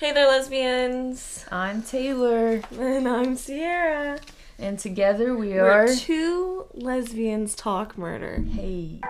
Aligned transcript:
Hey 0.00 0.12
there, 0.12 0.28
lesbians. 0.28 1.44
I'm 1.50 1.82
Taylor, 1.82 2.62
And 2.78 3.08
I'm 3.08 3.34
Sierra. 3.34 4.20
and 4.56 4.78
together 4.78 5.36
we 5.36 5.54
We're 5.54 5.68
are. 5.68 5.88
two 5.92 6.66
lesbians 6.72 7.56
talk 7.56 7.98
murder. 7.98 8.44
Hey. 8.48 9.00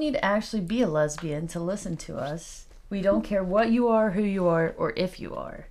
Need 0.00 0.14
to 0.14 0.24
actually 0.24 0.62
be 0.62 0.82
a 0.82 0.88
lesbian 0.88 1.46
to 1.48 1.60
listen 1.60 1.96
to 1.98 2.16
us. 2.16 2.66
We 2.88 3.02
don't 3.02 3.22
care 3.22 3.44
what 3.44 3.70
you 3.70 3.86
are, 3.86 4.10
who 4.10 4.22
you 4.22 4.48
are, 4.48 4.74
or 4.76 4.92
if 4.96 5.20
you 5.20 5.34
are. 5.36 5.68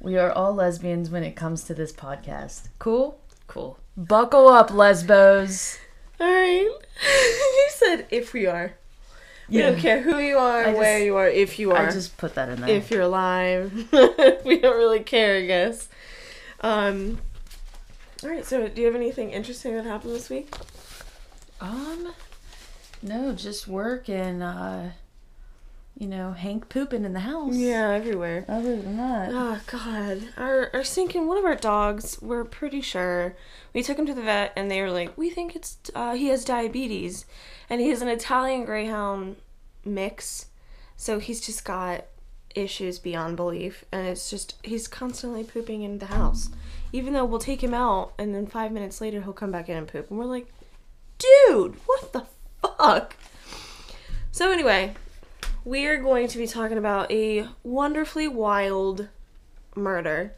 We 0.00 0.16
are 0.16 0.30
all 0.30 0.54
lesbians 0.54 1.10
when 1.10 1.24
it 1.24 1.34
comes 1.34 1.64
to 1.64 1.74
this 1.74 1.92
podcast. 1.92 2.68
Cool? 2.78 3.20
Cool. 3.48 3.78
Buckle 3.96 4.46
up, 4.48 4.70
lesbos. 4.70 5.78
Alright. 6.20 6.66
you 7.02 7.66
said 7.70 8.06
if 8.10 8.32
we 8.32 8.46
are. 8.46 8.74
We 9.48 9.58
don't 9.62 9.78
care 9.78 10.02
who 10.02 10.18
you 10.18 10.36
are, 10.36 10.66
I 10.66 10.74
where 10.74 10.98
you 11.02 11.16
are, 11.16 11.26
if 11.26 11.58
you 11.58 11.72
are. 11.72 11.88
I 11.88 11.90
just 11.90 12.18
put 12.18 12.34
that 12.34 12.50
in 12.50 12.60
there. 12.60 12.68
if 12.68 12.90
you're 12.90 13.00
alive. 13.02 13.72
we 14.44 14.58
don't 14.60 14.76
really 14.76 15.00
care, 15.00 15.38
I 15.38 15.46
guess. 15.46 15.88
Um 16.60 17.18
Alright, 18.22 18.44
so 18.44 18.68
do 18.68 18.80
you 18.80 18.86
have 18.86 18.96
anything 18.96 19.30
interesting 19.30 19.74
that 19.74 19.84
happened 19.84 20.14
this 20.14 20.28
week? 20.28 20.52
um, 21.60 22.12
no, 23.02 23.32
just 23.32 23.68
work 23.68 24.08
and, 24.08 24.42
uh, 24.42 24.82
you 25.98 26.06
know, 26.06 26.32
Hank 26.32 26.68
pooping 26.68 27.04
in 27.04 27.12
the 27.12 27.20
house. 27.20 27.56
Yeah, 27.56 27.90
everywhere. 27.90 28.44
Other 28.48 28.76
than 28.76 28.96
that, 28.96 29.30
Oh 29.32 29.60
God, 29.66 30.28
our 30.36 30.70
our 30.72 30.84
sinking 30.84 31.26
one 31.26 31.38
of 31.38 31.44
our 31.44 31.56
dogs. 31.56 32.18
We're 32.22 32.44
pretty 32.44 32.80
sure 32.80 33.34
we 33.74 33.82
took 33.82 33.98
him 33.98 34.06
to 34.06 34.14
the 34.14 34.22
vet, 34.22 34.52
and 34.56 34.70
they 34.70 34.80
were 34.80 34.92
like, 34.92 35.18
"We 35.18 35.28
think 35.28 35.56
it's 35.56 35.78
uh, 35.96 36.14
he 36.14 36.28
has 36.28 36.44
diabetes, 36.44 37.26
and 37.68 37.80
he 37.80 37.88
has 37.88 38.00
an 38.00 38.08
Italian 38.08 38.64
Greyhound 38.64 39.36
mix, 39.84 40.46
so 40.96 41.18
he's 41.18 41.40
just 41.40 41.64
got 41.64 42.04
issues 42.54 43.00
beyond 43.00 43.36
belief, 43.36 43.84
and 43.90 44.06
it's 44.06 44.30
just 44.30 44.54
he's 44.62 44.86
constantly 44.86 45.42
pooping 45.42 45.82
in 45.82 45.98
the 45.98 46.06
house, 46.06 46.48
even 46.92 47.12
though 47.12 47.24
we'll 47.24 47.40
take 47.40 47.62
him 47.62 47.74
out, 47.74 48.12
and 48.18 48.32
then 48.32 48.46
five 48.46 48.70
minutes 48.70 49.00
later 49.00 49.22
he'll 49.22 49.32
come 49.32 49.50
back 49.50 49.68
in 49.68 49.76
and 49.76 49.88
poop, 49.88 50.10
and 50.10 50.18
we're 50.18 50.26
like, 50.26 50.46
dude, 51.18 51.74
what 51.86 52.12
the 52.12 52.24
fuck? 52.62 53.16
So 54.30 54.52
anyway, 54.52 54.94
we 55.64 55.86
are 55.86 55.96
going 55.96 56.28
to 56.28 56.38
be 56.38 56.46
talking 56.46 56.78
about 56.78 57.10
a 57.10 57.46
wonderfully 57.62 58.28
wild 58.28 59.08
murder 59.74 60.34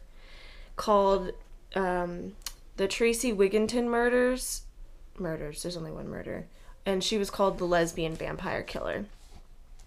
called 0.76 1.32
um, 1.74 2.32
the 2.76 2.88
Tracey 2.88 3.32
Wigginton 3.32 3.84
murders. 3.84 4.62
Murders. 5.18 5.62
There's 5.62 5.76
only 5.76 5.92
one 5.92 6.08
murder, 6.08 6.46
and 6.86 7.04
she 7.04 7.18
was 7.18 7.30
called 7.30 7.58
the 7.58 7.66
lesbian 7.66 8.14
vampire 8.14 8.62
killer. 8.62 9.04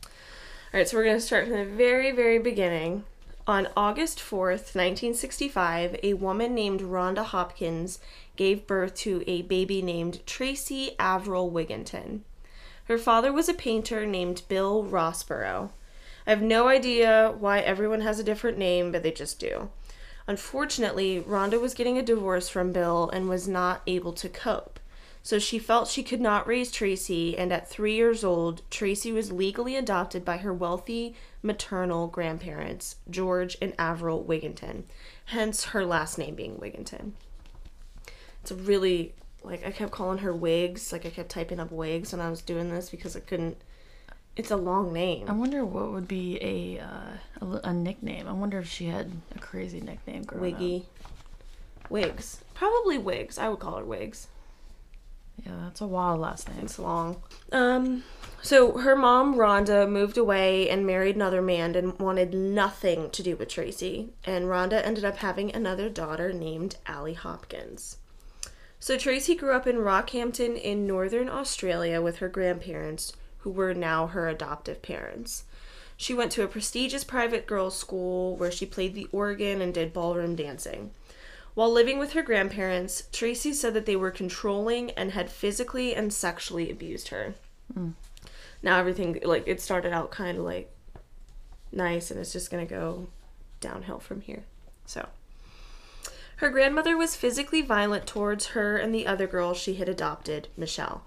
All 0.04 0.80
right, 0.80 0.88
so 0.88 0.98
we're 0.98 1.04
going 1.04 1.18
to 1.18 1.22
start 1.22 1.48
from 1.48 1.58
the 1.58 1.66
very, 1.66 2.12
very 2.12 2.40
beginning. 2.40 3.04
On 3.46 3.68
August 3.76 4.20
4th, 4.20 4.74
1965, 4.74 6.00
a 6.02 6.14
woman 6.14 6.56
named 6.56 6.80
Rhonda 6.80 7.26
Hopkins 7.26 8.00
gave 8.38 8.66
birth 8.66 8.96
to 8.96 9.22
a 9.28 9.42
baby 9.42 9.82
named 9.82 10.26
Tracey 10.26 10.92
Averill 10.98 11.52
Wigginton. 11.52 12.22
Her 12.86 12.98
father 12.98 13.34
was 13.34 13.50
a 13.50 13.54
painter 13.54 14.06
named 14.06 14.44
Bill 14.48 14.86
Rossborough. 14.86 15.72
I 16.26 16.30
have 16.30 16.42
no 16.42 16.70
idea 16.70 17.36
why 17.38 17.60
everyone 17.60 18.00
has 18.00 18.18
a 18.18 18.24
different 18.24 18.58
name, 18.58 18.94
but 18.94 19.04
they 19.04 19.12
just 19.12 19.42
do. 19.42 19.70
Unfortunately, 20.26 21.22
Rhonda 21.22 21.60
was 21.60 21.74
getting 21.74 21.98
a 21.98 22.02
divorce 22.02 22.48
from 22.48 22.72
Bill 22.72 23.10
and 23.10 23.28
was 23.28 23.46
not 23.46 23.82
able 23.86 24.14
to 24.14 24.30
cope. 24.30 24.73
So 25.26 25.40
she 25.40 25.58
felt 25.58 25.88
she 25.88 26.04
could 26.04 26.20
not 26.20 26.46
raise 26.46 26.70
Tracey, 26.70 27.38
and 27.38 27.54
at 27.54 27.70
three 27.70 27.96
years 27.96 28.26
old, 28.26 28.62
Tracey 28.70 29.14
was 29.14 29.32
legally 29.32 29.78
adopted 29.78 30.26
by 30.26 30.38
her 30.38 30.54
wealthy 30.54 31.16
maternal 31.42 32.08
grandparents, 32.08 32.98
George 33.10 33.58
and 33.62 33.74
Averill 33.80 34.22
Wigginton, 34.22 34.84
hence 35.28 35.64
her 35.66 35.86
last 35.86 36.18
name 36.18 36.36
being 36.36 36.58
Wigginton. 36.58 37.14
It's 38.42 38.52
a 38.52 38.56
really 38.56 39.16
like 39.44 39.66
I 39.66 39.72
kept 39.72 39.92
calling 39.92 40.20
her 40.20 40.34
Wigs, 40.34 40.92
like 40.92 41.06
I 41.06 41.10
kept 41.10 41.30
typing 41.30 41.60
up 41.60 41.72
Wigs 41.72 42.12
when 42.12 42.20
I 42.20 42.30
was 42.30 42.42
doing 42.42 42.70
this 42.70 42.90
because 42.90 43.16
I 43.16 43.22
couldn't. 43.22 43.58
It's 44.36 44.52
a 44.52 44.58
long 44.58 44.92
name. 44.92 45.30
I 45.30 45.34
wonder 45.34 45.64
what 45.64 45.92
would 45.94 46.08
be 46.08 46.38
a, 46.42 46.84
uh, 46.84 47.46
a 47.46 47.70
a 47.70 47.74
nickname. 47.74 48.28
I 48.28 48.34
wonder 48.34 48.60
if 48.60 48.68
she 48.68 48.88
had 48.88 49.10
a 49.34 49.40
crazy 49.40 49.80
nickname 49.80 50.24
growing 50.24 50.54
up. 50.54 50.60
Wiggy. 50.60 50.86
Wigs. 51.90 52.44
Probably 52.54 52.98
Wigs. 52.98 53.38
I 53.38 53.48
would 53.48 53.60
call 53.60 53.78
her 53.78 53.86
Wigs. 53.86 54.28
Yeah, 55.38 55.54
that's 55.64 55.82
a 55.82 55.88
wild 55.88 56.22
last 56.22 56.48
name. 56.50 56.60
It's 56.64 56.80
long. 56.80 57.22
Um, 57.52 58.04
so 58.42 58.78
her 58.78 58.96
mom, 58.96 59.36
Rhonda, 59.36 59.90
moved 59.90 60.18
away 60.18 60.70
and 60.70 60.86
married 60.86 61.16
another 61.16 61.42
man 61.42 61.76
and 61.76 61.98
wanted 62.00 62.34
nothing 62.34 63.10
to 63.12 63.24
do 63.24 63.36
with 63.36 63.50
Tracey. 63.50 64.14
And 64.26 64.46
Rhonda 64.46 64.84
ended 64.84 65.06
up 65.06 65.18
having 65.18 65.54
another 65.54 65.90
daughter 65.90 66.32
named 66.32 66.78
Allie 66.86 67.14
Hopkins. 67.14 67.98
So 68.80 68.98
Tracey 68.98 69.36
grew 69.36 69.54
up 69.54 69.66
in 69.66 69.78
Rockhampton 69.78 70.60
in 70.62 70.86
northern 70.86 71.30
Australia 71.30 72.02
with 72.02 72.18
her 72.18 72.28
grandparents, 72.28 73.14
who 73.40 73.52
were 73.52 73.74
now 73.74 74.08
her 74.08 74.28
adoptive 74.28 74.82
parents. 74.82 75.46
She 75.96 76.14
went 76.14 76.34
to 76.34 76.44
a 76.44 76.48
prestigious 76.48 77.04
private 77.04 77.48
girls' 77.48 77.78
school 77.78 78.36
where 78.36 78.52
she 78.52 78.66
played 78.66 78.94
the 78.94 79.08
organ 79.12 79.62
and 79.62 79.74
did 79.74 79.94
ballroom 79.94 80.36
dancing. 80.36 80.92
While 81.56 81.72
living 81.72 82.00
with 82.00 82.14
her 82.14 82.24
grandparents, 82.24 83.04
Tracey 83.12 83.54
said 83.54 83.74
that 83.76 83.86
they 83.86 83.96
were 83.96 84.12
controlling 84.12 84.92
and 84.92 85.12
had 85.12 85.30
physically 85.30 85.94
and 85.96 86.12
sexually 86.12 86.72
abused 86.72 87.10
her. 87.10 87.36
Hmm. 87.74 87.92
Now 88.64 88.80
everything 88.80 89.20
like 89.24 89.48
it 89.48 89.62
started 89.62 89.94
out 89.94 90.10
kind 90.10 90.38
of 90.38 90.44
like 90.44 90.72
nice 91.72 92.10
and 92.10 92.20
it's 92.20 92.34
just 92.34 92.50
going 92.50 92.66
to 92.66 92.74
go 92.74 93.08
downhill 93.60 94.00
from 94.00 94.22
here. 94.22 94.44
So, 94.86 95.08
her 96.38 96.50
grandmother 96.50 96.98
was 96.98 97.16
physically 97.16 97.62
violent 97.62 98.08
towards 98.08 98.48
her 98.48 98.78
and 98.78 98.94
the 98.94 99.08
other 99.08 99.28
girl 99.28 99.54
she 99.54 99.76
had 99.76 99.88
adopted, 99.88 100.48
Michelle. 100.58 101.06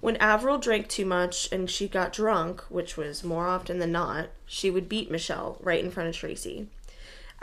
When 0.00 0.16
Averill 0.16 0.58
drank 0.58 0.88
too 0.88 1.06
much 1.06 1.48
and 1.50 1.70
she 1.70 1.88
got 1.88 2.12
drunk, 2.12 2.62
which 2.68 2.96
was 2.96 3.24
more 3.24 3.46
often 3.46 3.78
than 3.78 3.92
not, 3.92 4.28
she 4.44 4.70
would 4.70 4.88
beat 4.88 5.10
Michelle 5.10 5.56
right 5.60 5.82
in 5.82 5.90
front 5.90 6.08
of 6.08 6.16
Tracey. 6.16 6.68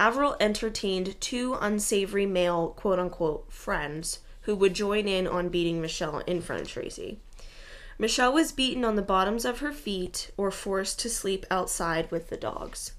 Averill 0.01 0.35
entertained 0.39 1.21
two 1.21 1.55
unsavory 1.61 2.25
male 2.25 2.69
quote 2.69 2.97
unquote 2.97 3.53
friends 3.53 4.17
who 4.41 4.55
would 4.55 4.73
join 4.73 5.07
in 5.07 5.27
on 5.27 5.49
beating 5.49 5.79
Michelle 5.79 6.23
in 6.25 6.41
front 6.41 6.63
of 6.63 6.67
Tracey. 6.67 7.19
Michelle 7.99 8.33
was 8.33 8.51
beaten 8.51 8.83
on 8.83 8.95
the 8.95 9.03
bottoms 9.03 9.45
of 9.45 9.59
her 9.59 9.71
feet 9.71 10.31
or 10.37 10.49
forced 10.49 10.99
to 11.01 11.07
sleep 11.07 11.45
outside 11.51 12.09
with 12.09 12.29
the 12.29 12.35
dogs. 12.35 12.93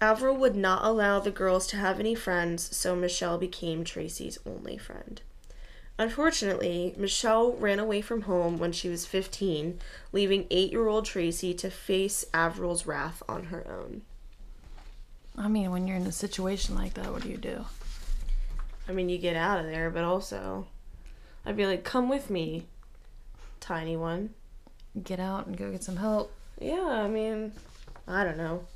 Averill 0.00 0.36
would 0.38 0.56
not 0.56 0.84
allow 0.84 1.20
the 1.20 1.30
girls 1.30 1.68
to 1.68 1.76
have 1.76 2.00
any 2.00 2.16
friends, 2.16 2.76
so 2.76 2.96
Michelle 2.96 3.38
became 3.38 3.84
Tracey's 3.84 4.40
only 4.44 4.76
friend. 4.76 5.22
Unfortunately, 5.98 6.96
Michelle 6.96 7.52
ran 7.52 7.78
away 7.78 8.00
from 8.00 8.22
home 8.22 8.58
when 8.58 8.72
she 8.72 8.88
was 8.88 9.06
15, 9.06 9.78
leaving 10.10 10.48
eight 10.50 10.72
year 10.72 10.88
old 10.88 11.04
Tracey 11.04 11.54
to 11.54 11.70
face 11.70 12.24
Averill's 12.34 12.86
wrath 12.86 13.22
on 13.28 13.44
her 13.44 13.64
own. 13.70 14.02
I 15.40 15.48
mean, 15.48 15.70
when 15.70 15.86
you're 15.86 15.96
in 15.96 16.06
a 16.06 16.12
situation 16.12 16.74
like 16.74 16.92
that, 16.94 17.10
what 17.10 17.22
do 17.22 17.30
you 17.30 17.38
do? 17.38 17.64
I 18.86 18.92
mean, 18.92 19.08
you 19.08 19.16
get 19.16 19.36
out 19.36 19.58
of 19.58 19.64
there, 19.64 19.88
but 19.88 20.04
also, 20.04 20.66
I'd 21.46 21.56
be 21.56 21.66
like, 21.66 21.82
come 21.82 22.10
with 22.10 22.28
me, 22.28 22.66
tiny 23.58 23.96
one. 23.96 24.34
Get 25.02 25.18
out 25.18 25.46
and 25.46 25.56
go 25.56 25.70
get 25.70 25.82
some 25.82 25.96
help. 25.96 26.30
Yeah, 26.60 26.82
I 26.82 27.08
mean, 27.08 27.52
I 28.06 28.22
don't 28.22 28.36
know. 28.36 28.66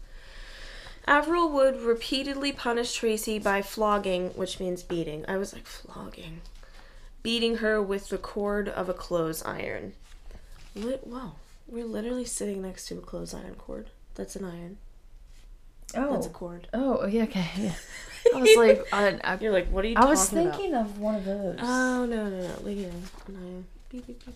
Averill 1.06 1.52
would 1.52 1.82
repeatedly 1.82 2.50
punish 2.50 2.94
Tracey 2.94 3.38
by 3.38 3.60
flogging, 3.60 4.30
which 4.30 4.58
means 4.58 4.82
beating. 4.82 5.26
I 5.28 5.36
was 5.36 5.52
like, 5.52 5.66
flogging. 5.66 6.40
Beating 7.22 7.58
her 7.58 7.82
with 7.82 8.08
the 8.08 8.16
cord 8.16 8.70
of 8.70 8.88
a 8.88 8.94
clothes 8.94 9.42
iron. 9.42 9.92
Lit- 10.74 11.06
wow, 11.06 11.32
we're 11.68 11.84
literally 11.84 12.24
sitting 12.24 12.62
next 12.62 12.86
to 12.86 12.96
a 12.96 13.02
clothes 13.02 13.34
iron 13.34 13.56
cord. 13.56 13.90
That's 14.14 14.34
an 14.34 14.46
iron. 14.46 14.78
Oh. 15.96 16.12
That's 16.14 16.26
a 16.26 16.30
oh. 16.30 16.32
cord. 16.32 16.68
Oh, 16.72 16.98
oh, 17.02 17.06
yeah, 17.06 17.24
okay. 17.24 17.46
Yeah. 17.56 17.74
I 18.34 18.40
was 18.40 18.56
like, 18.56 18.86
I, 18.92 19.20
I, 19.22 19.38
You're 19.38 19.52
like, 19.52 19.68
what 19.68 19.84
are 19.84 19.88
you 19.88 19.96
I 19.96 20.06
was 20.06 20.32
about? 20.32 20.54
thinking 20.54 20.74
of 20.74 20.98
one 20.98 21.14
of 21.14 21.24
those. 21.24 21.58
Oh 21.60 22.06
no 22.06 22.30
no 22.30 22.40
no! 22.40 22.54
Look 22.62 22.76
him. 22.76 23.02
No. 23.28 23.64
Beep, 23.90 24.06
beep, 24.06 24.24
beep. 24.24 24.34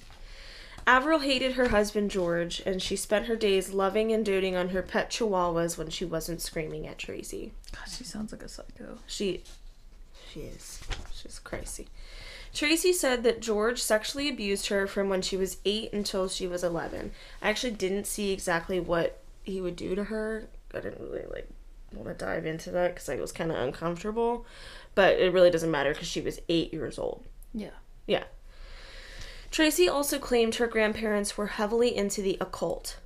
Averill 0.86 1.18
hated 1.20 1.52
her 1.52 1.68
husband 1.68 2.10
George, 2.10 2.62
and 2.64 2.80
she 2.80 2.96
spent 2.96 3.26
her 3.26 3.36
days 3.36 3.74
loving 3.74 4.10
and 4.10 4.24
doting 4.24 4.56
on 4.56 4.70
her 4.70 4.80
pet 4.80 5.10
chihuahuas 5.10 5.76
when 5.76 5.90
she 5.90 6.04
wasn't 6.04 6.40
screaming 6.40 6.86
at 6.86 6.96
Tracey. 6.96 7.52
God, 7.72 7.90
she 7.90 8.04
sounds 8.04 8.32
like 8.32 8.42
a 8.42 8.48
psycho. 8.48 8.98
She, 9.06 9.42
she 10.32 10.40
is. 10.40 10.80
She's 11.12 11.38
crazy. 11.38 11.88
Tracey 12.54 12.94
said 12.94 13.22
that 13.24 13.42
George 13.42 13.82
sexually 13.82 14.30
abused 14.30 14.68
her 14.68 14.86
from 14.86 15.10
when 15.10 15.20
she 15.20 15.36
was 15.36 15.58
8 15.66 15.92
until 15.92 16.26
she 16.26 16.46
was 16.46 16.64
11. 16.64 17.12
I 17.42 17.50
actually 17.50 17.74
didn't 17.74 18.06
see 18.06 18.32
exactly 18.32 18.80
what 18.80 19.20
he 19.44 19.60
would 19.60 19.76
do 19.76 19.94
to 19.94 20.04
her. 20.04 20.48
I 20.74 20.80
didn't 20.80 21.00
really 21.00 21.24
like 21.30 21.48
want 21.94 22.08
to 22.08 22.14
dive 22.14 22.44
into 22.44 22.70
that 22.70 22.96
cuz 22.96 23.08
it 23.08 23.20
was 23.20 23.32
kind 23.32 23.50
of 23.50 23.56
uncomfortable, 23.58 24.46
but 24.94 25.18
it 25.18 25.32
really 25.32 25.50
doesn't 25.50 25.70
matter 25.70 25.94
cuz 25.94 26.06
she 26.06 26.20
was 26.20 26.40
8 26.48 26.72
years 26.72 26.98
old. 26.98 27.24
Yeah. 27.54 27.70
Yeah. 28.06 28.24
Tracey 29.50 29.88
also 29.88 30.18
claimed 30.18 30.56
her 30.56 30.66
grandparents 30.66 31.38
were 31.38 31.46
heavily 31.46 31.96
into 31.96 32.20
the 32.20 32.36
occult. 32.40 32.98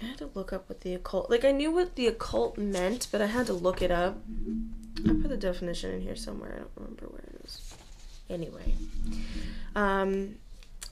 I 0.00 0.06
had 0.06 0.18
to 0.18 0.30
look 0.34 0.52
up 0.52 0.68
what 0.68 0.80
the 0.80 0.94
occult 0.94 1.30
like 1.30 1.44
I 1.44 1.52
knew 1.52 1.70
what 1.70 1.96
the 1.96 2.06
occult 2.06 2.56
meant, 2.56 3.08
but 3.12 3.20
I 3.20 3.26
had 3.26 3.46
to 3.46 3.52
look 3.52 3.82
it 3.82 3.90
up. 3.90 4.18
I 4.98 5.08
put 5.08 5.28
the 5.28 5.36
definition 5.36 5.90
in 5.90 6.00
here 6.00 6.16
somewhere. 6.16 6.54
I 6.54 6.58
don't 6.58 6.70
remember 6.76 7.06
where 7.06 7.20
it 7.20 7.44
is. 7.44 7.74
Anyway. 8.30 8.74
Um 9.76 10.36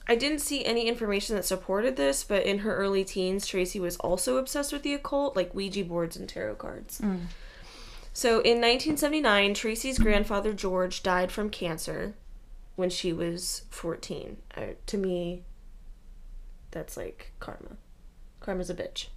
I 0.07 0.15
didn't 0.15 0.39
see 0.39 0.65
any 0.65 0.87
information 0.87 1.35
that 1.35 1.45
supported 1.45 1.95
this, 1.95 2.23
but 2.23 2.45
in 2.45 2.59
her 2.59 2.75
early 2.75 3.05
teens, 3.05 3.47
Tracey 3.47 3.79
was 3.79 3.95
also 3.97 4.37
obsessed 4.37 4.73
with 4.73 4.83
the 4.83 4.93
occult, 4.93 5.35
like 5.35 5.55
Ouija 5.55 5.85
boards 5.85 6.17
and 6.17 6.27
tarot 6.27 6.55
cards. 6.55 6.99
So 8.11 8.39
in 8.41 8.61
1979, 8.61 9.53
Tracey's 9.53 9.97
grandfather 9.97 10.53
George 10.53 11.03
died 11.03 11.31
from 11.31 11.49
cancer 11.49 12.13
when 12.75 12.89
she 12.89 13.13
was 13.13 13.63
14. 13.69 14.37
Uh, 14.55 14.61
to 14.87 14.97
me, 14.97 15.43
that's 16.71 16.97
like 16.97 17.31
karma. 17.39 17.77
Karma's 18.39 18.69
a 18.69 18.75
bitch. 18.75 19.07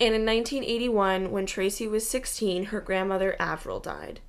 And 0.00 0.14
in 0.14 0.26
1981, 0.26 1.30
when 1.30 1.46
Tracey 1.46 1.86
was 1.86 2.08
16, 2.08 2.64
her 2.66 2.80
grandmother 2.80 3.36
Avril 3.38 3.78
died. 3.78 4.20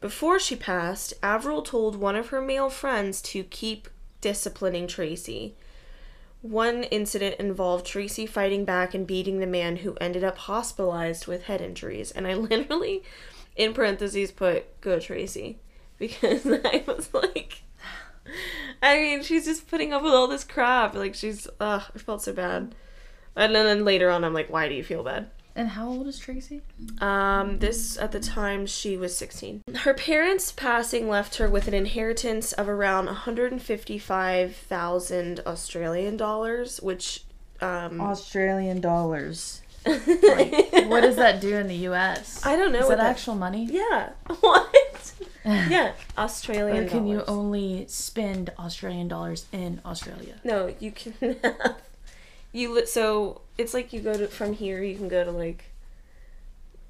Before 0.00 0.38
she 0.38 0.54
passed, 0.54 1.12
Avril 1.24 1.62
told 1.62 1.96
one 1.96 2.14
of 2.14 2.28
her 2.28 2.40
male 2.40 2.70
friends 2.70 3.20
to 3.22 3.42
keep 3.42 3.88
disciplining 4.20 4.86
Tracey. 4.86 5.54
One 6.42 6.84
incident 6.84 7.36
involved 7.38 7.86
Tracey 7.86 8.26
fighting 8.26 8.64
back 8.64 8.94
and 8.94 9.06
beating 9.06 9.38
the 9.38 9.46
man 9.46 9.76
who 9.76 9.96
ended 10.00 10.22
up 10.22 10.38
hospitalized 10.38 11.26
with 11.26 11.44
head 11.44 11.60
injuries. 11.60 12.10
And 12.10 12.26
I 12.26 12.34
literally, 12.34 13.02
in 13.56 13.72
parentheses, 13.74 14.30
put, 14.30 14.80
go 14.80 14.98
Tracey. 14.98 15.58
Because 15.98 16.46
I 16.64 16.84
was 16.86 17.12
like, 17.12 17.62
I 18.82 18.96
mean, 18.96 19.22
she's 19.22 19.44
just 19.44 19.68
putting 19.68 19.92
up 19.92 20.02
with 20.02 20.12
all 20.12 20.28
this 20.28 20.44
crap. 20.44 20.94
Like, 20.94 21.14
she's, 21.14 21.48
ugh, 21.58 21.82
I 21.94 21.98
felt 21.98 22.22
so 22.22 22.32
bad. 22.32 22.74
And 23.34 23.54
then, 23.54 23.66
then 23.66 23.84
later 23.84 24.10
on, 24.10 24.24
I'm 24.24 24.34
like, 24.34 24.50
why 24.50 24.68
do 24.68 24.74
you 24.74 24.84
feel 24.84 25.02
bad? 25.02 25.30
And 25.58 25.70
how 25.70 25.88
old 25.88 26.06
is 26.06 26.20
Tracey? 26.20 26.62
Um, 27.00 27.58
this 27.58 27.98
at 27.98 28.12
the 28.12 28.20
time 28.20 28.64
she 28.64 28.96
was 28.96 29.16
16. 29.16 29.62
Her 29.78 29.92
parents' 29.92 30.52
passing 30.52 31.08
left 31.08 31.34
her 31.38 31.48
with 31.50 31.66
an 31.66 31.74
inheritance 31.74 32.52
of 32.52 32.68
around 32.68 33.06
155,000 33.06 35.40
Australian 35.44 36.16
dollars, 36.16 36.80
which 36.80 37.24
um 37.60 38.00
Australian 38.00 38.80
dollars. 38.80 39.62
what 39.84 41.00
does 41.00 41.16
that 41.16 41.40
do 41.40 41.56
in 41.56 41.66
the 41.66 41.74
U.S.? 41.90 42.46
I 42.46 42.54
don't 42.54 42.70
know 42.70 42.78
Is 42.78 42.84
what 42.86 42.98
that 42.98 43.04
that- 43.04 43.10
actual 43.10 43.34
money? 43.34 43.66
yeah. 43.68 44.10
What? 44.40 45.12
yeah, 45.44 45.94
Australian 46.16 46.84
Or 46.84 46.88
can 46.88 47.08
you 47.08 47.24
only 47.26 47.84
spend 47.88 48.50
Australian 48.60 49.08
dollars 49.08 49.46
in 49.50 49.80
Australia? 49.84 50.36
No, 50.44 50.72
you 50.78 50.92
can 50.92 51.14
have 51.42 51.82
you 52.52 52.72
li- 52.74 52.86
so 52.86 53.40
it's 53.58 53.74
like 53.74 53.92
you 53.92 54.00
go 54.00 54.14
to 54.14 54.28
from 54.28 54.52
here 54.54 54.82
you 54.82 54.96
can 54.96 55.08
go 55.08 55.24
to 55.24 55.30
like 55.30 55.64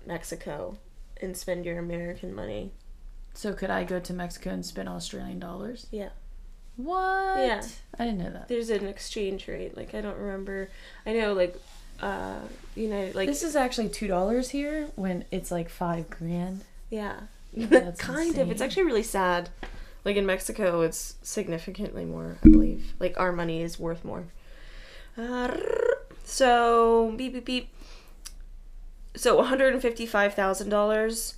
Mexico 0.06 0.76
and 1.20 1.36
spend 1.36 1.64
your 1.64 1.78
American 1.78 2.34
money. 2.34 2.72
So 3.34 3.52
could 3.52 3.70
I 3.70 3.84
go 3.84 4.00
to 4.00 4.12
Mexico 4.12 4.50
and 4.50 4.64
spend 4.64 4.88
Australian 4.88 5.38
dollars? 5.38 5.86
Yeah. 5.90 6.10
What? 6.76 7.38
Yeah. 7.38 7.62
I 7.98 8.04
didn't 8.04 8.18
know 8.18 8.30
that. 8.30 8.48
There's 8.48 8.70
an 8.70 8.86
exchange 8.86 9.48
rate. 9.48 9.76
Like 9.76 9.94
I 9.94 10.00
don't 10.00 10.16
remember. 10.18 10.70
I 11.06 11.12
know 11.12 11.32
like 11.32 11.56
uh 12.00 12.38
United 12.76 13.14
like 13.16 13.26
This 13.28 13.42
is 13.42 13.56
actually 13.56 13.88
two 13.88 14.06
dollars 14.06 14.50
here 14.50 14.88
when 14.94 15.24
it's 15.30 15.50
like 15.50 15.68
five 15.68 16.08
grand. 16.10 16.62
yeah. 16.90 17.20
That's 17.56 17.98
kind 18.00 18.36
of. 18.38 18.50
It's 18.50 18.60
actually 18.60 18.82
really 18.84 19.02
sad. 19.02 19.48
Like 20.04 20.16
in 20.16 20.26
Mexico 20.26 20.82
it's 20.82 21.14
significantly 21.22 22.04
more, 22.04 22.36
I 22.44 22.48
believe. 22.48 22.92
Like 23.00 23.18
our 23.18 23.32
money 23.32 23.62
is 23.62 23.78
worth 23.80 24.04
more. 24.04 24.24
Uh, 25.16 25.56
so 26.28 27.14
beep 27.16 27.32
beep 27.32 27.44
beep. 27.44 27.74
So 29.16 29.36
one 29.36 29.46
hundred 29.46 29.72
and 29.72 29.82
fifty-five 29.82 30.34
thousand 30.34 30.68
dollars, 30.68 31.36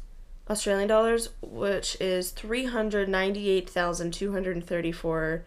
Australian 0.51 0.89
dollars, 0.89 1.31
which 1.41 1.97
is 2.01 2.31
three 2.31 2.67
hundred 2.67 3.09
ninety-eight 3.09 3.71
thousand 3.71 4.13
two 4.13 4.33
hundred 4.33 4.63
thirty-four 4.67 5.45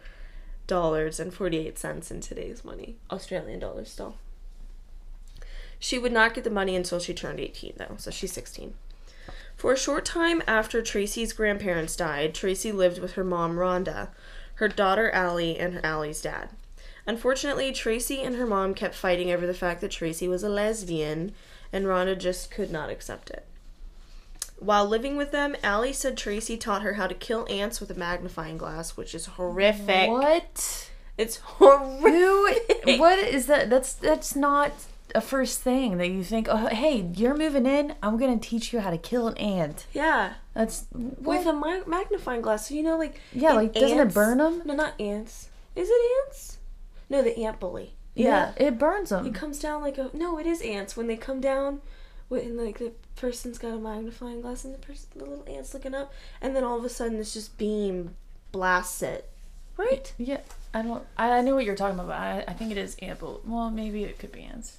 dollars 0.66 1.20
and 1.20 1.32
forty-eight 1.32 1.78
cents 1.78 2.10
in 2.10 2.20
today's 2.20 2.64
money, 2.64 2.96
Australian 3.10 3.60
dollars 3.60 3.90
still. 3.90 4.16
She 5.78 5.98
would 5.98 6.12
not 6.12 6.32
get 6.34 6.44
the 6.44 6.50
money 6.50 6.74
until 6.74 6.98
she 6.98 7.12
turned 7.12 7.38
eighteen, 7.38 7.74
though, 7.76 7.96
so 7.98 8.10
she's 8.10 8.32
sixteen. 8.32 8.74
For 9.54 9.72
a 9.72 9.78
short 9.78 10.04
time 10.04 10.42
after 10.48 10.82
Tracey's 10.82 11.32
grandparents 11.32 11.94
died, 11.94 12.34
Tracey 12.34 12.72
lived 12.72 12.98
with 12.98 13.12
her 13.12 13.22
mom, 13.22 13.56
Rhonda, 13.56 14.08
her 14.54 14.68
daughter, 14.68 15.10
Allie, 15.10 15.58
and 15.58 15.84
Allie's 15.84 16.22
dad. 16.22 16.48
Unfortunately, 17.06 17.72
Tracey 17.72 18.22
and 18.22 18.36
her 18.36 18.46
mom 18.46 18.74
kept 18.74 18.94
fighting 18.94 19.30
over 19.30 19.46
the 19.46 19.54
fact 19.54 19.80
that 19.80 19.90
Tracey 19.90 20.26
was 20.26 20.42
a 20.42 20.48
lesbian, 20.48 21.32
and 21.72 21.84
Rhonda 21.84 22.18
just 22.18 22.50
could 22.50 22.70
not 22.70 22.90
accept 22.90 23.30
it. 23.30 23.46
While 24.58 24.86
living 24.86 25.16
with 25.16 25.30
them, 25.30 25.56
Allie 25.62 25.92
said 25.92 26.16
Tracey 26.16 26.56
taught 26.56 26.82
her 26.82 26.94
how 26.94 27.06
to 27.06 27.14
kill 27.14 27.46
ants 27.50 27.80
with 27.80 27.90
a 27.90 27.94
magnifying 27.94 28.56
glass, 28.56 28.96
which 28.96 29.14
is 29.14 29.26
horrific. 29.26 30.08
What? 30.08 30.90
It's 31.18 31.36
horrific. 31.36 32.84
Who? 32.84 32.98
What 32.98 33.18
is 33.18 33.46
that? 33.46 33.68
That's 33.68 33.92
that's 33.92 34.34
not 34.34 34.72
a 35.14 35.20
first 35.20 35.60
thing 35.60 35.98
that 35.98 36.08
you 36.08 36.24
think. 36.24 36.48
Oh, 36.50 36.66
hey, 36.68 37.08
you're 37.14 37.36
moving 37.36 37.66
in. 37.66 37.94
I'm 38.02 38.16
gonna 38.16 38.38
teach 38.38 38.72
you 38.72 38.80
how 38.80 38.90
to 38.90 38.98
kill 38.98 39.28
an 39.28 39.36
ant. 39.36 39.86
Yeah. 39.92 40.34
That's 40.54 40.86
With 40.92 41.46
a 41.46 41.52
magnifying 41.86 42.40
glass, 42.40 42.68
so 42.68 42.74
you 42.74 42.82
know, 42.82 42.96
like 42.96 43.20
Yeah, 43.32 43.52
like, 43.52 43.74
doesn't 43.74 43.98
it 43.98 44.14
burn 44.14 44.38
them? 44.38 44.62
No, 44.64 44.74
not 44.74 44.98
ants. 45.00 45.48
Is 45.76 45.88
it 45.90 46.26
ants? 46.26 46.53
No, 47.14 47.22
the 47.22 47.44
ant 47.44 47.60
bully. 47.60 47.94
yeah, 48.14 48.52
it 48.56 48.76
burns 48.76 49.10
them. 49.10 49.24
It 49.24 49.34
comes 49.34 49.60
down 49.60 49.82
like 49.82 49.98
a 49.98 50.10
no. 50.12 50.36
It 50.38 50.46
is 50.46 50.60
ants 50.62 50.96
when 50.96 51.06
they 51.06 51.16
come 51.16 51.40
down, 51.40 51.80
when 52.28 52.56
like 52.56 52.78
the 52.78 52.90
person's 53.14 53.56
got 53.56 53.72
a 53.74 53.78
magnifying 53.78 54.40
glass 54.40 54.64
and 54.64 54.74
the 54.74 54.78
person, 54.78 55.08
the 55.14 55.24
little 55.24 55.44
ants 55.48 55.72
looking 55.74 55.94
up, 55.94 56.12
and 56.40 56.56
then 56.56 56.64
all 56.64 56.76
of 56.76 56.84
a 56.84 56.88
sudden 56.88 57.16
this 57.18 57.32
just 57.32 57.56
beam 57.56 58.16
blasts 58.50 59.00
it. 59.00 59.30
Right? 59.76 60.12
Yeah, 60.18 60.40
I 60.72 60.82
don't. 60.82 61.04
I, 61.16 61.38
I 61.38 61.40
know 61.40 61.54
what 61.54 61.64
you're 61.64 61.76
talking 61.76 62.00
about. 62.00 62.20
I, 62.20 62.44
I 62.48 62.52
think 62.52 62.72
it 62.72 62.78
is 62.78 62.96
ant. 63.00 63.20
But, 63.20 63.46
well, 63.46 63.70
maybe 63.70 64.02
it 64.02 64.18
could 64.18 64.32
be 64.32 64.42
ants. 64.42 64.78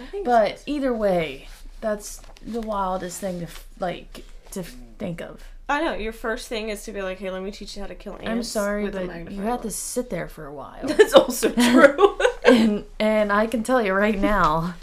I 0.00 0.06
think. 0.06 0.24
But 0.24 0.62
either 0.64 0.94
way, 0.94 1.48
that's 1.82 2.22
the 2.44 2.62
wildest 2.62 3.20
thing 3.20 3.40
to 3.40 3.48
like 3.78 4.24
to 4.52 4.62
think 4.62 5.20
of. 5.20 5.42
I 5.68 5.82
know 5.82 5.94
your 5.94 6.12
first 6.12 6.46
thing 6.48 6.68
is 6.68 6.84
to 6.84 6.92
be 6.92 7.02
like, 7.02 7.18
hey, 7.18 7.30
let 7.30 7.42
me 7.42 7.50
teach 7.50 7.74
you 7.76 7.82
how 7.82 7.88
to 7.88 7.94
kill 7.96 8.14
ants. 8.14 8.28
I'm 8.28 8.42
sorry, 8.44 8.84
with 8.84 8.92
but 8.94 9.32
you 9.32 9.42
have 9.42 9.62
to 9.62 9.70
sit 9.70 10.10
there 10.10 10.28
for 10.28 10.46
a 10.46 10.52
while. 10.54 10.78
That's 10.86 11.12
also 11.14 11.50
true. 11.52 12.18
and 12.44 12.84
and 13.00 13.32
I 13.32 13.46
can 13.48 13.62
tell 13.64 13.82
you 13.82 13.92
right 13.92 14.16
now, 14.18 14.74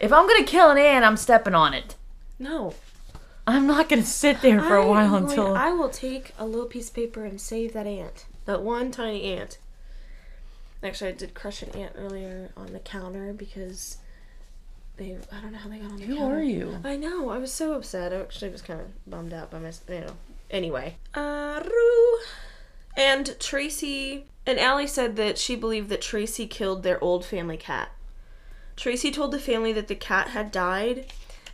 if 0.00 0.12
I'm 0.12 0.28
gonna 0.28 0.44
kill 0.44 0.70
an 0.70 0.78
ant, 0.78 1.04
I'm 1.04 1.16
stepping 1.16 1.54
on 1.54 1.74
it. 1.74 1.96
no. 2.38 2.74
I'm 3.48 3.66
not 3.66 3.88
gonna 3.88 4.02
sit 4.02 4.42
there 4.42 4.60
for 4.60 4.76
a 4.76 4.86
while 4.86 5.08
going- 5.10 5.24
until. 5.24 5.56
I 5.56 5.70
will 5.70 5.88
take 5.88 6.34
a 6.38 6.44
little 6.44 6.66
piece 6.66 6.88
of 6.90 6.94
paper 6.94 7.24
and 7.24 7.40
save 7.40 7.72
that 7.72 7.86
ant. 7.86 8.26
That 8.44 8.60
one 8.62 8.90
tiny 8.90 9.24
ant. 9.24 9.56
Actually, 10.82 11.08
I 11.10 11.14
did 11.14 11.32
crush 11.34 11.62
an 11.62 11.70
ant 11.70 11.94
earlier 11.96 12.50
on 12.58 12.74
the 12.74 12.78
counter 12.78 13.32
because 13.32 13.96
they. 14.98 15.16
I 15.32 15.40
don't 15.40 15.52
know 15.52 15.58
how 15.58 15.70
they 15.70 15.78
got 15.78 15.92
on 15.92 15.96
the 15.96 16.04
Who 16.04 16.16
counter. 16.16 16.36
are 16.36 16.42
you? 16.42 16.78
I 16.84 16.96
know. 16.96 17.30
I 17.30 17.38
was 17.38 17.50
so 17.50 17.72
upset. 17.72 18.12
I 18.12 18.16
actually 18.20 18.50
was 18.50 18.60
kind 18.60 18.82
of 18.82 18.88
bummed 19.10 19.32
out 19.32 19.50
by 19.50 19.58
my. 19.58 19.72
You 19.88 20.00
know. 20.02 20.16
Anyway. 20.50 20.96
Uh, 21.14 21.62
Roo. 21.64 22.18
And 22.96 23.38
Tracey 23.38 24.26
and 24.46 24.58
Allie 24.58 24.86
said 24.86 25.16
that 25.16 25.38
she 25.38 25.54
believed 25.56 25.88
that 25.90 26.00
Tracey 26.00 26.46
killed 26.46 26.82
their 26.82 27.02
old 27.02 27.24
family 27.24 27.56
cat. 27.56 27.90
Tracey 28.76 29.10
told 29.10 29.32
the 29.32 29.38
family 29.38 29.72
that 29.72 29.88
the 29.88 29.94
cat 29.94 30.28
had 30.28 30.50
died 30.50 31.06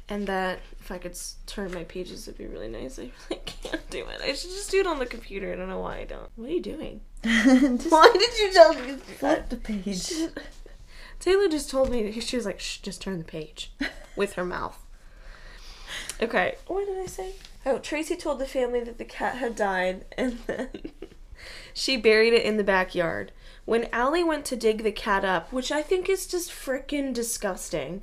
and 0.08 0.26
that 0.26 0.60
if 0.80 0.92
I 0.92 0.98
could 0.98 1.18
turn 1.46 1.72
my 1.72 1.84
pages, 1.84 2.28
it'd 2.28 2.36
be 2.36 2.46
really 2.46 2.68
nice. 2.68 2.98
I 3.00 3.10
really 3.30 3.42
can't 3.46 3.90
do 3.90 4.06
it. 4.06 4.20
I 4.22 4.34
should 4.34 4.50
just 4.50 4.70
do 4.70 4.80
it 4.80 4.86
on 4.86 4.98
the 4.98 5.06
computer. 5.06 5.52
I 5.52 5.56
don't 5.56 5.68
know 5.68 5.80
why 5.80 5.98
I 5.98 6.04
don't. 6.04 6.28
What 6.36 6.50
are 6.50 6.52
you 6.52 6.60
doing? 6.60 7.00
Why 7.24 8.10
did 8.12 8.38
you 8.38 8.52
tell 8.52 8.74
me 8.74 8.96
flip 8.96 9.48
the 9.48 9.56
page. 9.56 10.12
Taylor 11.20 11.48
just 11.48 11.70
told 11.70 11.90
me 11.90 12.02
that 12.02 12.22
she 12.22 12.36
was 12.36 12.44
like, 12.44 12.60
Shh, 12.60 12.78
just 12.78 13.00
turn 13.00 13.16
the 13.16 13.24
page 13.24 13.72
with 14.14 14.34
her 14.34 14.44
mouth. 14.44 14.78
Okay, 16.20 16.56
what 16.66 16.86
did 16.86 16.98
I 16.98 17.06
say? 17.06 17.32
Oh, 17.66 17.78
Tracey 17.78 18.16
told 18.16 18.38
the 18.38 18.47
family 18.47 18.80
that 18.80 18.99
the 18.99 19.04
cat 19.04 19.37
had 19.37 19.56
died 19.56 20.04
and 20.18 20.38
then 20.47 20.68
she 21.75 21.97
buried 21.97 22.33
it 22.35 22.44
in 22.44 22.56
the 22.56 22.64
backyard. 22.64 23.33
When 23.64 23.88
Allie 23.92 24.25
went 24.25 24.44
to 24.47 24.56
dig 24.56 24.83
the 24.83 24.92
cat 24.92 25.25
up, 25.25 25.52
which 25.52 25.73
I 25.73 25.80
think 25.83 26.09
is 26.09 26.26
just 26.26 26.50
freaking 26.50 27.14
disgusting. 27.14 28.02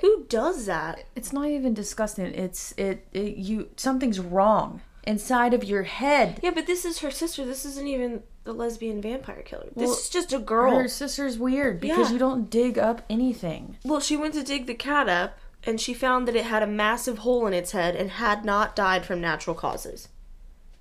Who 0.00 0.24
does 0.28 0.66
that? 0.66 1.04
It's 1.14 1.32
not 1.32 1.48
even 1.48 1.74
disgusting. 1.74 2.26
It's 2.26 2.72
it, 2.76 3.06
it 3.12 3.36
you 3.36 3.68
something's 3.76 4.20
wrong. 4.20 4.80
inside 5.04 5.54
of 5.54 5.64
your 5.64 5.84
head. 5.84 6.40
Yeah, 6.42 6.50
but 6.50 6.66
this 6.66 6.84
is 6.84 6.98
her 7.00 7.10
sister. 7.10 7.44
This 7.44 7.64
isn't 7.64 7.86
even 7.86 8.22
the 8.44 8.52
lesbian 8.52 9.00
vampire 9.02 9.42
killer. 9.42 9.68
This 9.74 9.88
Well, 9.88 9.92
is 9.92 10.08
just 10.08 10.32
a 10.32 10.38
girl. 10.38 10.78
Her 10.78 10.88
sister's 10.88 11.38
weird 11.38 11.80
because 11.80 12.08
Yeah. 12.08 12.12
you 12.14 12.18
don't 12.18 12.48
dig 12.50 12.78
up 12.78 13.02
anything. 13.10 13.76
Well, 13.84 14.00
she 14.00 14.16
went 14.16 14.34
to 14.34 14.42
dig 14.42 14.66
the 14.66 14.74
cat 14.74 15.08
up 15.08 15.38
and 15.66 15.80
she 15.80 15.92
found 15.92 16.26
that 16.28 16.36
it 16.36 16.44
had 16.44 16.62
a 16.62 16.66
massive 16.66 17.18
hole 17.18 17.46
in 17.46 17.52
its 17.52 17.72
head 17.72 17.96
and 17.96 18.12
had 18.12 18.44
not 18.44 18.76
died 18.76 19.04
from 19.04 19.20
natural 19.20 19.56
causes. 19.56 20.08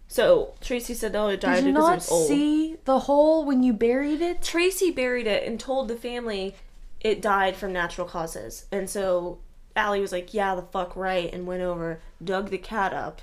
So 0.07 0.53
Tracey 0.61 0.93
said, 0.93 1.15
"Oh, 1.15 1.27
it 1.29 1.41
died 1.41 1.55
Did 1.55 1.65
you 1.65 1.71
because 1.73 1.83
it 1.85 1.89
not 1.89 1.95
was 1.95 2.11
old." 2.11 2.27
see 2.27 2.75
the 2.85 2.99
hole 2.99 3.43
when 3.43 3.63
you 3.63 3.73
buried 3.73 4.21
it? 4.21 4.41
Tracey 4.43 4.91
buried 4.91 5.25
it 5.27 5.45
and 5.47 5.59
told 5.59 5.87
the 5.87 5.95
family 5.95 6.55
it 7.01 7.21
died 7.21 7.55
from 7.55 7.73
natural 7.73 8.07
causes. 8.07 8.65
And 8.71 8.89
so 8.89 9.39
Allie 9.75 10.01
was 10.01 10.11
like, 10.11 10.33
"Yeah, 10.33 10.53
the 10.55 10.61
fuck 10.61 10.95
right," 10.95 11.33
and 11.33 11.47
went 11.47 11.63
over, 11.63 11.99
dug 12.23 12.49
the 12.51 12.57
cat 12.59 12.93
up, 12.93 13.21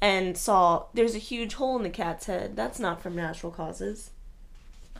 and 0.00 0.36
saw 0.36 0.86
there's 0.94 1.14
a 1.14 1.18
huge 1.18 1.54
hole 1.54 1.76
in 1.76 1.84
the 1.84 1.90
cat's 1.90 2.26
head. 2.26 2.56
That's 2.56 2.80
not 2.80 3.00
from 3.00 3.14
natural 3.14 3.52
causes. 3.52 4.10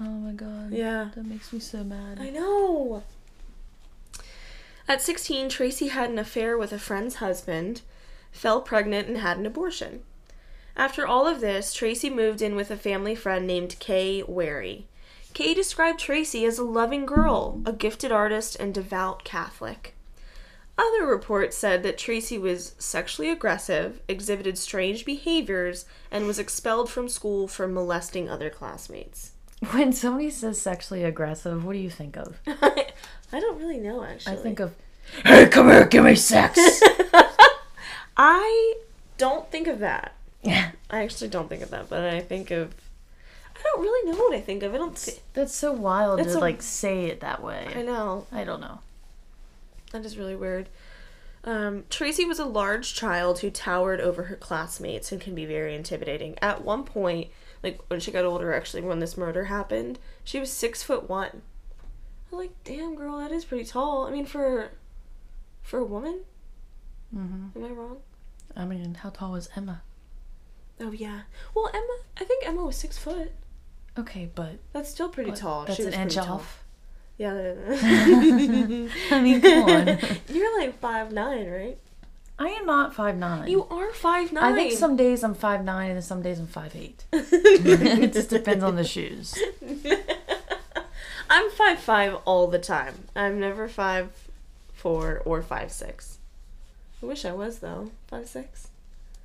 Oh 0.00 0.04
my 0.04 0.32
god. 0.32 0.70
Yeah. 0.70 1.10
That 1.16 1.26
makes 1.26 1.52
me 1.52 1.58
so 1.58 1.82
mad. 1.82 2.18
I 2.20 2.30
know. 2.30 3.02
At 4.88 5.02
16, 5.02 5.50
Tracey 5.50 5.88
had 5.88 6.09
an 6.09 6.18
affair 6.18 6.57
with 6.57 6.73
a 6.73 6.78
friend's 6.78 7.16
husband, 7.16 7.83
fell 8.33 8.62
pregnant, 8.62 9.07
and 9.07 9.18
had 9.18 9.37
an 9.37 9.45
abortion. 9.45 10.02
After 10.75 11.07
all 11.07 11.26
of 11.26 11.40
this, 11.40 11.75
Tracey 11.75 12.09
moved 12.09 12.40
in 12.40 12.57
with 12.57 12.71
a 12.71 12.76
family 12.76 13.14
friend 13.14 13.47
named 13.47 13.78
Kay 13.80 14.23
Wary. 14.23 14.87
Kay 15.35 15.52
described 15.52 16.00
Tracey 16.00 16.47
as 16.47 16.59
a 16.59 16.64
loving 16.64 17.04
girl, 17.04 17.61
a 17.66 17.73
gifted 17.73 18.11
artist, 18.11 18.57
and 18.57 18.73
devout 18.73 19.25
Catholic. 19.25 19.95
Other 20.78 21.04
reports 21.04 21.59
said 21.59 21.83
that 21.83 21.99
Tracey 21.99 22.38
was 22.38 22.75
sexually 22.78 23.30
aggressive, 23.30 24.00
exhibited 24.09 24.57
strange 24.57 25.04
behaviors, 25.04 25.85
and 26.11 26.26
was 26.26 26.38
expelled 26.38 26.88
from 26.88 27.11
school 27.11 27.47
for 27.47 27.68
molesting 27.68 28.30
other 28.30 28.49
classmates. 28.49 29.33
When 29.73 29.92
somebody 29.92 30.30
says 30.30 30.61
sexually 30.61 31.02
aggressive, 31.02 31.64
what 31.64 31.73
do 31.73 31.80
you 31.80 31.90
think 31.90 32.16
of? 32.16 32.38
I 33.32 33.40
don't 33.40 33.58
really 33.58 33.78
know, 33.78 34.02
actually. 34.04 34.32
I 34.32 34.37
think 34.37 34.61
of, 34.61 34.75
hey, 35.25 35.47
come 35.49 35.68
here, 35.68 35.87
give 35.87 36.04
me 36.04 36.14
sex. 36.14 36.58
I 38.16 38.75
don't 39.16 39.50
think 39.50 39.66
of 39.68 39.78
that. 39.80 40.14
yeah. 40.42 40.70
I 40.90 41.02
actually 41.02 41.28
don't 41.28 41.49
think 41.49 41.62
of 41.62 41.70
that, 41.70 41.88
but 41.88 42.02
I 42.04 42.20
think 42.20 42.50
of. 42.50 42.75
I 43.54 43.61
don't 43.62 43.82
really 43.82 44.11
know 44.11 44.16
what 44.18 44.35
I 44.35 44.40
think 44.40 44.62
of. 44.62 44.73
I 44.75 44.78
don't. 44.78 44.97
thi- 44.97 45.20
That's 45.35 45.54
so 45.54 45.73
wild 45.73 46.20
It's 46.20 46.32
to 46.32 46.38
a- 46.38 46.40
like 46.40 46.62
say 46.62 47.06
it 47.06 47.20
that 47.20 47.42
way. 47.42 47.66
I 47.76 47.82
know 47.82 48.26
I 48.32 48.44
don't 48.44 48.61
know. 48.61 48.78
that 49.92 50.04
is 50.04 50.16
really 50.16 50.37
weird. 50.37 50.68
Um, 51.44 51.85
Tracey 51.90 52.25
was 52.25 52.38
a 52.38 52.44
large 52.44 52.94
child 52.94 53.40
who 53.40 53.50
towered 53.50 54.00
over 54.00 54.25
her 54.25 54.37
classmates 54.37 55.12
and 55.12 55.20
can 55.20 55.35
be 55.35 55.44
very 55.44 55.75
intimidating. 55.75 56.37
At 56.40 56.62
one 56.64 56.85
point, 56.85 57.28
like 57.62 57.80
when 57.88 58.00
she 58.00 58.11
got 58.11 58.25
older, 58.25 58.52
actually, 58.54 58.82
when 58.82 58.99
this 59.00 59.16
murder 59.16 59.44
happened, 59.44 59.99
she 60.25 60.40
was 60.40 60.50
six 60.52 60.82
foot 60.82 61.08
one. 61.08 61.42
I'm 62.32 62.38
like, 62.38 62.52
damn, 62.64 62.94
girl, 62.94 63.18
that 63.18 63.32
is 63.32 63.44
pretty 63.44 63.64
tall. 63.64 64.06
I 64.06 64.11
mean, 64.11 64.26
for 64.26 64.70
for 65.62 65.78
a 65.78 65.85
woman, 65.85 66.20
Mm-hmm. 67.14 67.58
am 67.58 67.64
I 67.64 67.73
wrong? 67.75 67.97
I 68.56 68.64
mean, 68.66 68.94
how 68.97 69.08
tall 69.11 69.32
was 69.32 69.49
Emma? 69.56 69.82
Oh 70.80 70.92
yeah. 70.92 71.23
Well, 71.54 71.70
Emma, 71.73 71.99
I 72.20 72.25
think 72.25 72.47
Emma 72.47 72.64
was 72.64 72.76
six 72.76 72.99
foot. 72.99 73.32
Okay, 73.99 74.30
but 74.35 74.58
That's 74.73 74.90
still 74.90 75.08
pretty 75.08 75.32
tall. 75.32 75.64
That's 75.64 75.76
She 75.78 75.85
an 75.87 75.92
inch 75.94 76.14
tall. 76.16 76.35
off. 76.37 76.64
Yeah. 77.16 77.32
I 77.73 79.20
mean, 79.23 79.40
come 79.40 79.64
on. 79.64 79.99
You're 80.28 80.58
like 80.61 80.78
five 80.80 81.11
nine, 81.12 81.49
right? 81.50 81.78
I 82.38 82.49
am 82.50 82.66
not 82.66 82.94
five 82.94 83.16
nine. 83.16 83.49
You 83.50 83.64
are 83.64 83.92
five 83.92 84.30
nine. 84.32 84.52
I 84.52 84.54
think 84.54 84.73
some 84.78 84.94
days 84.94 85.25
I'm 85.25 85.35
five 85.35 85.64
nine 85.64 85.90
and 85.92 86.04
some 86.04 86.23
days 86.23 86.38
I'm 86.38 86.47
five 86.47 86.76
eight. 86.76 87.04
it 87.12 88.12
just 88.12 88.30
depends 88.30 88.62
on 88.62 88.76
the 88.76 88.85
shoes. 88.85 89.37
I'm 91.30 91.50
five 91.50 91.78
five 91.78 92.16
all 92.25 92.47
the 92.47 92.58
time. 92.58 93.04
I'm 93.14 93.38
never 93.40 93.68
five 93.68 94.11
four 94.73 95.23
or 95.25 95.42
five 95.42 95.70
six. 95.73 96.18
I 97.02 97.06
wish 97.06 97.25
I 97.25 97.32
was 97.32 97.58
though. 97.58 97.90
Five 98.08 98.26
six. 98.28 98.68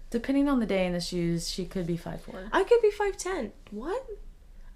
Depending 0.09 0.47
on 0.47 0.59
the 0.59 0.65
day 0.65 0.85
and 0.85 0.93
the 0.95 0.99
shoes, 1.01 1.49
she 1.49 1.65
could 1.65 1.87
be 1.87 1.97
five 1.97 2.21
four. 2.21 2.43
I 2.51 2.63
could 2.63 2.81
be 2.81 2.91
five 2.91 3.17
ten. 3.17 3.51
What? 3.71 4.05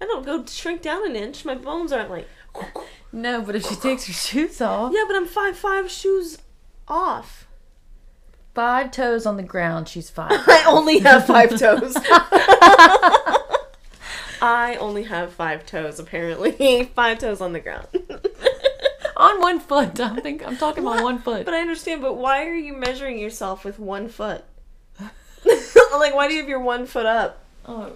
I 0.00 0.04
don't 0.06 0.24
go 0.24 0.44
shrink 0.46 0.82
down 0.82 1.04
an 1.08 1.16
inch. 1.16 1.44
My 1.44 1.54
bones 1.54 1.92
aren't 1.92 2.10
like. 2.10 2.28
No, 3.10 3.40
but 3.40 3.56
if 3.56 3.66
she 3.66 3.74
takes 3.74 4.06
her 4.06 4.12
shoes 4.12 4.60
off, 4.60 4.92
Yeah, 4.94 5.04
but 5.06 5.16
I'm 5.16 5.24
five 5.26 5.56
five 5.56 5.90
shoes 5.90 6.36
off. 6.86 7.46
five 8.54 8.90
toes 8.90 9.24
on 9.24 9.38
the 9.38 9.42
ground, 9.42 9.88
she's 9.88 10.10
five. 10.10 10.30
I 10.46 10.64
only 10.66 10.98
have 10.98 11.26
five 11.26 11.58
toes. 11.58 11.94
I 14.40 14.76
only 14.76 15.04
have 15.04 15.32
five 15.32 15.66
toes, 15.66 15.98
apparently. 15.98 16.84
Five 16.94 17.18
toes 17.18 17.40
on 17.40 17.52
the 17.52 17.60
ground. 17.60 17.88
on 19.16 19.40
one 19.40 19.60
foot. 19.60 19.98
I 20.00 20.20
think 20.20 20.46
I'm 20.46 20.56
talking 20.56 20.84
about 20.84 21.02
one 21.02 21.18
foot. 21.18 21.44
But 21.44 21.54
I 21.54 21.60
understand, 21.60 22.02
but 22.02 22.14
why 22.14 22.46
are 22.46 22.54
you 22.54 22.72
measuring 22.72 23.18
yourself 23.18 23.64
with 23.64 23.78
one 23.78 24.08
foot? 24.08 24.44
like, 25.44 26.14
why 26.14 26.28
do 26.28 26.34
you 26.34 26.40
have 26.40 26.48
your 26.48 26.60
one 26.60 26.86
foot 26.86 27.06
up? 27.06 27.44
oh, 27.66 27.92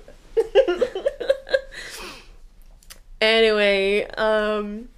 Anyway, 3.20 4.04
um, 4.16 4.88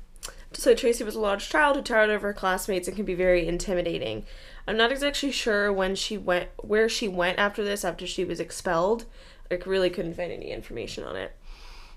so 0.53 0.75
Tracey 0.75 1.05
was 1.05 1.15
a 1.15 1.21
large 1.21 1.51
child 1.51 1.77
who 1.77 1.83
towered 1.83 2.09
over 2.09 2.29
her 2.29 2.33
classmates 2.33 2.89
and 2.89 2.97
can 2.97 3.05
be 3.05 3.15
very 3.15 3.47
intimidating. 3.47 4.25
I'm 4.67 4.79
not 4.79 4.91
exactly 4.91 5.31
sure 5.31 5.71
when 5.71 5.95
she 5.95 6.17
went, 6.17 6.49
where 6.57 6.89
she 6.89 7.07
went 7.07 7.39
after 7.39 7.63
this, 7.63 7.85
after 7.85 8.07
she 8.07 8.25
was 8.25 8.41
expelled. 8.41 9.05
I 9.51 9.59
really 9.67 9.91
couldn't 9.91 10.15
find 10.15 10.33
any 10.33 10.51
information 10.51 11.05
on 11.05 11.17
it. 11.17 11.33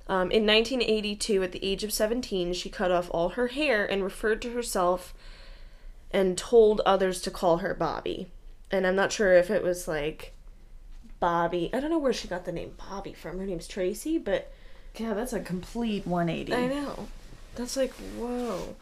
Um, 0.08 0.32
in 0.32 0.46
1982, 0.46 1.44
at 1.44 1.52
the 1.52 1.64
age 1.64 1.84
of 1.84 1.92
17, 1.92 2.54
she 2.54 2.70
cut 2.70 2.92
off 2.92 3.10
all 3.12 3.30
her 3.30 3.48
hair 3.48 3.86
and 3.86 4.04
referred 4.04 4.42
to 4.44 4.52
herself 4.52 5.14
and 6.12 6.38
told 6.38 6.82
others 6.86 7.22
to 7.22 7.32
call 7.32 7.58
her 7.58 7.74
Bobby. 7.74 8.28
And 8.72 8.88
I'm 8.88 8.96
not 8.96 9.12
sure 9.12 9.34
if 9.34 9.50
it 9.50 9.64
was 9.64 9.88
like 9.88 10.34
Bobby. 11.20 11.70
I 11.74 11.80
don't 11.80 11.90
know 11.90 11.98
where 11.98 12.14
she 12.14 12.28
got 12.28 12.46
the 12.46 12.52
name 12.52 12.74
Bobby 12.78 13.14
from. 13.14 13.38
Her 13.38 13.46
name's 13.46 13.68
Tracey, 13.68 14.18
but 14.18 14.52
yeah, 14.96 15.14
that's 15.14 15.34
a 15.34 15.42
complete 15.42 16.08
180. 16.08 16.54
I 16.54 16.68
know. 16.68 17.08
That's 17.56 17.76
like, 17.76 17.94
whoa. 18.18 18.76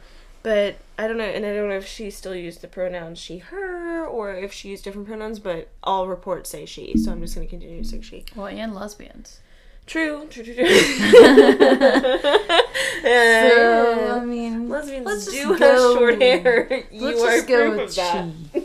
But 0.45 0.75
I 0.99 1.07
don't 1.07 1.17
know, 1.17 1.23
and 1.23 1.43
I 1.43 1.55
don't 1.55 1.69
know 1.69 1.75
if 1.77 1.87
she 1.87 2.11
still 2.11 2.35
used 2.35 2.61
the 2.61 2.67
pronouns 2.67 3.17
she, 3.17 3.39
her, 3.39 4.05
or 4.05 4.31
if 4.31 4.53
she 4.53 4.69
used 4.69 4.83
different 4.83 5.07
pronouns, 5.07 5.39
but 5.39 5.69
all 5.81 6.07
reports 6.07 6.51
say 6.51 6.67
she, 6.67 6.95
so 6.99 7.11
I'm 7.11 7.19
just 7.21 7.33
going 7.33 7.47
to 7.47 7.49
continue 7.49 7.81
to 7.81 7.89
say 7.89 7.99
she. 8.01 8.25
Well, 8.35 8.45
and 8.45 8.75
lesbians. 8.75 9.39
True, 9.87 10.27
true, 10.29 10.43
true, 10.43 10.53
true. 10.53 10.63
So, 13.01 14.19
I 14.21 14.23
mean, 14.23 14.69
lesbians 14.69 15.07
let's 15.07 15.25
do 15.25 15.49
have 15.53 15.59
go- 15.59 15.95
short 15.97 16.21
hair. 16.21 16.83
You 16.91 17.05
let's 17.07 17.23
are 17.23 17.35
just 17.37 17.47
go 17.47 17.71
proof 17.71 17.81
with 17.81 17.95
that. 17.95 18.29
she. 18.53 18.61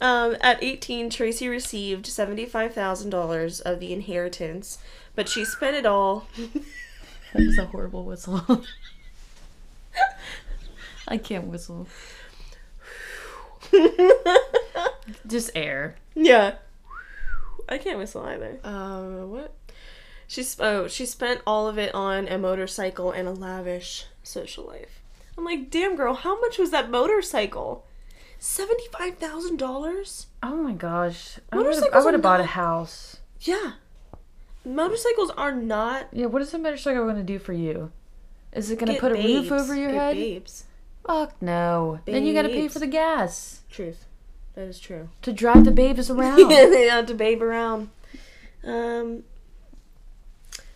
Um, 0.00 0.36
at 0.40 0.60
18, 0.60 1.08
Tracey 1.10 1.46
received 1.48 2.06
$75,000 2.06 3.60
of 3.60 3.78
the 3.78 3.92
inheritance, 3.92 4.78
but 5.14 5.28
she 5.28 5.44
spent 5.44 5.76
it 5.76 5.86
all. 5.86 6.26
That 7.32 7.46
was 7.46 7.58
a 7.58 7.66
horrible 7.66 8.04
whistle. 8.04 8.64
I 11.08 11.18
can't 11.18 11.46
whistle. 11.46 11.86
Just 15.26 15.50
air. 15.54 15.96
Yeah. 16.14 16.54
I 17.68 17.78
can't 17.78 17.98
whistle 17.98 18.22
either. 18.24 18.58
Um, 18.64 19.30
what? 19.30 19.54
She's 20.26 20.56
oh, 20.60 20.86
she 20.86 21.06
spent 21.06 21.40
all 21.46 21.68
of 21.68 21.78
it 21.78 21.94
on 21.94 22.28
a 22.28 22.38
motorcycle 22.38 23.10
and 23.10 23.26
a 23.26 23.32
lavish 23.32 24.06
social 24.22 24.64
life. 24.64 25.00
I'm 25.36 25.44
like, 25.44 25.70
damn 25.70 25.96
girl, 25.96 26.14
how 26.14 26.40
much 26.40 26.58
was 26.58 26.70
that 26.70 26.90
motorcycle? 26.90 27.84
Seventy 28.38 28.84
five 28.92 29.18
thousand 29.18 29.58
dollars? 29.58 30.26
Oh 30.42 30.56
my 30.56 30.72
gosh. 30.72 31.38
I 31.52 31.56
would 31.56 31.66
have 31.66 31.74
Motorcycles 31.74 32.02
I 32.02 32.04
would 32.04 32.14
have 32.14 32.22
bought 32.22 32.40
a 32.40 32.44
house. 32.44 33.18
Yeah. 33.40 33.72
Motorcycles 34.64 35.30
are 35.30 35.52
not 35.52 36.08
Yeah, 36.12 36.26
what 36.26 36.42
is 36.42 36.52
a 36.54 36.58
motorcycle 36.58 37.04
going 37.04 37.16
to 37.16 37.22
do 37.22 37.38
for 37.38 37.52
you? 37.52 37.90
Is 38.52 38.70
it 38.70 38.78
going 38.78 38.92
to 38.94 39.00
put 39.00 39.12
a 39.12 39.14
roof 39.14 39.50
over 39.52 39.74
your 39.74 39.92
Get 39.92 40.00
head? 40.00 40.14
Babes. 40.16 40.64
Fuck 41.10 41.42
no. 41.42 41.98
Then 42.04 42.24
you 42.24 42.32
got 42.32 42.42
to 42.42 42.48
pay 42.48 42.68
for 42.68 42.78
the 42.78 42.86
gas 42.86 43.62
Truth. 43.68 44.06
That 44.54 44.68
is 44.68 44.78
true. 44.78 45.08
to 45.22 45.32
drive 45.32 45.64
the 45.64 45.72
babes 45.72 46.08
around. 46.10 46.38
yeah, 46.50 46.66
they 46.66 46.86
had 46.88 47.08
to 47.08 47.14
babe 47.14 47.42
around. 47.42 47.90
Um. 48.64 49.24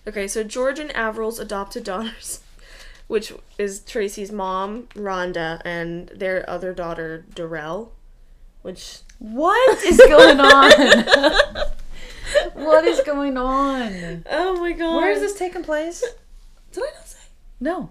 Okay, 0.08 0.26
so 0.26 0.42
George 0.42 0.80
and 0.80 0.90
Avril's 0.94 1.38
adopted 1.38 1.84
daughters, 1.84 2.40
which 3.06 3.32
is 3.58 3.80
Tracey's 3.80 4.32
mom, 4.32 4.88
Rhonda, 4.94 5.62
and 5.64 6.08
their 6.08 6.48
other 6.50 6.72
daughter, 6.74 7.24
Darrell, 7.34 7.92
which 8.62 8.98
What 9.20 9.84
is 9.84 9.98
going 9.98 10.40
on? 10.40 11.04
what 12.64 12.84
is 12.84 13.00
going 13.06 13.36
on? 13.36 14.24
oh 14.30 14.56
my 14.60 14.72
god, 14.72 14.96
Where 14.96 15.12
is 15.12 15.20
this 15.20 15.38
taking 15.38 15.62
place? 15.62 16.04
Did 16.72 16.82
I 16.82 16.86
not 16.86 17.06
say? 17.06 17.18
No. 17.60 17.90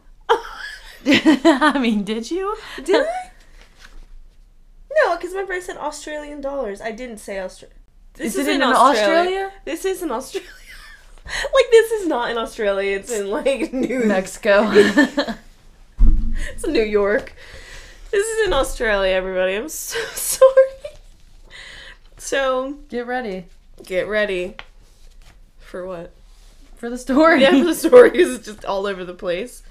I 1.45 1.79
mean, 1.79 2.03
did 2.03 2.29
you? 2.31 2.55
Did 2.83 3.05
I? 3.07 3.31
No, 5.03 5.15
because 5.15 5.31
remember 5.31 5.53
I 5.53 5.59
said 5.59 5.77
Australian 5.77 6.41
dollars. 6.41 6.81
I 6.81 6.91
didn't 6.91 7.17
say 7.17 7.39
Australia. 7.39 7.75
This 8.13 8.35
Is 8.35 8.47
it 8.47 8.55
in 8.55 8.61
Australia? 8.61 9.51
This 9.65 9.85
is 9.85 10.03
in 10.03 10.11
Australia. 10.11 10.49
like 11.25 11.71
this 11.71 11.91
is 11.91 12.07
not 12.07 12.29
in 12.29 12.37
Australia. 12.37 12.97
It's 12.97 13.11
in 13.11 13.29
like 13.29 13.73
New 13.73 14.03
Mexico. 14.05 14.69
It's 14.71 16.67
New 16.67 16.83
York. 16.83 17.35
This 18.11 18.27
is 18.27 18.47
in 18.47 18.53
Australia, 18.53 19.13
everybody. 19.13 19.55
I'm 19.55 19.69
so 19.69 19.99
sorry. 20.13 20.51
So 22.17 22.73
Get 22.89 23.07
ready 23.07 23.45
get 23.83 24.07
ready 24.07 24.55
for 25.59 25.85
what? 25.85 26.11
for 26.75 26.89
the 26.89 26.97
story. 26.97 27.41
Yeah, 27.41 27.51
for 27.51 27.63
the 27.63 27.75
story 27.75 28.17
is 28.17 28.39
just 28.39 28.65
all 28.65 28.85
over 28.85 29.05
the 29.05 29.13
place. 29.13 29.63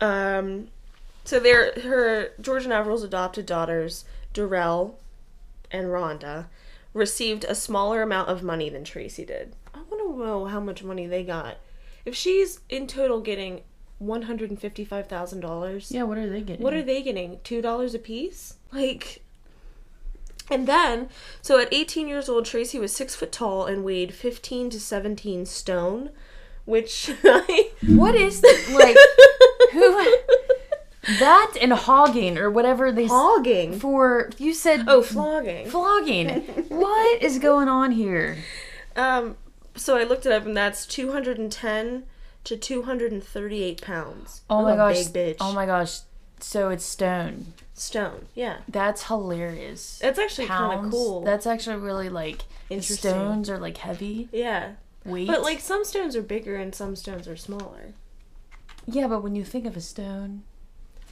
Um, 0.00 0.68
so 1.24 1.38
they're 1.38 1.72
her 1.82 2.30
George 2.40 2.64
and 2.64 2.72
Avril's 2.72 3.04
adopted 3.04 3.46
daughters, 3.46 4.04
Darrell 4.32 4.98
and 5.70 5.88
Rhonda, 5.88 6.46
received 6.94 7.44
a 7.44 7.54
smaller 7.54 8.02
amount 8.02 8.28
of 8.28 8.42
money 8.42 8.68
than 8.68 8.84
Tracey 8.84 9.24
did. 9.24 9.54
I 9.74 9.78
want 9.90 10.02
to 10.02 10.24
know 10.26 10.46
how 10.46 10.60
much 10.60 10.82
money 10.82 11.06
they 11.06 11.22
got. 11.22 11.58
If 12.04 12.14
she's 12.16 12.60
in 12.68 12.86
total 12.86 13.20
getting 13.20 13.60
one 13.98 14.22
hundred 14.22 14.48
and 14.50 14.58
fifty-five 14.60 15.06
thousand 15.06 15.40
dollars, 15.40 15.92
Yeah, 15.92 16.04
what 16.04 16.16
are 16.18 16.28
they 16.28 16.40
getting? 16.40 16.64
what 16.64 16.72
are 16.74 16.82
they 16.82 17.02
getting? 17.02 17.38
Two 17.44 17.60
dollars 17.62 17.94
a 17.94 17.98
piece? 17.98 18.54
Like. 18.72 19.22
And 20.52 20.66
then, 20.66 21.08
so 21.40 21.60
at 21.60 21.72
18 21.72 22.08
years 22.08 22.28
old, 22.28 22.44
Tracey 22.44 22.76
was 22.80 22.92
six 22.92 23.14
foot 23.14 23.30
tall 23.30 23.66
and 23.66 23.84
weighed 23.84 24.12
15 24.12 24.70
to 24.70 24.80
17 24.80 25.46
stone, 25.46 26.10
which 26.70 27.10
I. 27.24 27.70
What 27.86 28.14
is 28.14 28.42
like 28.72 28.96
who 29.72 30.16
that 31.18 31.56
and 31.60 31.72
hogging 31.72 32.38
or 32.38 32.50
whatever 32.50 32.92
they 32.92 33.04
s- 33.04 33.10
Hogging. 33.10 33.78
for? 33.78 34.30
You 34.38 34.54
said 34.54 34.84
Oh, 34.86 35.02
flogging. 35.02 35.68
flogging. 35.68 36.28
what 36.68 37.22
is 37.22 37.38
going 37.38 37.68
on 37.68 37.92
here? 37.92 38.38
Um, 38.96 39.36
so 39.76 39.96
I 39.96 40.04
looked 40.04 40.26
it 40.26 40.32
up, 40.32 40.44
and 40.46 40.56
that's 40.56 40.84
210 40.86 42.04
to 42.44 42.56
238 42.56 43.82
pounds. 43.82 44.42
Oh 44.50 44.58
I'm 44.58 44.64
my 44.64 44.72
a 44.72 44.76
gosh! 44.76 45.04
Big 45.08 45.36
bitch. 45.36 45.36
Oh 45.40 45.52
my 45.52 45.66
gosh! 45.66 46.00
So 46.38 46.68
it's 46.70 46.84
stone. 46.84 47.54
Stone. 47.74 48.26
Yeah. 48.34 48.58
That's 48.68 49.04
hilarious. 49.04 49.98
That's 50.02 50.18
actually 50.18 50.48
kind 50.48 50.84
of 50.86 50.90
cool. 50.90 51.22
That's 51.24 51.46
actually 51.46 51.76
really 51.76 52.08
like 52.10 52.42
Interesting. 52.68 53.10
stones 53.10 53.48
are 53.50 53.58
like 53.58 53.78
heavy 53.78 54.28
yeah. 54.32 54.72
Weight. 55.10 55.26
But 55.28 55.42
like 55.42 55.60
some 55.60 55.84
stones 55.84 56.16
are 56.16 56.22
bigger 56.22 56.56
and 56.56 56.74
some 56.74 56.96
stones 56.96 57.26
are 57.28 57.36
smaller. 57.36 57.94
yeah, 58.86 59.06
but 59.06 59.22
when 59.22 59.34
you 59.34 59.44
think 59.44 59.66
of 59.66 59.76
a 59.76 59.80
stone, 59.80 60.42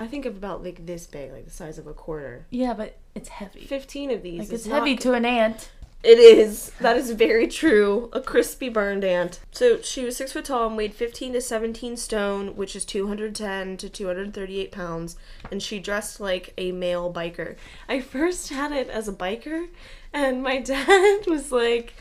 I 0.01 0.07
think 0.07 0.27
of 0.27 0.37
about 0.37 0.63
like 0.63 0.87
this 0.87 1.07
big, 1.07 1.33
like 1.33 1.45
the 1.45 1.51
size 1.51 1.79
of 1.79 1.87
a 1.87 1.93
quarter. 1.95 2.47
yeah, 2.51 2.73
but 2.75 2.99
it's 3.15 3.29
heavy. 3.29 3.65
15 3.65 4.11
of 4.13 4.23
these. 4.23 4.39
Like 4.39 4.47
is 4.49 4.53
it's 4.53 4.67
not 4.67 4.79
heavy 4.81 4.97
to 4.97 5.13
an 5.15 5.25
ant. 5.25 5.71
It 6.05 6.21
is. 6.21 6.71
That 6.81 6.97
is 6.97 7.11
very 7.11 7.49
true. 7.49 8.09
A 8.13 8.21
crispy 8.21 8.69
burned 8.69 9.03
ant. 9.03 9.41
So 9.51 9.81
she 9.83 10.05
was 10.05 10.17
six 10.17 10.33
foot 10.33 10.45
tall 10.45 10.69
and 10.69 10.77
weighed 10.77 10.95
15 10.95 11.33
to 11.33 11.41
17 11.41 11.97
stone, 11.97 12.55
which 12.55 12.77
is 12.77 12.85
210 12.85 13.77
to 13.79 13.89
238 13.89 14.71
pounds. 14.71 15.17
And 15.51 15.61
she 15.61 15.81
dressed 15.81 16.21
like 16.21 16.55
a 16.57 16.71
male 16.71 17.13
biker. 17.13 17.57
I 17.89 18.01
first 18.01 18.51
had 18.51 18.71
it 18.71 18.89
as 18.89 19.09
a 19.09 19.13
biker, 19.13 19.67
and 20.13 20.41
my 20.41 20.61
dad 20.61 21.27
was 21.27 21.51
like, 21.51 21.95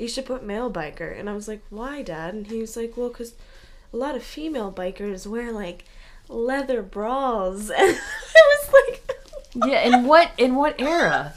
You 0.00 0.08
should 0.08 0.24
put 0.24 0.42
male 0.42 0.72
biker. 0.72 1.18
And 1.18 1.28
I 1.28 1.34
was 1.34 1.46
like, 1.46 1.60
Why, 1.68 2.00
dad? 2.00 2.32
And 2.32 2.46
he 2.46 2.58
was 2.60 2.74
like, 2.74 2.96
Well, 2.96 3.10
because 3.10 3.34
a 3.92 3.98
lot 3.98 4.16
of 4.16 4.22
female 4.22 4.72
bikers 4.72 5.26
wear 5.26 5.52
like 5.52 5.84
leather 6.26 6.82
bras. 6.82 7.70
And 7.78 7.98
I 7.98 8.56
was 8.56 8.72
like, 8.72 9.10
Yeah, 9.68 9.82
in 9.82 10.06
what 10.06 10.30
in 10.38 10.54
what 10.54 10.80
era? 10.80 11.34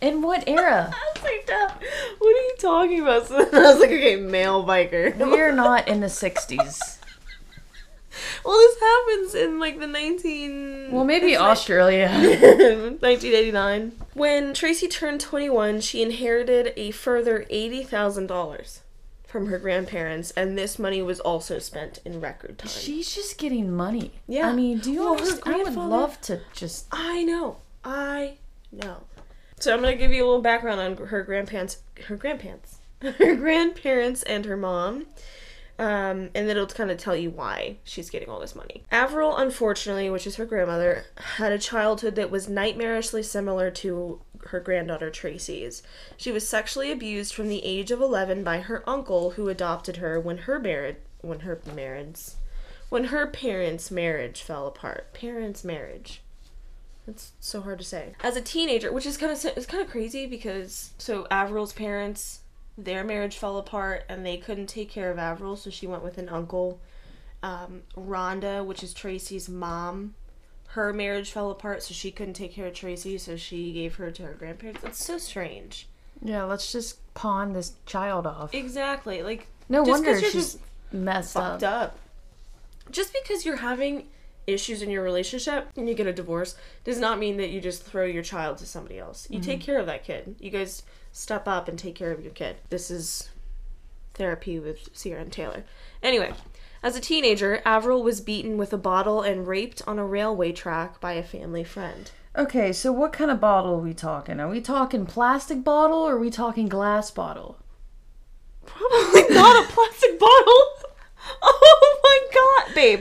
In 0.00 0.22
what 0.22 0.48
era? 0.48 0.94
I 0.94 1.12
was 1.14 1.22
like, 1.24 1.46
Dad, 1.46 1.72
what 2.18 2.28
are 2.28 2.40
you 2.40 2.54
talking 2.58 3.00
about? 3.00 3.26
So 3.28 3.36
I 3.36 3.50
was 3.50 3.80
like, 3.80 3.90
okay, 3.90 4.16
male 4.16 4.64
biker. 4.64 5.14
We're 5.18 5.52
not 5.52 5.86
in 5.86 6.00
the 6.00 6.06
'60s. 6.06 6.95
well, 8.44 8.56
this 8.56 8.80
happens 8.80 9.34
in 9.34 9.58
like 9.58 9.78
the 9.78 9.86
19. 9.86 10.90
Well, 10.90 11.04
maybe 11.04 11.36
Australia. 11.36 12.08
1989. 12.10 13.92
When 14.14 14.54
Tracey 14.54 14.88
turned 14.88 15.20
21, 15.20 15.80
she 15.80 16.02
inherited 16.02 16.72
a 16.76 16.90
further 16.90 17.44
$80,000 17.50 18.80
from 19.26 19.46
her 19.46 19.58
grandparents, 19.58 20.30
and 20.30 20.56
this 20.56 20.78
money 20.78 21.02
was 21.02 21.20
also 21.20 21.58
spent 21.58 21.98
in 22.04 22.20
record 22.20 22.58
time. 22.58 22.68
She's 22.70 23.14
just 23.14 23.38
getting 23.38 23.70
money. 23.70 24.12
Yeah. 24.26 24.48
I 24.48 24.52
mean, 24.52 24.78
do 24.78 24.92
you 24.92 25.00
Well? 25.00 25.40
I 25.44 25.62
would 25.62 25.74
love 25.74 26.20
to 26.22 26.40
just. 26.54 26.86
I 26.90 27.22
know. 27.24 27.58
I 27.84 28.38
know. 28.72 29.02
So 29.58 29.72
I'm 29.72 29.80
gonna 29.80 29.96
give 29.96 30.12
you 30.12 30.24
a 30.24 30.26
little 30.26 30.42
background 30.42 30.80
on 30.80 31.08
her 31.08 31.22
grandparents. 31.22 31.78
Her 32.06 32.16
grandparents. 32.16 32.78
Her 33.02 33.36
grandparents 33.36 34.22
and 34.22 34.46
her 34.46 34.56
mom. 34.56 35.04
Um, 35.78 36.30
and 36.34 36.48
then 36.48 36.50
it'll 36.50 36.66
kind 36.66 36.90
of 36.90 36.96
tell 36.96 37.14
you 37.14 37.30
why 37.30 37.76
she's 37.84 38.08
getting 38.08 38.30
all 38.30 38.40
this 38.40 38.54
money. 38.54 38.84
Avril, 38.90 39.36
unfortunately, 39.36 40.08
which 40.08 40.26
is 40.26 40.36
her 40.36 40.46
grandmother, 40.46 41.04
had 41.36 41.52
a 41.52 41.58
childhood 41.58 42.14
that 42.14 42.30
was 42.30 42.46
nightmarishly 42.46 43.24
similar 43.24 43.70
to 43.72 44.20
her 44.46 44.60
granddaughter 44.60 45.10
Tracey's. 45.10 45.82
She 46.16 46.32
was 46.32 46.48
sexually 46.48 46.90
abused 46.90 47.34
from 47.34 47.48
the 47.48 47.64
age 47.64 47.90
of 47.90 48.00
11 48.00 48.42
by 48.42 48.60
her 48.60 48.88
uncle, 48.88 49.32
who 49.32 49.48
adopted 49.48 49.98
her 49.98 50.18
when 50.18 50.38
her 50.38 50.58
marriage, 50.58 50.96
when 51.20 51.40
her 51.40 51.60
marriage, 51.74 52.20
when 52.88 53.04
her 53.04 53.26
parents' 53.26 53.90
marriage 53.90 54.42
fell 54.42 54.66
apart. 54.66 55.12
Parents' 55.12 55.64
marriage. 55.64 56.22
It's 57.06 57.32
so 57.38 57.60
hard 57.60 57.78
to 57.78 57.84
say. 57.84 58.14
As 58.22 58.36
a 58.36 58.40
teenager, 58.40 58.92
which 58.92 59.06
is 59.06 59.16
kind 59.16 59.30
of 59.30 59.44
it's 59.56 59.66
kind 59.66 59.82
of 59.82 59.90
crazy 59.90 60.26
because 60.26 60.90
so 60.98 61.26
Avril's 61.30 61.72
parents, 61.72 62.40
their 62.78 63.04
marriage 63.04 63.36
fell 63.36 63.56
apart 63.58 64.04
and 64.08 64.24
they 64.24 64.36
couldn't 64.36 64.66
take 64.66 64.90
care 64.90 65.10
of 65.10 65.18
Avril, 65.18 65.56
so 65.56 65.70
she 65.70 65.86
went 65.86 66.02
with 66.02 66.18
an 66.18 66.28
uncle. 66.28 66.80
Um, 67.42 67.82
Rhonda, 67.96 68.64
which 68.64 68.82
is 68.82 68.92
Tracey's 68.92 69.48
mom, 69.48 70.14
her 70.68 70.92
marriage 70.92 71.30
fell 71.30 71.50
apart, 71.50 71.82
so 71.82 71.94
she 71.94 72.10
couldn't 72.10 72.34
take 72.34 72.52
care 72.52 72.66
of 72.66 72.74
Tracy, 72.74 73.18
so 73.18 73.36
she 73.36 73.72
gave 73.72 73.96
her 73.96 74.10
to 74.10 74.22
her 74.24 74.32
grandparents. 74.34 74.82
It's 74.84 75.04
so 75.04 75.18
strange. 75.18 75.86
Yeah, 76.22 76.44
let's 76.44 76.72
just 76.72 76.98
pawn 77.14 77.52
this 77.52 77.74
child 77.84 78.26
off. 78.26 78.54
Exactly, 78.54 79.22
like 79.22 79.46
No 79.68 79.82
wonder 79.82 80.18
she's 80.18 80.32
just 80.32 80.58
messed 80.92 81.36
up. 81.36 81.60
fucked 81.60 81.62
up. 81.62 81.98
Just 82.90 83.12
because 83.12 83.44
you're 83.44 83.56
having 83.56 84.08
issues 84.46 84.80
in 84.80 84.90
your 84.90 85.02
relationship 85.02 85.68
and 85.76 85.88
you 85.88 85.94
get 85.94 86.06
a 86.06 86.12
divorce 86.12 86.56
does 86.84 86.98
not 86.98 87.18
mean 87.18 87.36
that 87.36 87.50
you 87.50 87.60
just 87.60 87.82
throw 87.82 88.04
your 88.04 88.22
child 88.22 88.58
to 88.58 88.66
somebody 88.66 88.98
else. 88.98 89.26
You 89.28 89.40
take 89.40 89.60
care 89.60 89.78
of 89.78 89.86
that 89.86 90.04
kid. 90.04 90.36
You 90.38 90.50
guys 90.50 90.82
step 91.16 91.48
up 91.48 91.66
and 91.66 91.78
take 91.78 91.94
care 91.94 92.12
of 92.12 92.22
your 92.22 92.32
kid. 92.32 92.56
This 92.68 92.90
is 92.90 93.30
therapy 94.14 94.58
with 94.58 94.88
Sierra 94.92 95.22
and 95.22 95.32
Taylor. 95.32 95.64
Anyway, 96.02 96.32
as 96.82 96.94
a 96.94 97.00
teenager, 97.00 97.62
Avril 97.64 98.02
was 98.02 98.20
beaten 98.20 98.58
with 98.58 98.72
a 98.72 98.78
bottle 98.78 99.22
and 99.22 99.46
raped 99.48 99.82
on 99.86 99.98
a 99.98 100.04
railway 100.04 100.52
track 100.52 101.00
by 101.00 101.12
a 101.12 101.22
family 101.22 101.64
friend. 101.64 102.10
Okay, 102.36 102.70
so 102.72 102.92
what 102.92 103.14
kind 103.14 103.30
of 103.30 103.40
bottle 103.40 103.74
are 103.76 103.78
we 103.82 103.94
talking? 103.94 104.40
Are 104.40 104.48
we 104.48 104.60
talking 104.60 105.06
plastic 105.06 105.64
bottle 105.64 105.98
or 106.00 106.16
are 106.16 106.18
we 106.18 106.28
talking 106.30 106.68
glass 106.68 107.10
bottle? 107.10 107.58
Probably 108.66 109.22
not 109.34 109.64
a 109.64 109.72
plastic 109.72 110.18
bottle. 110.18 110.62
Oh 111.42 111.98
my 112.04 112.64
god, 112.66 112.74
babe. 112.74 113.00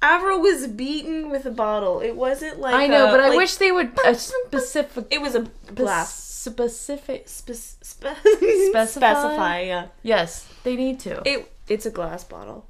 Avril 0.00 0.40
was 0.40 0.68
beaten 0.68 1.28
with 1.28 1.44
a 1.44 1.50
bottle. 1.50 2.00
It 2.00 2.14
wasn't 2.14 2.60
like 2.60 2.74
I 2.74 2.86
know, 2.86 3.08
a- 3.08 3.10
but 3.10 3.18
I 3.20 3.28
like- 3.30 3.36
wish 3.36 3.56
they 3.56 3.72
would 3.72 3.90
a 4.06 4.14
specific 4.14 5.06
it 5.10 5.20
was 5.20 5.34
a 5.34 5.48
glass. 5.74 6.31
Specific. 6.42 7.28
Spe- 7.28 7.52
spe- 7.52 7.82
Specify? 8.70 8.84
specify, 8.84 9.60
yeah. 9.60 9.86
Yes, 10.02 10.48
they 10.64 10.74
need 10.76 10.98
to. 11.00 11.22
It 11.24 11.50
it's 11.68 11.86
a 11.86 11.90
glass 11.90 12.24
bottle. 12.24 12.66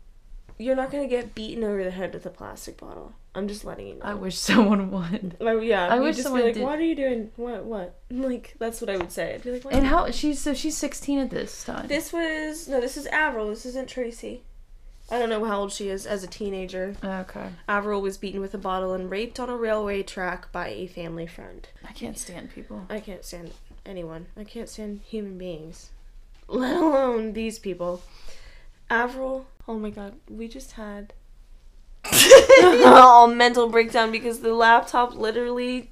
You're 0.59 0.77
not 0.77 0.91
gonna 0.91 1.09
get 1.09 1.35
beaten 1.35 1.65
over 1.65 1.83
the 1.83 1.91
head 1.91 2.13
with 2.13 2.27
a 2.27 2.31
plastic 2.31 2.77
bottle. 2.79 3.15
I'm 3.35 3.49
just 3.49 3.65
letting 3.65 3.87
you 3.87 3.95
know. 3.95 4.01
I 4.05 4.13
wish 4.13 4.37
someone 4.51 4.91
would. 4.91 5.37
Like, 5.41 5.63
yeah, 5.63 5.89
I 5.89 5.99
wish 6.01 6.17
just 6.17 6.25
someone 6.25 6.43
be 6.43 6.47
like, 6.49 6.55
did- 6.55 6.65
"What 6.65 6.79
are 6.79 6.83
you 6.85 6.95
doing? 6.95 7.31
What? 7.37 7.65
What?" 7.65 7.99
Like 8.11 8.55
that's 8.59 8.81
what 8.83 8.91
I 8.91 8.99
would 8.99 9.11
say. 9.11 9.35
I'd 9.35 9.43
be 9.43 9.53
like, 9.53 9.65
And 9.71 9.87
how 9.87 10.11
she's 10.11 10.39
so 10.39 10.53
she's 10.53 10.77
16 10.77 11.19
at 11.19 11.31
this 11.31 11.65
time. 11.65 11.89
This 11.89 12.13
was 12.13 12.69
no. 12.69 12.79
This 12.81 12.97
is 12.99 13.07
Avril. 13.07 13.49
This 13.49 13.65
isn't 13.67 13.89
Tracey. 13.89 14.43
I 15.13 15.19
don't 15.19 15.29
know 15.29 15.45
how 15.45 15.61
old 15.61 15.73
she 15.73 15.91
is 15.91 16.07
as 16.07 16.25
a 16.25 16.27
teenager. 16.27 16.97
okay. 17.05 17.51
Avril 17.69 18.01
was 18.01 18.17
beaten 18.17 18.41
with 18.41 18.55
a 18.55 18.59
bottle 18.59 18.95
and 18.95 19.11
raped 19.11 19.39
on 19.39 19.51
a 19.51 19.57
railway 19.57 20.03
track 20.03 20.51
by 20.53 20.69
a 20.69 20.87
family 20.87 21.27
friend. 21.27 21.69
I 21.87 21.93
can't 21.93 22.17
stand 22.17 22.51
people. 22.55 22.87
I 22.89 22.99
can't 22.99 23.23
stand 23.23 23.53
anyone. 23.85 24.29
I 24.39 24.45
can't 24.45 24.71
stand 24.71 25.01
human 25.05 25.37
beings, 25.37 25.91
let 26.49 26.79
alone 26.79 27.35
these 27.35 27.59
people. 27.59 28.03
Avril, 28.89 29.47
oh 29.69 29.79
my 29.79 29.91
god, 29.91 30.15
we 30.31 30.49
just 30.49 30.73
had 30.73 31.13
a 32.05 33.31
mental 33.31 33.69
breakdown 33.69 34.11
because 34.11 34.41
the 34.41 34.55
laptop 34.55 35.15
literally 35.15 35.91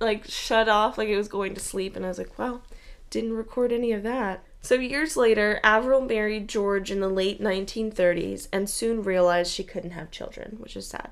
like 0.00 0.26
shut 0.26 0.68
off 0.68 0.98
like 0.98 1.08
it 1.08 1.16
was 1.16 1.28
going 1.28 1.54
to 1.54 1.60
sleep, 1.60 1.96
and 1.96 2.04
I 2.04 2.08
was 2.08 2.18
like, 2.18 2.38
wow, 2.38 2.60
didn't 3.08 3.32
record 3.32 3.72
any 3.72 3.92
of 3.92 4.02
that. 4.02 4.44
So 4.62 4.74
years 4.74 5.16
later, 5.16 5.58
Avril 5.64 6.02
married 6.02 6.48
George 6.48 6.90
in 6.90 7.00
the 7.00 7.08
late 7.08 7.40
1930s 7.40 8.48
and 8.52 8.68
soon 8.68 9.02
realized 9.02 9.52
she 9.52 9.64
couldn't 9.64 9.92
have 9.92 10.10
children, 10.10 10.56
which 10.58 10.76
is 10.76 10.86
sad. 10.86 11.10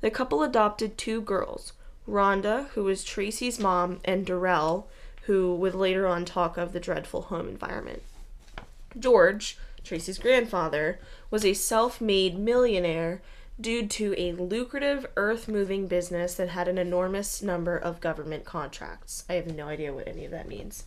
The 0.00 0.10
couple 0.10 0.42
adopted 0.42 0.96
two 0.96 1.20
girls, 1.20 1.72
Rhonda, 2.08 2.68
who 2.70 2.84
was 2.84 3.02
Tracey's 3.02 3.58
mom, 3.58 4.00
and 4.04 4.24
Darrell, 4.24 4.88
who 5.22 5.54
would 5.56 5.74
later 5.74 6.06
on 6.06 6.24
talk 6.24 6.56
of 6.56 6.72
the 6.72 6.80
dreadful 6.80 7.22
home 7.22 7.48
environment. 7.48 8.02
George, 8.98 9.58
Tracey's 9.82 10.18
grandfather, 10.18 11.00
was 11.30 11.44
a 11.44 11.54
self 11.54 12.00
made 12.00 12.38
millionaire 12.38 13.20
due 13.60 13.86
to 13.86 14.14
a 14.16 14.32
lucrative 14.32 15.06
earth 15.16 15.48
moving 15.48 15.86
business 15.88 16.34
that 16.34 16.50
had 16.50 16.68
an 16.68 16.78
enormous 16.78 17.42
number 17.42 17.76
of 17.76 18.00
government 18.00 18.44
contracts. 18.44 19.24
I 19.28 19.34
have 19.34 19.52
no 19.52 19.66
idea 19.66 19.92
what 19.92 20.06
any 20.06 20.24
of 20.24 20.30
that 20.30 20.48
means. 20.48 20.84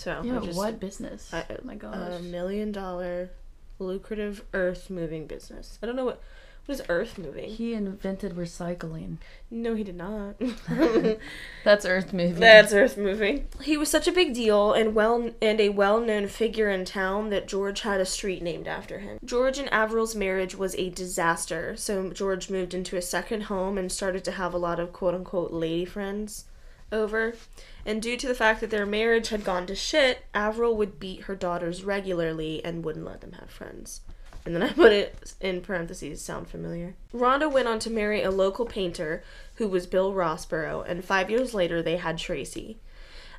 So, 0.00 0.22
Yeah, 0.24 0.40
just, 0.42 0.56
what 0.56 0.80
business? 0.80 1.28
I- 1.32 1.44
oh 1.50 1.56
my 1.62 1.74
gosh. 1.74 1.94
a 1.94 2.22
million 2.22 2.72
dollar 2.72 3.30
lucrative 3.78 4.44
earth 4.54 4.88
moving 4.88 5.26
business. 5.26 5.78
I 5.82 5.86
don't 5.86 5.96
know 5.96 6.06
what 6.06 6.22
what 6.66 6.74
is 6.74 6.82
earth 6.88 7.18
moving. 7.18 7.50
he 7.50 7.74
invented 7.74 8.34
recycling. 8.34 9.16
No, 9.50 9.74
he 9.74 9.82
did 9.84 9.96
not. 9.96 10.36
That's 11.64 11.84
Earth 11.84 12.12
moving. 12.12 12.38
That's 12.38 12.72
earth 12.72 12.96
moving. 12.96 13.48
He 13.62 13.76
was 13.76 13.90
such 13.90 14.06
a 14.06 14.12
big 14.12 14.34
deal 14.34 14.72
and 14.72 14.94
well 14.94 15.32
and 15.42 15.60
a 15.60 15.70
well-known 15.70 16.28
figure 16.28 16.70
in 16.70 16.84
town 16.84 17.30
that 17.30 17.48
George 17.48 17.80
had 17.80 18.00
a 18.00 18.06
street 18.06 18.42
named 18.42 18.68
after 18.68 19.00
him. 19.00 19.18
George 19.24 19.58
and 19.58 19.70
Averil's 19.70 20.14
marriage 20.14 20.54
was 20.54 20.74
a 20.76 20.90
disaster, 20.90 21.74
so 21.76 22.10
George 22.10 22.48
moved 22.50 22.72
into 22.72 22.96
a 22.96 23.02
second 23.02 23.44
home 23.44 23.76
and 23.76 23.90
started 23.90 24.22
to 24.24 24.32
have 24.32 24.54
a 24.54 24.58
lot 24.58 24.78
of 24.78 24.92
quote-unquote 24.92 25.52
lady 25.52 25.84
friends 25.84 26.44
over. 26.92 27.34
And 27.84 28.02
due 28.02 28.16
to 28.16 28.28
the 28.28 28.34
fact 28.34 28.60
that 28.60 28.70
their 28.70 28.86
marriage 28.86 29.28
had 29.28 29.44
gone 29.44 29.66
to 29.66 29.74
shit, 29.74 30.24
Avril 30.34 30.76
would 30.76 31.00
beat 31.00 31.22
her 31.22 31.34
daughters 31.34 31.84
regularly 31.84 32.64
and 32.64 32.84
wouldn't 32.84 33.04
let 33.04 33.20
them 33.20 33.32
have 33.32 33.50
friends. 33.50 34.02
And 34.44 34.54
then 34.54 34.62
I 34.62 34.72
put 34.72 34.92
it 34.92 35.34
in 35.40 35.60
parentheses, 35.60 36.22
sound 36.22 36.48
familiar. 36.48 36.94
Rhonda 37.12 37.50
went 37.50 37.68
on 37.68 37.78
to 37.80 37.90
marry 37.90 38.22
a 38.22 38.30
local 38.30 38.64
painter 38.64 39.22
who 39.56 39.68
was 39.68 39.86
Bill 39.86 40.12
Rossborough, 40.12 40.88
and 40.88 41.04
five 41.04 41.30
years 41.30 41.52
later 41.52 41.82
they 41.82 41.96
had 41.96 42.18
Tracey. 42.18 42.78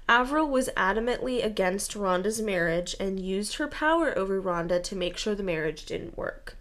Avril 0.08 0.48
was 0.48 0.70
adamantly 0.76 1.44
against 1.44 1.94
Rhonda's 1.94 2.42
marriage 2.42 2.96
and 3.00 3.20
used 3.20 3.56
her 3.56 3.68
power 3.68 4.18
over 4.18 4.42
Rhonda 4.42 4.82
to 4.84 4.96
make 4.96 5.18
sure 5.18 5.36
the 5.36 5.44
marriage 5.44 5.86
didn't 5.86 6.18
work. 6.18 6.58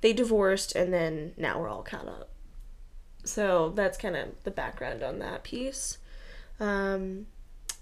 They 0.00 0.12
divorced, 0.12 0.74
and 0.74 0.92
then 0.92 1.32
now 1.36 1.60
we're 1.60 1.68
all 1.68 1.82
caught 1.82 2.08
up. 2.08 2.30
So 3.24 3.70
that's 3.74 3.98
kind 3.98 4.16
of 4.16 4.42
the 4.44 4.50
background 4.50 5.02
on 5.02 5.18
that 5.20 5.44
piece. 5.44 5.98
Um, 6.60 7.26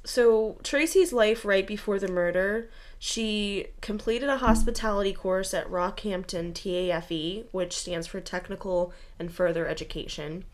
so 0.05 0.57
Tracey's 0.63 1.13
life 1.13 1.45
right 1.45 1.67
before 1.67 1.99
the 1.99 2.09
murder, 2.09 2.71
she 2.99 3.67
completed 3.81 4.29
a 4.29 4.39
hospitality 4.39 5.13
course 5.13 5.53
at 5.53 5.69
Rockhampton 5.69 6.55
TAFE, 6.55 7.45
which 7.53 7.77
stands 7.77 8.07
for 8.07 8.21
Technical 8.21 8.93
and 9.19 9.33
Further 9.33 9.67
Education. 9.67 10.45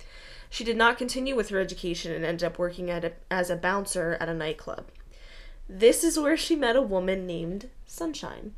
She 0.50 0.64
did 0.64 0.76
not 0.76 0.98
continue 0.98 1.36
with 1.36 1.50
her 1.50 1.58
education 1.60 2.12
and 2.12 2.24
ended 2.24 2.44
up 2.44 2.58
working 2.58 2.90
at 2.90 3.04
a, 3.04 3.12
as 3.30 3.50
a 3.50 3.56
bouncer 3.56 4.16
at 4.20 4.28
a 4.28 4.34
nightclub. 4.34 4.86
This 5.68 6.04
is 6.04 6.18
where 6.18 6.36
she 6.36 6.56
met 6.56 6.76
a 6.76 6.82
woman 6.82 7.26
named 7.26 7.70
Sunshine. 7.86 8.54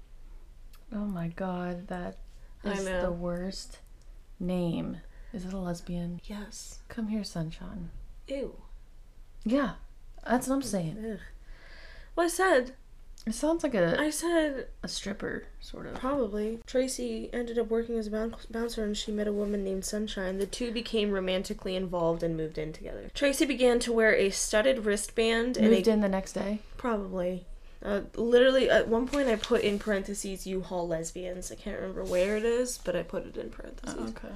Oh 0.92 1.05
my 1.05 1.29
god, 1.29 1.88
that 1.88 2.16
is 2.64 2.85
the 2.85 3.12
worst 3.12 3.79
name. 4.38 4.98
Is 5.33 5.44
it 5.44 5.52
a 5.52 5.59
lesbian? 5.59 6.20
Yes. 6.24 6.81
Come 6.88 7.09
here, 7.09 7.24
sunshine. 7.24 7.90
Ew. 8.29 8.57
Yeah, 9.46 9.72
that's 10.28 10.48
what 10.48 10.56
I'm 10.56 10.62
saying. 10.62 10.96
Ugh. 11.12 11.18
Well, 12.16 12.26
I 12.26 12.28
said, 12.28 12.72
It 13.26 13.35
sounds 13.35 13.62
like 13.62 13.74
a, 13.74 13.98
I 14.00 14.11
said 14.11 14.66
a 14.82 14.88
stripper, 14.88 15.44
sort 15.61 15.87
of. 15.87 15.94
Probably. 15.94 16.59
Tracey 16.66 17.30
ended 17.32 17.59
up 17.59 17.68
working 17.70 17.96
as 17.98 18.06
a 18.09 18.11
boun- 18.11 18.35
bouncer 18.50 18.82
and 18.85 18.96
she 18.96 19.12
met 19.12 19.28
a 19.28 19.32
woman 19.32 19.62
named 19.62 19.85
Sunshine. 19.85 20.38
The 20.38 20.46
two 20.46 20.72
became 20.72 21.11
romantically 21.12 21.76
involved 21.76 22.22
and 22.22 22.37
moved 22.37 22.59
in 22.59 22.72
together. 22.72 23.11
Tracey 23.14 23.44
began 23.46 23.78
to 23.80 23.92
wear 23.92 24.14
a 24.14 24.30
studded 24.30 24.85
wristband 24.85 25.56
and 25.56 25.70
Moved 25.70 25.87
a 25.88 25.92
in 25.92 26.00
the 26.00 26.09
next 26.09 26.32
day. 26.32 26.61
probably 26.76 27.44
uh, 27.85 28.00
literally 28.16 28.68
at 28.70 28.88
one 28.88 29.06
point 29.06 29.28
I 29.28 29.37
put 29.37 29.61
in 29.62 29.78
parentheses 29.78 30.44
U-Haul 30.46 30.88
lesbians. 30.88 31.52
I 31.52 31.54
can't 31.56 31.78
remember 31.78 32.02
where 32.04 32.37
it 32.37 32.44
is, 32.44 32.78
but 32.82 32.96
I 32.96 33.02
put 33.04 33.26
it 33.26 33.37
in 33.37 33.50
parentheses. 33.50 33.96
okay. 34.11 34.35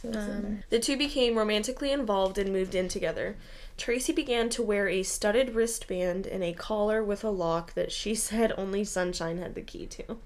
So 0.00 0.08
it's 0.08 0.16
in 0.16 0.16
Um, 0.16 0.42
there. 0.42 0.64
the 0.70 0.78
two 0.80 0.96
became 0.96 1.36
romantically 1.36 1.92
involved 1.92 2.38
and 2.38 2.52
moved 2.52 2.74
in 2.74 2.88
together. 2.88 3.36
Tracey 3.78 4.12
began 4.12 4.48
to 4.50 4.62
wear 4.62 4.88
a 4.88 5.02
studded 5.04 5.54
wristband 5.54 6.26
and 6.26 6.42
a 6.42 6.52
collar 6.52 7.02
with 7.02 7.24
a 7.24 7.30
lock 7.30 7.72
that 7.74 7.90
she 7.92 8.14
said 8.14 8.52
only 8.58 8.84
Sunshine 8.84 9.38
had 9.38 9.54
the 9.54 9.62
key 9.62 9.86
to. 9.86 10.18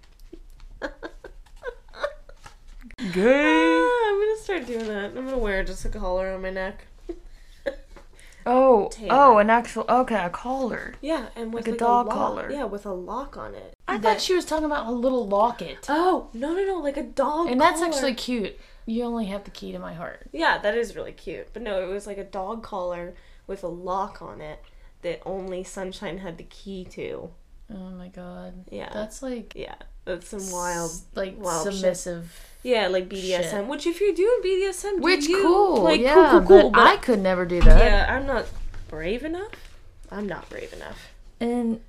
Ah, 0.82 0.88
I'm 3.04 4.20
gonna 4.20 4.36
start 4.40 4.66
doing 4.66 4.86
that. 4.88 5.06
I'm 5.16 5.24
gonna 5.26 5.38
wear 5.38 5.62
just 5.64 5.84
a 5.84 5.88
collar 5.88 6.32
on 6.32 6.42
my 6.42 6.50
neck. 6.50 6.86
Oh, 8.44 8.88
Taylor. 8.90 9.08
oh, 9.12 9.38
an 9.38 9.50
actual 9.50 9.84
okay, 9.88 10.16
a 10.24 10.28
collar. 10.28 10.94
Yeah, 11.00 11.26
and 11.36 11.52
with 11.54 11.64
Like 11.64 11.68
a 11.68 11.70
like, 11.72 11.78
dog 11.78 12.06
lock. 12.08 12.16
collar. 12.16 12.50
Yeah, 12.50 12.64
with 12.64 12.84
a 12.86 12.92
lock 12.92 13.36
on 13.36 13.54
it. 13.54 13.74
I 13.86 13.98
That- 13.98 14.02
thought 14.14 14.20
she 14.20 14.34
was 14.34 14.44
talking 14.44 14.64
about 14.64 14.86
a 14.86 14.90
little 14.90 15.28
locket. 15.28 15.86
Oh 15.88 16.28
no 16.34 16.52
no 16.52 16.64
no! 16.64 16.78
Like 16.80 16.96
a 16.96 17.04
dog. 17.04 17.48
and 17.50 17.60
that's 17.60 17.80
actually 17.82 18.14
cute. 18.14 18.58
You 18.84 19.04
only 19.04 19.26
have 19.26 19.44
the 19.44 19.52
key 19.52 19.70
to 19.70 19.78
my 19.78 19.94
heart. 19.94 20.28
Yeah, 20.32 20.58
that 20.58 20.76
is 20.76 20.96
really 20.96 21.12
cute. 21.12 21.52
But 21.52 21.62
no, 21.62 21.82
it 21.84 21.86
was 21.92 22.06
like 22.08 22.18
a 22.18 22.24
dog 22.24 22.64
collar 22.64 23.14
with 23.46 23.62
a 23.62 23.68
lock 23.68 24.20
on 24.22 24.40
it 24.40 24.62
that 25.02 25.20
only 25.26 25.64
Sunshine 25.64 26.18
had 26.18 26.38
the 26.38 26.44
key 26.44 26.84
to. 26.92 27.30
Oh 27.72 27.90
my 27.90 28.08
god. 28.08 28.64
Yeah. 28.70 28.90
That's 28.92 29.22
like 29.22 29.54
Yeah, 29.56 29.74
that's 30.04 30.28
some 30.28 30.50
wild. 30.52 30.90
s- 30.90 31.04
like 31.14 31.36
wild 31.38 31.64
shit. 31.66 31.74
submissive. 31.74 32.48
Yeah, 32.62 32.86
like 32.88 33.08
BDSM. 33.08 33.50
Shit. 33.50 33.66
Which 33.66 33.86
if 33.86 34.00
you're 34.00 34.14
doing 34.14 34.40
BDSM, 34.44 34.96
do 34.96 35.02
Which 35.02 35.26
you. 35.26 35.42
cool. 35.42 35.82
Like 35.82 36.00
yeah, 36.00 36.14
cool, 36.30 36.40
cool, 36.42 36.60
cool. 36.62 36.70
but 36.70 36.80
I 36.86 36.96
could 36.98 37.18
never 37.20 37.44
do 37.44 37.60
that. 37.62 37.78
yeah, 37.84 38.14
I'm 38.16 38.26
not 38.26 38.46
brave 38.88 39.24
enough. 39.24 39.50
I'm 40.10 40.26
not 40.28 40.48
brave 40.50 40.72
enough. 40.72 41.08
And 41.40 41.80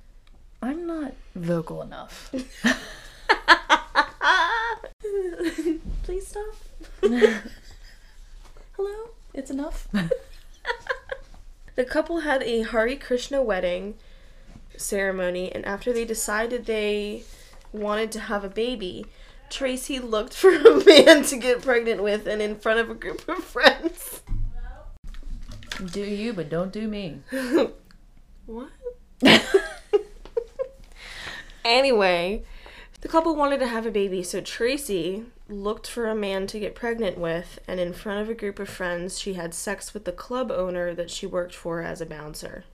I'm 0.62 0.86
not 0.86 1.12
vocal 1.36 1.82
enough. 1.82 2.32
Please 6.02 6.26
stop. 6.26 6.54
Hello. 8.76 9.10
it's 9.34 9.50
enough. 9.50 9.86
The 11.74 11.84
couple 11.84 12.20
had 12.20 12.42
a 12.42 12.62
Hare 12.62 12.96
Krishna 12.96 13.42
wedding 13.42 13.94
ceremony, 14.76 15.50
and 15.50 15.64
after 15.66 15.92
they 15.92 16.04
decided 16.04 16.66
they 16.66 17.24
wanted 17.72 18.12
to 18.12 18.20
have 18.20 18.44
a 18.44 18.48
baby, 18.48 19.06
Tracey 19.50 19.98
looked 19.98 20.34
for 20.34 20.54
a 20.54 20.84
man 20.84 21.24
to 21.24 21.36
get 21.36 21.62
pregnant 21.62 22.02
with, 22.02 22.26
and 22.26 22.40
in 22.40 22.56
front 22.56 22.80
of 22.80 22.90
a 22.90 22.94
group 22.94 23.28
of 23.28 23.42
friends. 23.42 24.22
do 25.92 26.00
you, 26.02 26.32
but 26.32 26.48
don't 26.48 26.72
do 26.72 26.86
me. 26.86 27.20
What? 28.46 28.70
anyway, 31.64 32.44
the 33.00 33.08
couple 33.08 33.34
wanted 33.34 33.58
to 33.60 33.66
have 33.66 33.86
a 33.86 33.90
baby, 33.90 34.22
so 34.22 34.40
Tracey 34.40 35.24
looked 35.48 35.86
for 35.86 36.08
a 36.08 36.14
man 36.14 36.46
to 36.48 36.58
get 36.58 36.74
pregnant 36.74 37.18
with, 37.18 37.58
and 37.68 37.78
in 37.78 37.92
front 37.92 38.20
of 38.20 38.28
a 38.28 38.34
group 38.34 38.58
of 38.58 38.68
friends, 38.68 39.18
she 39.18 39.34
had 39.34 39.54
sex 39.54 39.92
with 39.92 40.04
the 40.04 40.12
club 40.12 40.50
owner 40.50 40.94
that 40.94 41.10
she 41.10 41.26
worked 41.26 41.54
for 41.54 41.82
as 41.82 42.00
a 42.00 42.06
bouncer. 42.06 42.64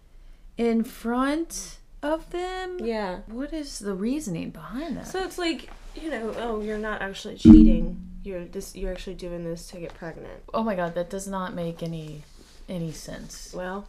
In 0.57 0.85
front 0.85 1.79
of 2.03 2.31
them? 2.31 2.79
Yeah. 2.81 3.21
What 3.27 3.53
is 3.53 3.79
the 3.79 3.95
reasoning 3.95 4.51
behind 4.51 4.97
that? 4.97 5.09
So 5.09 5.25
it's 5.25 5.39
like, 5.39 5.71
you 5.95 6.11
know, 6.11 6.35
oh, 6.39 6.61
you're 6.61 6.79
not 6.79 7.03
actually 7.03 7.37
cheating. 7.37 8.07
You're 8.23 8.45
this. 8.45 8.77
You're 8.77 8.93
actually 8.93 9.15
doing 9.17 9.45
this 9.45 9.67
to 9.69 9.79
get 9.79 9.95
pregnant. 9.95 10.43
oh 10.53 10.63
my 10.63 10.77
god, 10.77 10.95
that 10.95 11.09
does 11.09 11.27
not 11.27 11.55
make 11.55 11.83
any 11.83 12.23
any 12.69 12.93
sense. 12.93 13.55
Well, 13.55 13.87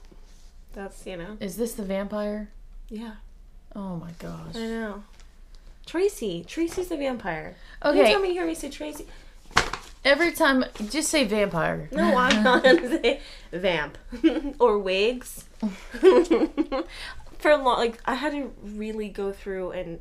that's 0.72 1.06
you 1.06 1.18
know. 1.18 1.38
Is 1.42 1.58
this 1.58 1.74
the 1.74 1.84
vampire? 1.84 2.50
Yeah, 2.88 3.16
Oh 3.76 3.96
my 3.96 4.12
gosh. 4.20 4.56
I 4.56 4.68
know. 4.68 5.04
Tracey. 5.92 6.46
Tracey's 6.48 6.88
the 6.88 6.96
vampire. 6.96 7.54
Okay. 7.84 8.00
Anytime 8.00 8.24
you 8.24 8.32
hear 8.32 8.46
me 8.46 8.56
say 8.56 8.70
Tracey, 8.70 9.08
Every 10.06 10.32
time, 10.32 10.64
just 10.90 11.10
say 11.10 11.26
vampire. 11.26 11.90
no, 11.92 12.16
I'm 12.18 12.42
not 12.44 12.64
gonna 12.64 12.88
say 12.88 13.20
vamp 13.52 13.98
or 14.60 14.80
wigs. 14.80 15.44
For 17.40 17.52
a 17.52 17.58
long, 17.58 17.78
like 17.80 18.00
I 18.06 18.14
had 18.16 18.32
to 18.32 18.54
really 18.64 19.10
go 19.10 19.34
through 19.34 19.72
and 19.72 20.00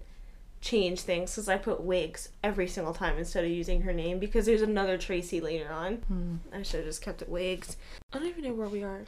change 0.61 1.01
things 1.01 1.33
because 1.33 1.49
I 1.49 1.57
put 1.57 1.81
wigs 1.83 2.29
every 2.45 2.69
single 2.69 2.95
time 2.95 3.19
instead 3.19 3.45
of 3.45 3.51
using 3.51 3.83
her 3.83 3.93
name 3.93 4.21
because 4.21 4.47
there's 4.47 4.63
another 4.63 4.97
Tracy 4.97 5.41
later 5.41 5.73
on. 5.73 5.97
Hmm. 6.07 6.37
I 6.53 6.63
should 6.63 6.77
have 6.81 6.87
just 6.87 7.03
kept 7.03 7.21
it 7.21 7.29
wigs. 7.29 7.77
I 8.13 8.19
don't 8.19 8.29
even 8.29 8.45
know 8.45 8.55
where 8.55 8.69
we 8.69 8.85
are. 8.85 9.07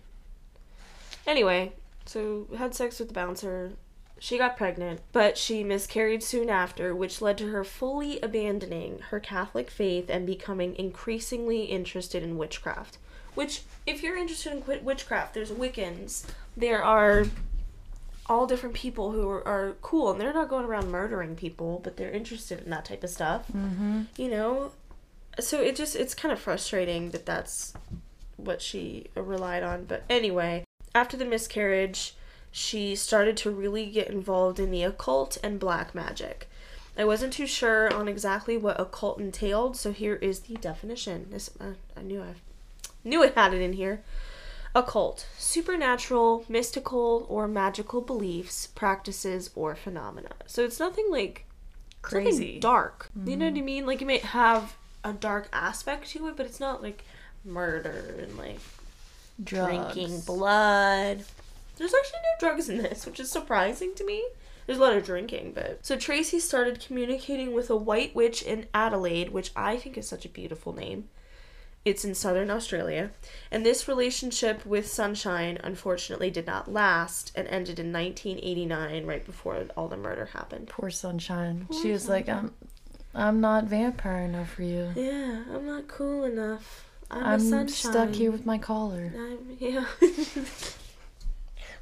Anyway, 1.29 1.75
so 2.07 2.49
had 2.59 2.75
sex 2.75 2.99
with 2.99 3.07
the 3.07 3.15
bouncer. 3.15 3.75
She 4.23 4.39
got 4.39 4.57
pregnant, 4.57 5.01
but 5.11 5.37
she 5.37 5.65
miscarried 5.65 6.23
soon 6.23 6.49
after, 6.49 6.95
which 6.95 7.21
led 7.21 7.37
to 7.39 7.49
her 7.49 7.65
fully 7.65 8.21
abandoning 8.21 9.01
her 9.11 9.19
Catholic 9.19 9.69
faith 9.69 10.09
and 10.09 10.25
becoming 10.25 10.77
increasingly 10.77 11.65
interested 11.65 12.23
in 12.23 12.39
witchcraft. 12.39 12.99
Which, 13.35 13.63
if 13.85 14.01
you're 14.01 14.17
interested 14.17 14.53
in 14.53 14.85
witchcraft, 14.85 15.35
there's 15.35 15.51
Wiccans. 15.51 16.25
There 16.57 16.85
are 16.85 17.25
all 18.27 18.47
different 18.47 18.77
people 18.77 19.11
who 19.11 19.29
are, 19.29 19.45
are 19.45 19.75
cool, 19.83 20.13
and 20.13 20.21
they're 20.21 20.33
not 20.33 20.49
going 20.49 20.67
around 20.67 20.93
murdering 20.93 21.35
people, 21.35 21.81
but 21.83 21.97
they're 21.97 22.13
interested 22.13 22.61
in 22.61 22.71
that 22.71 22.85
type 22.85 23.03
of 23.03 23.11
stuff. 23.11 23.49
Mm-hmm. 23.49 24.03
You 24.17 24.29
know, 24.29 24.71
so 25.41 25.61
it 25.61 25.75
just 25.75 25.97
it's 25.97 26.15
kind 26.15 26.31
of 26.31 26.39
frustrating 26.39 27.11
that 27.11 27.27
that's 27.27 27.75
what 28.37 28.63
she 28.63 29.09
relied 29.17 29.65
on. 29.65 29.87
But 29.87 30.05
anyway, 30.09 30.63
after 30.95 31.17
the 31.17 31.25
miscarriage, 31.25 32.15
she 32.53 32.95
started 32.95 33.37
to 33.39 33.51
really 33.51 33.87
get 33.87 34.09
involved 34.09 34.61
in 34.61 34.71
the 34.71 34.85
occult 34.85 35.39
and 35.43 35.59
black 35.59 35.95
magic. 35.95 36.49
I 36.97 37.05
wasn't 37.05 37.33
too 37.33 37.47
sure 37.47 37.93
on 37.93 38.07
exactly 38.07 38.59
what 38.59 38.79
occult 38.79 39.19
entailed, 39.19 39.77
so 39.77 39.93
here 39.93 40.17
is 40.17 40.41
the 40.41 40.57
definition. 40.57 41.29
This 41.31 41.51
uh, 41.59 41.73
I 41.97 42.03
knew 42.03 42.23
I 42.23 42.35
knew 43.03 43.23
it 43.23 43.35
had 43.35 43.55
it 43.55 43.63
in 43.63 43.73
here. 43.73 44.03
Occult, 44.75 45.27
supernatural, 45.39 46.45
mystical, 46.49 47.27
or 47.29 47.49
magical 47.49 48.01
beliefs, 48.01 48.67
practices, 48.67 49.51
or 49.55 49.75
phenomena. 49.75 50.31
So 50.47 50.65
it's 50.65 50.79
nothing 50.79 51.07
like 51.11 51.47
Crazy. 52.03 52.59
dark. 52.59 53.11
You 53.27 53.37
know 53.37 53.47
what 53.47 53.59
I 53.59 53.63
mean? 53.63 53.87
Like 53.87 54.03
it 54.03 54.07
may 54.07 54.19
have 54.19 54.77
a 55.03 55.13
dark 55.13 55.49
aspect 55.53 56.11
to 56.11 56.29
it, 56.29 56.37
but 56.37 56.47
it's 56.47 56.61
not 56.61 56.83
like 56.83 57.05
murder 57.45 58.17
and 58.19 58.37
like 58.37 58.61
drinking 59.43 60.21
blood. 60.21 61.25
There's 61.83 61.95
actually 61.95 62.21
no 62.21 62.39
drugs 62.49 62.69
in 62.69 62.79
this, 62.79 63.05
which 63.05 63.19
is 63.19 63.29
surprising 63.29 63.93
to 63.97 64.05
me. 64.05 64.25
There's 64.67 64.79
a 64.79 64.81
lot 64.81 64.97
of 64.97 65.05
drinking, 65.05 65.51
but 65.53 65.85
so 65.85 65.97
Tracey 65.97 66.39
started 66.39 66.79
communicating 66.79 67.53
with 67.53 67.71
a 67.71 67.77
white 67.77 68.15
witch 68.15 68.41
in 68.41 68.67
Adelaide, 68.73 69.31
which 69.31 69.51
I 69.57 69.79
think 69.79 69.99
is 69.99 70.07
such 70.07 70.25
a 70.25 70.29
beautiful 70.29 70.73
name. 70.73 71.09
It's 71.85 72.05
in 72.05 72.15
southern 72.15 72.53
Australia, 72.53 73.11
and 73.51 73.67
this 73.67 73.89
relationship 73.89 74.65
with 74.65 74.87
Sunshine 74.87 75.59
unfortunately 75.65 76.31
did 76.31 76.47
not 76.47 76.73
last 76.73 77.33
and 77.35 77.49
ended 77.49 77.81
in 77.81 77.93
1989, 77.93 79.05
right 79.05 79.27
before 79.27 79.67
all 79.77 79.89
the 79.89 79.97
murder 79.97 80.27
happened. 80.27 80.69
Poor 80.69 80.89
sunshine. 80.89 81.67
she 81.83 81.91
was 81.91 82.09
like, 82.09 82.29
I'm, 82.29 82.55
I'm 83.13 83.41
not 83.41 83.65
vampire 83.65 84.21
enough 84.21 84.51
for 84.51 84.63
you. 84.63 84.93
Yeah, 84.95 85.43
I'm 85.53 85.67
not 85.67 85.89
cool 85.89 86.23
enough. 86.23 86.85
I'm, 87.11 87.23
a 87.25 87.27
I'm 87.27 87.41
sunshine. 87.41 87.93
stuck 87.93 88.11
here 88.11 88.31
with 88.31 88.47
my 88.47 88.59
collar. 88.59 89.13
I'm, 89.17 89.57
yeah. 89.59 89.85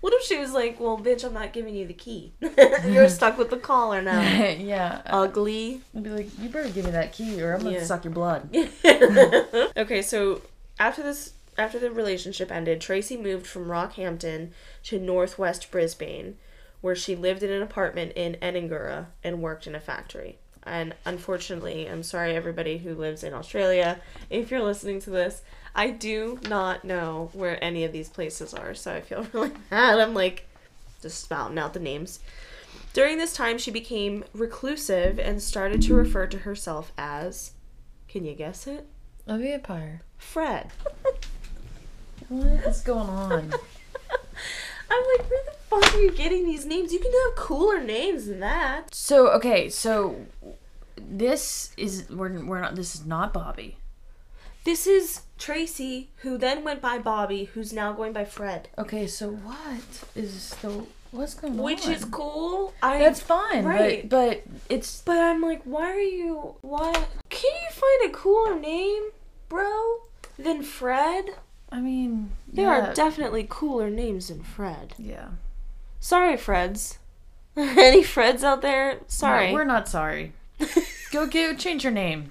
what 0.00 0.12
if 0.14 0.22
she 0.22 0.38
was 0.38 0.52
like, 0.52 0.78
"Well, 0.80 0.98
bitch, 0.98 1.24
I'm 1.24 1.34
not 1.34 1.52
giving 1.52 1.74
you 1.74 1.86
the 1.86 1.94
key. 1.94 2.32
You're 2.86 3.08
stuck 3.18 3.36
with 3.38 3.50
the 3.50 3.56
collar 3.56 4.00
now." 4.02 4.20
yeah. 4.50 5.02
Ugly. 5.06 5.80
I'd 5.96 6.02
be 6.02 6.10
like, 6.10 6.38
you 6.38 6.48
better 6.48 6.68
give 6.70 6.84
me 6.84 6.90
that 6.92 7.12
key 7.12 7.40
or 7.42 7.54
I'm 7.54 7.60
gonna 7.62 7.76
Yeah. 7.76 7.84
suck 7.84 8.04
your 8.04 8.12
blood. 8.14 8.48
okay, 9.76 10.02
so 10.02 10.42
after 10.78 11.02
this, 11.02 11.34
after 11.58 11.78
the 11.78 11.90
relationship 11.90 12.50
ended, 12.50 12.80
Tracey 12.80 13.16
moved 13.16 13.46
from 13.46 13.66
Rockhampton 13.66 14.50
to 14.84 14.98
Northwest 14.98 15.70
Brisbane, 15.70 16.36
where 16.80 16.96
she 16.96 17.14
lived 17.14 17.42
in 17.42 17.50
an 17.50 17.62
apartment 17.62 18.12
in 18.16 18.36
Edinburgh 18.40 19.06
and 19.22 19.42
worked 19.42 19.66
in 19.66 19.74
a 19.74 19.80
factory. 19.80 20.38
And 20.62 20.94
unfortunately, 21.04 21.86
I'm 21.88 22.02
sorry 22.02 22.34
everybody 22.36 22.78
who 22.78 22.94
lives 22.94 23.24
in 23.24 23.32
Australia, 23.34 24.00
if 24.28 24.50
you're 24.50 24.62
listening 24.62 25.00
to 25.02 25.10
this, 25.10 25.42
I 25.74 25.90
do 25.90 26.38
not 26.48 26.84
know 26.84 27.30
where 27.32 27.62
any 27.62 27.84
of 27.84 27.92
these 27.92 28.08
places 28.08 28.52
are, 28.54 28.74
so 28.74 28.94
I 28.94 29.00
feel 29.00 29.26
really 29.32 29.52
bad. 29.70 30.00
I'm 30.00 30.14
like 30.14 30.46
just 31.02 31.22
spouting 31.22 31.58
out 31.58 31.74
the 31.74 31.80
names. 31.80 32.20
During 32.92 33.18
this 33.18 33.32
time, 33.32 33.56
she 33.58 33.70
became 33.70 34.24
reclusive 34.34 35.18
and 35.18 35.40
started 35.40 35.80
to 35.82 35.94
refer 35.94 36.26
to 36.26 36.38
herself 36.38 36.92
as, 36.98 37.52
can 38.08 38.24
you 38.24 38.34
guess 38.34 38.66
it? 38.66 38.86
A 39.26 39.38
vampire. 39.38 40.02
Fred. 40.18 40.70
What 42.28 42.46
is 42.64 42.80
going 42.82 43.08
on? 43.08 43.32
I'm 44.90 45.04
like, 45.18 45.28
where 45.28 45.42
the 45.46 45.52
fuck 45.68 45.94
are 45.94 46.00
you 46.00 46.12
getting 46.12 46.44
these 46.46 46.64
names? 46.64 46.92
You 46.92 47.00
can 47.00 47.10
have 47.10 47.34
cooler 47.36 47.82
names 47.82 48.26
than 48.26 48.38
that. 48.38 48.94
so 48.94 49.28
okay, 49.30 49.68
so 49.68 50.26
this 50.96 51.72
is 51.76 52.08
we're 52.08 52.44
we're 52.44 52.60
not. 52.60 52.76
This 52.76 52.94
is 52.94 53.04
not 53.04 53.32
Bobby. 53.32 53.78
This 54.64 54.86
is 54.86 55.22
Tracey, 55.40 56.10
who 56.18 56.38
then 56.38 56.62
went 56.62 56.80
by 56.80 56.98
Bobby, 56.98 57.44
who's 57.54 57.72
now 57.72 57.92
going 57.92 58.12
by 58.12 58.24
Fred. 58.24 58.68
Okay, 58.78 59.06
so 59.08 59.30
what 59.30 60.04
is 60.14 60.50
the 60.62 60.84
what's 61.10 61.34
going 61.34 61.54
on? 61.58 61.64
Which 61.64 61.88
is 61.88 62.04
cool. 62.04 62.72
I 62.82 62.98
That's 62.98 63.20
fine, 63.20 63.64
Right. 63.64 64.08
but 64.08 64.44
but 64.44 64.44
it's 64.68 65.00
But 65.02 65.18
I'm 65.18 65.40
like, 65.42 65.62
why 65.64 65.90
are 65.90 65.98
you 65.98 66.54
what 66.60 67.08
can 67.30 67.50
you 67.50 67.70
find 67.72 68.10
a 68.10 68.16
cooler 68.16 68.58
name, 68.60 69.04
bro, 69.48 70.02
than 70.38 70.62
Fred? 70.62 71.24
I 71.72 71.80
mean 71.80 72.30
There 72.52 72.66
yeah, 72.66 72.90
are 72.90 72.94
definitely 72.94 73.46
cooler 73.48 73.90
names 73.90 74.28
than 74.28 74.42
Fred. 74.42 74.94
yeah. 74.98 75.28
Sorry, 76.00 76.36
Freds. 76.36 76.98
Any 77.56 78.02
Freds 78.02 78.42
out 78.44 78.62
there? 78.62 78.98
Sorry. 79.06 79.48
No, 79.48 79.54
we're 79.54 79.64
not 79.64 79.88
sorry. 79.88 80.32
Go 81.12 81.26
go 81.26 81.54
change 81.54 81.82
your 81.84 81.92
name 81.92 82.30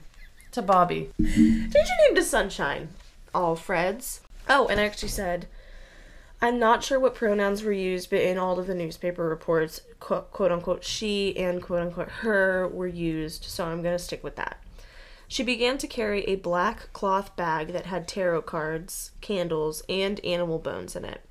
to 0.51 0.61
Bobby. 0.61 1.09
Change 1.19 1.73
your 1.73 1.97
name 2.07 2.15
to 2.15 2.23
Sunshine. 2.23 2.89
All 3.33 3.55
Freds. 3.55 4.19
Oh, 4.47 4.67
and 4.67 4.79
I 4.79 4.85
actually 4.85 5.09
said, 5.09 5.47
I'm 6.41 6.57
not 6.57 6.83
sure 6.83 6.99
what 6.99 7.15
pronouns 7.15 7.63
were 7.63 7.71
used, 7.71 8.09
but 8.09 8.21
in 8.21 8.37
all 8.37 8.59
of 8.59 8.67
the 8.67 8.75
newspaper 8.75 9.27
reports, 9.27 9.81
quote, 9.99 10.31
quote 10.31 10.51
unquote, 10.51 10.83
she 10.83 11.35
and 11.37 11.61
quote 11.61 11.81
unquote 11.81 12.09
her 12.09 12.67
were 12.67 12.87
used, 12.87 13.43
so 13.43 13.65
I'm 13.65 13.81
going 13.81 13.97
to 13.97 14.03
stick 14.03 14.23
with 14.23 14.37
that. 14.37 14.57
She 15.27 15.43
began 15.43 15.77
to 15.77 15.87
carry 15.87 16.23
a 16.23 16.37
black 16.37 16.91
cloth 16.93 17.35
bag 17.35 17.73
that 17.73 17.85
had 17.85 18.07
tarot 18.07 18.43
cards, 18.43 19.11
candles, 19.21 19.83
and 19.87 20.19
animal 20.25 20.57
bones 20.57 20.95
in 20.95 21.05
it. 21.05 21.21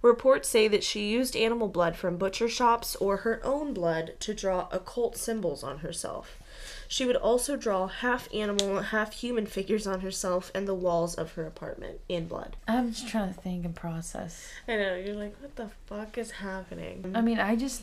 Reports 0.00 0.48
say 0.48 0.68
that 0.68 0.84
she 0.84 1.10
used 1.10 1.34
animal 1.34 1.68
blood 1.68 1.96
from 1.96 2.16
butcher 2.16 2.48
shops 2.48 2.94
or 2.96 3.18
her 3.18 3.40
own 3.44 3.74
blood 3.74 4.14
to 4.20 4.34
draw 4.34 4.68
occult 4.70 5.16
symbols 5.16 5.62
on 5.62 5.78
herself. 5.78 6.38
She 6.88 7.06
would 7.06 7.16
also 7.16 7.56
draw 7.56 7.86
half 7.86 8.28
animal, 8.34 8.80
half 8.80 9.12
human 9.14 9.46
figures 9.46 9.86
on 9.86 10.00
herself 10.00 10.50
and 10.54 10.66
the 10.68 10.74
walls 10.74 11.14
of 11.14 11.32
her 11.32 11.46
apartment 11.46 12.00
in 12.08 12.26
blood. 12.28 12.56
I'm 12.68 12.92
just 12.92 13.08
trying 13.08 13.32
to 13.34 13.40
think 13.40 13.64
and 13.64 13.74
process. 13.74 14.48
I 14.68 14.76
know, 14.76 14.94
you're 14.96 15.14
like, 15.14 15.36
what 15.40 15.56
the 15.56 15.70
fuck 15.86 16.18
is 16.18 16.30
happening? 16.30 17.12
I 17.14 17.20
mean, 17.20 17.38
I 17.40 17.56
just 17.56 17.82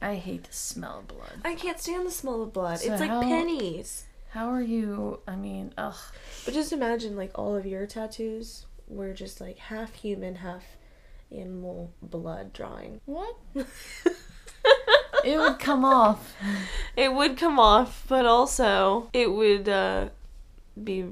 I 0.00 0.16
hate 0.16 0.44
the 0.44 0.52
smell 0.52 0.98
of 1.00 1.08
blood. 1.08 1.32
I 1.44 1.54
can't 1.54 1.78
stand 1.78 2.06
the 2.06 2.10
smell 2.10 2.42
of 2.42 2.52
blood. 2.52 2.80
So 2.80 2.90
it's 2.92 3.00
like 3.00 3.10
how- 3.10 3.22
pennies. 3.22 4.06
How 4.30 4.48
are 4.48 4.62
you? 4.62 5.20
I 5.28 5.36
mean, 5.36 5.74
ugh. 5.76 5.94
But 6.46 6.54
just 6.54 6.72
imagine, 6.72 7.16
like, 7.16 7.38
all 7.38 7.54
of 7.54 7.66
your 7.66 7.86
tattoos 7.86 8.64
were 8.88 9.12
just 9.12 9.42
like 9.42 9.58
half 9.58 9.92
human, 9.94 10.36
half 10.36 10.64
animal 11.30 11.92
blood 12.00 12.54
drawing. 12.54 13.02
What? 13.04 13.36
It 15.24 15.38
would 15.38 15.58
come 15.58 15.84
off. 15.84 16.34
It 16.96 17.14
would 17.14 17.38
come 17.38 17.58
off, 17.58 18.04
but 18.06 18.26
also 18.26 19.08
it 19.14 19.32
would 19.32 19.66
uh, 19.68 20.10
be 20.82 21.06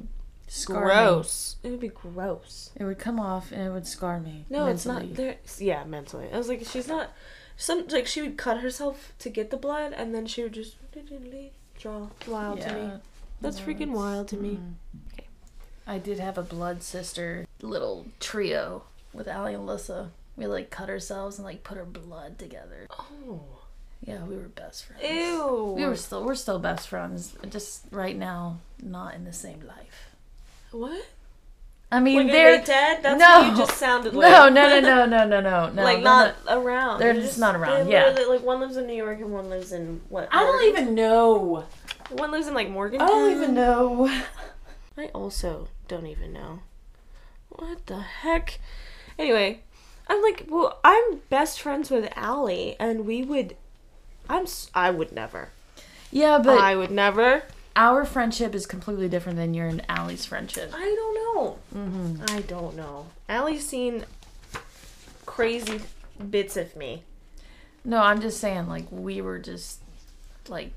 Scar 0.46 0.80
me. 0.80 0.82
gross. 0.84 1.56
It 1.62 1.70
would 1.70 1.80
be 1.80 1.88
gross. 1.88 2.70
It 2.76 2.84
would 2.84 2.98
come 2.98 3.18
off 3.18 3.50
and 3.50 3.62
it 3.62 3.70
would 3.70 3.86
scar 3.86 4.20
me. 4.20 4.44
No, 4.50 4.66
it's 4.66 4.84
not 4.84 5.14
there. 5.14 5.36
Yeah, 5.58 5.84
mentally. 5.84 6.28
I 6.30 6.36
was 6.36 6.48
like, 6.48 6.66
she's 6.66 6.86
not. 6.88 7.12
Some 7.56 7.86
like 7.88 8.06
she 8.06 8.20
would 8.20 8.36
cut 8.36 8.60
herself 8.60 9.12
to 9.20 9.30
get 9.30 9.50
the 9.50 9.56
blood, 9.56 9.92
and 9.94 10.14
then 10.14 10.26
she 10.26 10.42
would 10.42 10.52
just 10.52 10.76
draw. 11.78 12.08
Wild 12.26 12.60
to 12.60 12.72
me. 12.74 12.80
Yeah. 12.80 12.96
That's 13.40 13.58
No, 13.58 13.64
freaking 13.64 13.92
wild 13.92 14.28
to 14.28 14.36
me. 14.36 14.58
mm. 14.60 14.74
Okay. 15.14 15.26
I 15.86 15.96
did 15.98 16.18
have 16.18 16.36
a 16.36 16.42
blood 16.42 16.82
sister 16.82 17.46
little 17.62 18.06
trio 18.20 18.84
with 19.14 19.28
Allie 19.28 19.54
and 19.54 19.66
Alyssa. 19.66 20.08
We 20.36 20.46
like 20.46 20.70
cut 20.70 20.88
ourselves 20.90 21.38
and 21.38 21.44
like 21.46 21.64
put 21.64 21.78
our 21.78 21.84
blood 21.86 22.38
together. 22.38 22.86
Oh. 22.90 23.40
Yeah, 24.06 24.24
we 24.24 24.36
were 24.36 24.48
best 24.48 24.86
friends. 24.86 25.02
Ew. 25.04 25.74
We 25.76 25.84
were 25.84 25.96
still 25.96 26.24
we're 26.24 26.34
still 26.34 26.58
best 26.58 26.88
friends. 26.88 27.34
Just 27.48 27.84
right 27.90 28.16
now, 28.16 28.58
not 28.82 29.14
in 29.14 29.24
the 29.24 29.32
same 29.32 29.60
life. 29.66 30.14
What? 30.70 31.04
I 31.92 31.98
mean, 31.98 32.18
Like, 32.18 32.32
they're 32.32 32.58
they 32.58 32.64
dead? 32.64 33.02
That's 33.02 33.18
no. 33.18 33.40
what 33.40 33.50
you 33.50 33.56
just 33.56 33.76
sounded 33.76 34.14
like. 34.14 34.30
no, 34.30 34.48
no, 34.48 34.80
no, 34.80 34.80
no, 35.06 35.06
no, 35.06 35.24
no, 35.26 35.40
no, 35.40 35.70
no. 35.70 35.82
like 35.82 35.96
they're 35.96 36.04
not, 36.04 36.34
around. 36.48 37.00
they're 37.00 37.14
just 37.14 37.38
not 37.38 37.56
around, 37.56 37.88
yeah. 37.88 38.16
Like 38.28 38.42
one 38.42 38.60
lives 38.60 38.76
in 38.76 38.86
New 38.86 38.94
York 38.94 39.18
and 39.20 39.32
one 39.32 39.50
lives 39.50 39.72
in 39.72 40.00
what? 40.08 40.28
I 40.30 40.40
don't 40.44 40.68
even 40.68 40.94
know. 40.94 41.64
One 42.10 42.30
lives 42.30 42.46
in 42.46 42.54
like 42.54 42.70
Morgantown. 42.70 43.08
I 43.08 43.10
don't 43.10 43.30
even 43.32 43.54
know. 43.54 44.06
I 44.96 45.06
also 45.06 45.68
don't 45.88 46.06
even 46.06 46.32
know. 46.32 46.60
What 47.48 47.86
the 47.86 48.00
heck? 48.00 48.60
Anyway, 49.18 49.60
I'm 50.08 50.22
like, 50.22 50.46
well, 50.48 50.78
I'm 50.84 51.20
best 51.28 51.60
friends 51.60 51.90
with 51.90 52.08
Allie, 52.16 52.76
and 52.78 53.04
we 53.04 53.22
would. 53.22 53.56
I'm. 54.30 54.46
I 54.74 54.90
would 54.90 55.12
never. 55.12 55.50
Yeah, 56.10 56.38
but 56.38 56.58
I 56.58 56.76
would 56.76 56.90
never. 56.90 57.42
our 57.76 58.04
friendship 58.04 58.54
is 58.54 58.66
completely 58.66 59.08
different 59.08 59.38
than 59.38 59.54
your 59.54 59.66
and 59.66 59.84
Allie's 59.88 60.24
friendship. 60.26 60.72
I 60.74 60.84
don't 60.84 61.14
know. 61.14 61.58
Mm-hmm. 61.74 62.36
I 62.36 62.40
don't 62.42 62.76
know. 62.76 63.06
Allie's 63.28 63.66
seen 63.66 64.04
crazy 65.26 65.80
bits 66.30 66.56
of 66.56 66.76
me. 66.76 67.04
No, 67.84 68.02
I'm 68.02 68.20
just 68.20 68.40
saying, 68.40 68.68
like 68.68 68.86
we 68.90 69.20
were 69.20 69.38
just 69.38 69.80
like 70.48 70.72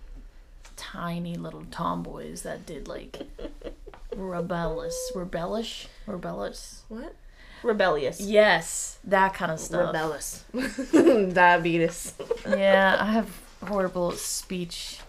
tiny 0.76 1.36
little 1.36 1.66
tomboys 1.72 2.44
that 2.44 2.66
did 2.66 2.88
like 2.88 3.22
rebellious, 4.16 5.12
rebellish, 5.16 5.88
rebellious. 6.06 6.84
What? 6.90 7.16
Rebellious. 7.64 8.20
Yes, 8.20 9.00
that 9.06 9.34
kind 9.34 9.52
of 9.52 9.60
stuff. 9.60 9.88
Rebellious. 9.88 10.44
Diabetes. 11.34 12.14
yeah, 12.48 12.98
I 13.00 13.06
have 13.14 13.28
horrible 13.68 14.12
speech 14.12 15.00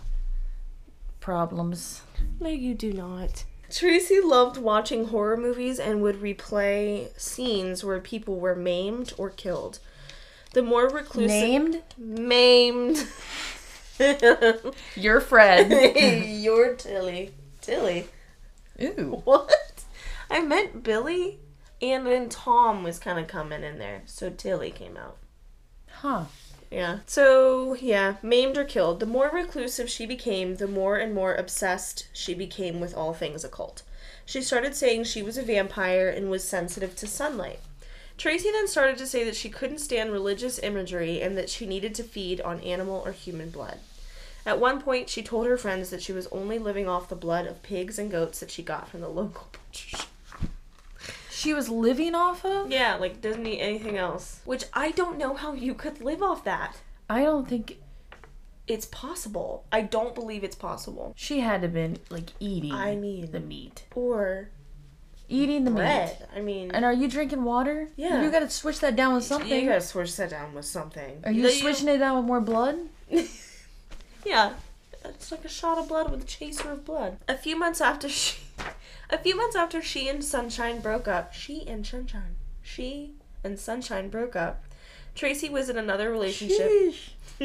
problems. 1.20 2.02
No, 2.40 2.48
you 2.48 2.74
do 2.74 2.92
not. 2.92 3.44
Tracey 3.70 4.20
loved 4.20 4.56
watching 4.58 5.06
horror 5.06 5.36
movies 5.36 5.78
and 5.78 6.02
would 6.02 6.20
replay 6.20 7.08
scenes 7.18 7.82
where 7.82 8.00
people 8.00 8.38
were 8.38 8.54
maimed 8.54 9.12
or 9.16 9.30
killed. 9.30 9.78
The 10.52 10.62
more 10.62 10.88
reclusive. 10.88 11.30
Named 11.30 11.82
Maimed. 11.98 13.06
your 14.94 15.20
Fred. 15.20 15.70
You're 16.26 16.74
Tilly. 16.74 17.32
Tilly. 17.60 18.06
Ooh. 18.80 19.22
What? 19.24 19.84
I 20.30 20.40
meant 20.42 20.82
Billy, 20.82 21.40
and 21.80 22.06
then 22.06 22.28
Tom 22.28 22.82
was 22.82 22.98
kind 22.98 23.18
of 23.18 23.26
coming 23.26 23.62
in 23.62 23.78
there, 23.78 24.02
so 24.06 24.30
Tilly 24.30 24.70
came 24.70 24.96
out. 24.96 25.16
Huh. 25.90 26.24
Yeah. 26.74 26.98
So, 27.06 27.74
yeah, 27.74 28.16
maimed 28.20 28.58
or 28.58 28.64
killed. 28.64 28.98
The 28.98 29.06
more 29.06 29.30
reclusive 29.32 29.88
she 29.88 30.06
became, 30.06 30.56
the 30.56 30.66
more 30.66 30.96
and 30.96 31.14
more 31.14 31.36
obsessed 31.36 32.08
she 32.12 32.34
became 32.34 32.80
with 32.80 32.96
all 32.96 33.14
things 33.14 33.44
occult. 33.44 33.84
She 34.26 34.42
started 34.42 34.74
saying 34.74 35.04
she 35.04 35.22
was 35.22 35.38
a 35.38 35.42
vampire 35.42 36.08
and 36.08 36.28
was 36.28 36.42
sensitive 36.42 36.96
to 36.96 37.06
sunlight. 37.06 37.60
Tracey 38.18 38.50
then 38.50 38.66
started 38.66 38.98
to 38.98 39.06
say 39.06 39.22
that 39.22 39.36
she 39.36 39.48
couldn't 39.48 39.78
stand 39.78 40.10
religious 40.10 40.58
imagery 40.58 41.22
and 41.22 41.38
that 41.38 41.48
she 41.48 41.64
needed 41.64 41.94
to 41.94 42.02
feed 42.02 42.40
on 42.40 42.58
animal 42.58 43.04
or 43.06 43.12
human 43.12 43.50
blood. 43.50 43.78
At 44.44 44.58
one 44.58 44.82
point, 44.82 45.08
she 45.08 45.22
told 45.22 45.46
her 45.46 45.56
friends 45.56 45.90
that 45.90 46.02
she 46.02 46.12
was 46.12 46.26
only 46.32 46.58
living 46.58 46.88
off 46.88 47.08
the 47.08 47.14
blood 47.14 47.46
of 47.46 47.62
pigs 47.62 48.00
and 48.00 48.10
goats 48.10 48.40
that 48.40 48.50
she 48.50 48.64
got 48.64 48.88
from 48.88 49.00
the 49.00 49.08
local 49.08 49.46
butcher 49.52 49.96
shop. 49.96 50.08
She 51.44 51.52
was 51.52 51.68
living 51.68 52.14
off 52.14 52.42
of? 52.44 52.70
Yeah, 52.70 52.94
like 52.96 53.20
doesn't 53.20 53.46
eat 53.46 53.60
anything 53.60 53.98
else. 53.98 54.40
Which 54.46 54.64
I 54.72 54.92
don't 54.92 55.18
know 55.18 55.34
how 55.34 55.52
you 55.52 55.74
could 55.74 56.00
live 56.00 56.22
off 56.22 56.42
that. 56.44 56.78
I 57.08 57.22
don't 57.22 57.46
think 57.46 57.76
It's 58.66 58.86
possible. 58.86 59.64
I 59.70 59.82
don't 59.82 60.14
believe 60.14 60.42
it's 60.42 60.56
possible. 60.56 61.12
she 61.16 61.40
had 61.40 61.60
to 61.60 61.68
been 61.68 61.98
like 62.08 62.30
eating 62.40 62.72
I 62.72 62.96
mean- 62.96 63.30
the 63.30 63.40
meat. 63.40 63.84
Or 63.94 64.48
Eating 65.28 65.64
the 65.64 65.70
meat. 65.70 65.76
bread. 65.76 66.28
I 66.34 66.40
mean, 66.40 66.70
And 66.70 66.84
are 66.84 66.92
you 66.94 67.08
drinking 67.08 67.44
water? 67.44 67.88
Yeah. 67.96 68.22
You 68.22 68.30
gotta 68.30 68.48
switch 68.48 68.80
that 68.80 68.96
down 68.96 69.14
with 69.14 69.24
something. 69.24 69.50
you 69.60 69.68
gotta 69.68 69.80
switch 69.82 70.16
that 70.16 70.30
down 70.30 70.54
with 70.54 70.64
something. 70.64 71.20
Are 71.24 71.32
you 71.32 71.42
That 71.42 71.52
switching 71.52 71.88
it 71.88 71.98
down 71.98 72.16
with 72.16 72.24
more 72.26 72.40
blood? 72.40 72.76
Yeah, 74.26 74.54
it's 75.04 75.30
like 75.30 75.44
a 75.44 75.48
shot 75.50 75.76
of 75.76 75.88
blood 75.88 76.10
with 76.10 76.22
a 76.22 76.26
chaser 76.26 76.70
of 76.72 76.86
blood. 76.86 77.18
A 77.28 77.36
few 77.36 77.58
months 77.58 77.82
after 77.82 78.08
she, 78.08 78.38
a 79.10 79.18
few 79.18 79.36
months 79.36 79.56
after 79.56 79.82
she 79.82 80.08
and 80.08 80.24
Sunshine 80.24 80.80
broke 80.80 81.08
up, 81.08 81.32
she 81.32 81.66
and 81.66 81.86
Sunshine, 81.86 82.36
she 82.62 83.14
and 83.42 83.58
Sunshine 83.58 84.08
broke 84.08 84.36
up. 84.36 84.64
Tracey 85.14 85.48
was 85.48 85.68
in 85.68 85.76
another 85.78 86.10
relationship. 86.10 86.94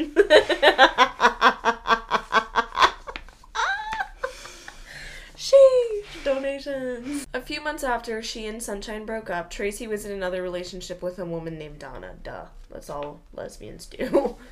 Sheesh, 5.36 6.24
donations. 6.24 7.26
A 7.32 7.40
few 7.40 7.60
months 7.60 7.84
after 7.84 8.22
she 8.22 8.46
and 8.46 8.62
Sunshine 8.62 9.06
broke 9.06 9.30
up, 9.30 9.50
Tracey 9.50 9.86
was 9.86 10.04
in 10.04 10.12
another 10.12 10.42
relationship 10.42 11.02
with 11.02 11.18
a 11.18 11.24
woman 11.24 11.58
named 11.58 11.78
Donna. 11.78 12.14
Duh. 12.22 12.46
That's 12.70 12.88
all 12.90 13.20
lesbians 13.34 13.86
do. 13.86 14.36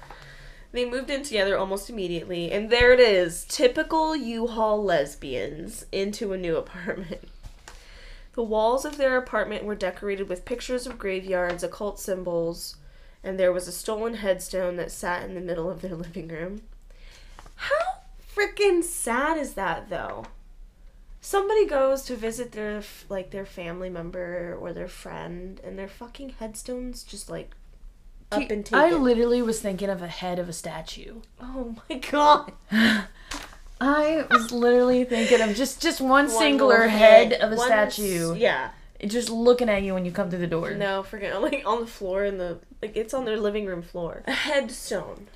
They 0.70 0.84
moved 0.88 1.08
in 1.08 1.22
together 1.22 1.56
almost 1.56 1.88
immediately, 1.88 2.50
and 2.50 2.68
there 2.68 2.92
it 2.92 3.00
is 3.00 3.44
typical 3.48 4.14
U 4.14 4.46
Haul 4.46 4.84
lesbians 4.84 5.86
into 5.90 6.32
a 6.32 6.38
new 6.38 6.56
apartment. 6.64 7.28
The 8.34 8.42
walls 8.42 8.84
of 8.84 8.98
their 8.98 9.16
apartment 9.16 9.64
were 9.64 9.74
decorated 9.74 10.28
with 10.28 10.44
pictures 10.44 10.86
of 10.86 10.98
graveyards, 10.98 11.64
occult 11.64 11.98
symbols, 11.98 12.76
and 13.24 13.38
there 13.38 13.52
was 13.52 13.66
a 13.66 13.72
stolen 13.72 14.14
headstone 14.14 14.76
that 14.76 14.92
sat 14.92 15.24
in 15.24 15.34
the 15.34 15.40
middle 15.40 15.70
of 15.70 15.80
their 15.80 15.96
living 15.96 16.28
room. 16.28 16.62
How 17.56 18.02
freaking 18.36 18.84
sad 18.84 19.38
is 19.38 19.54
that, 19.54 19.88
though? 19.88 20.26
Somebody 21.20 21.66
goes 21.66 22.02
to 22.04 22.14
visit 22.14 22.52
their 22.52 22.82
like 23.08 23.32
their 23.32 23.44
family 23.44 23.90
member 23.90 24.56
or 24.60 24.72
their 24.72 24.88
friend, 24.88 25.60
and 25.64 25.76
their 25.76 25.88
fucking 25.88 26.36
headstones 26.38 27.02
just 27.02 27.28
like 27.28 27.56
up 28.30 28.50
and 28.50 28.64
taken. 28.64 28.78
I 28.78 28.90
literally 28.92 29.42
was 29.42 29.60
thinking 29.60 29.88
of 29.88 30.02
a 30.02 30.08
head 30.08 30.38
of 30.38 30.48
a 30.48 30.52
statue. 30.52 31.20
Oh 31.40 31.76
my 31.88 31.96
god. 31.98 32.52
I 33.80 34.26
was 34.30 34.50
literally 34.50 35.04
thinking 35.04 35.40
of 35.40 35.54
just 35.54 35.80
just 35.80 36.00
one, 36.00 36.10
One 36.26 36.28
singular 36.28 36.74
little 36.80 36.90
head 36.90 37.32
of 37.34 37.52
a 37.52 37.56
One 37.56 37.66
statue, 37.66 38.34
Yeah. 38.34 38.70
just 39.06 39.30
looking 39.30 39.68
at 39.68 39.82
you 39.84 39.94
when 39.94 40.04
you 40.04 40.10
come 40.10 40.30
through 40.30 40.40
the 40.40 40.46
door. 40.48 40.74
No, 40.74 41.02
forget 41.04 41.40
like 41.42 41.62
on 41.64 41.80
the 41.80 41.86
floor 41.86 42.24
in 42.24 42.38
the 42.38 42.58
like 42.82 42.96
it's 42.96 43.14
on 43.14 43.24
their 43.24 43.36
living 43.38 43.66
room 43.66 43.82
floor. 43.82 44.22
A 44.26 44.32
headstone. 44.32 45.28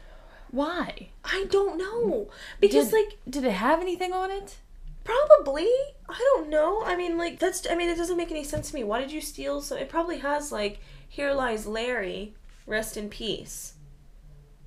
Why? 0.50 1.08
I 1.24 1.46
don't 1.50 1.78
know. 1.78 2.28
Because 2.60 2.90
Did- 2.90 2.94
like 2.96 3.18
Did 3.30 3.44
it 3.44 3.52
have 3.52 3.80
anything 3.80 4.12
on 4.12 4.30
it? 4.30 4.56
probably 5.04 5.68
I 6.08 6.16
don't 6.34 6.48
know. 6.48 6.82
I 6.84 6.94
mean 6.96 7.18
like 7.18 7.38
that's 7.40 7.66
I 7.68 7.74
mean 7.74 7.88
it 7.90 7.96
doesn't 7.96 8.16
make 8.16 8.30
any 8.30 8.44
sense 8.44 8.70
to 8.70 8.74
me. 8.76 8.84
Why 8.84 9.00
did 9.00 9.10
you 9.12 9.20
steal 9.20 9.60
so 9.60 9.74
it 9.76 9.88
probably 9.88 10.18
has 10.18 10.52
like 10.52 10.78
here 11.08 11.32
lies 11.32 11.66
Larry, 11.66 12.34
rest 12.66 12.96
in 12.96 13.08
peace. 13.08 13.74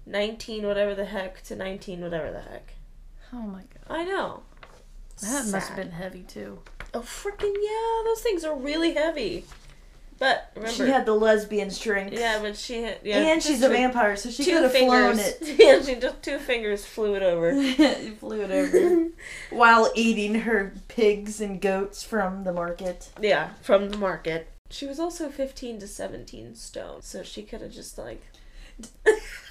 19 0.06 0.66
whatever 0.66 0.94
the 0.94 1.06
heck 1.06 1.42
to 1.44 1.56
19 1.56 2.02
whatever 2.02 2.32
the 2.32 2.42
heck. 2.42 2.74
Oh 3.34 3.42
my 3.42 3.62
god. 3.62 3.90
I 3.90 4.04
know. 4.04 4.44
That 5.22 5.48
must 5.48 5.70
have 5.70 5.78
been 5.78 5.92
heavy 5.92 6.24
too. 6.24 6.60
Oh 6.94 7.02
freaking 7.02 7.56
yeah, 7.62 8.04
those 8.06 8.22
things 8.22 8.44
are 8.44 8.56
really 8.56 8.94
heavy. 8.94 9.46
But 10.18 10.52
remember 10.56 10.72
She 10.72 10.90
had 10.90 11.06
the 11.06 11.14
lesbian 11.14 11.70
strength. 11.70 12.14
Yeah, 12.14 12.40
but 12.42 12.56
she 12.56 12.84
had 12.84 13.00
yeah. 13.04 13.18
and 13.18 13.44
she's 13.44 13.62
a 13.62 13.70
vampire, 13.70 14.16
so 14.16 14.30
she 14.30 14.46
could 14.46 14.64
have 14.64 14.72
flown 14.72 15.20
it. 15.20 15.40
yeah, 15.60 15.82
she 15.82 15.96
just 15.96 16.22
two 16.22 16.40
fingers 16.40 16.86
flew 16.86 17.16
it 17.16 17.24
over. 17.24 17.52
flew 18.20 18.42
it 18.42 18.52
over 18.52 19.10
while 19.50 19.92
eating 19.94 20.42
her 20.42 20.74
pigs 20.88 21.42
and 21.42 21.60
goats 21.60 22.04
from 22.04 22.46
the 22.46 22.54
market. 22.54 23.10
yeah, 23.22 23.50
from 23.62 23.90
the 23.90 23.98
market. 23.98 24.48
She 24.76 24.86
was 24.86 25.00
also 25.00 25.30
fifteen 25.30 25.80
to 25.80 25.88
seventeen 25.88 26.54
stone, 26.54 27.02
so 27.02 27.24
she 27.24 27.44
could 27.44 27.62
have 27.62 27.72
just 27.72 27.98
like. 27.98 28.22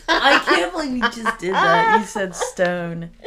I 0.07 0.39
can't 0.45 0.71
believe 0.71 0.97
you 0.97 1.01
just 1.01 1.39
did 1.39 1.55
that. 1.55 1.99
You 1.99 2.05
said 2.05 2.37
stone. 2.37 3.11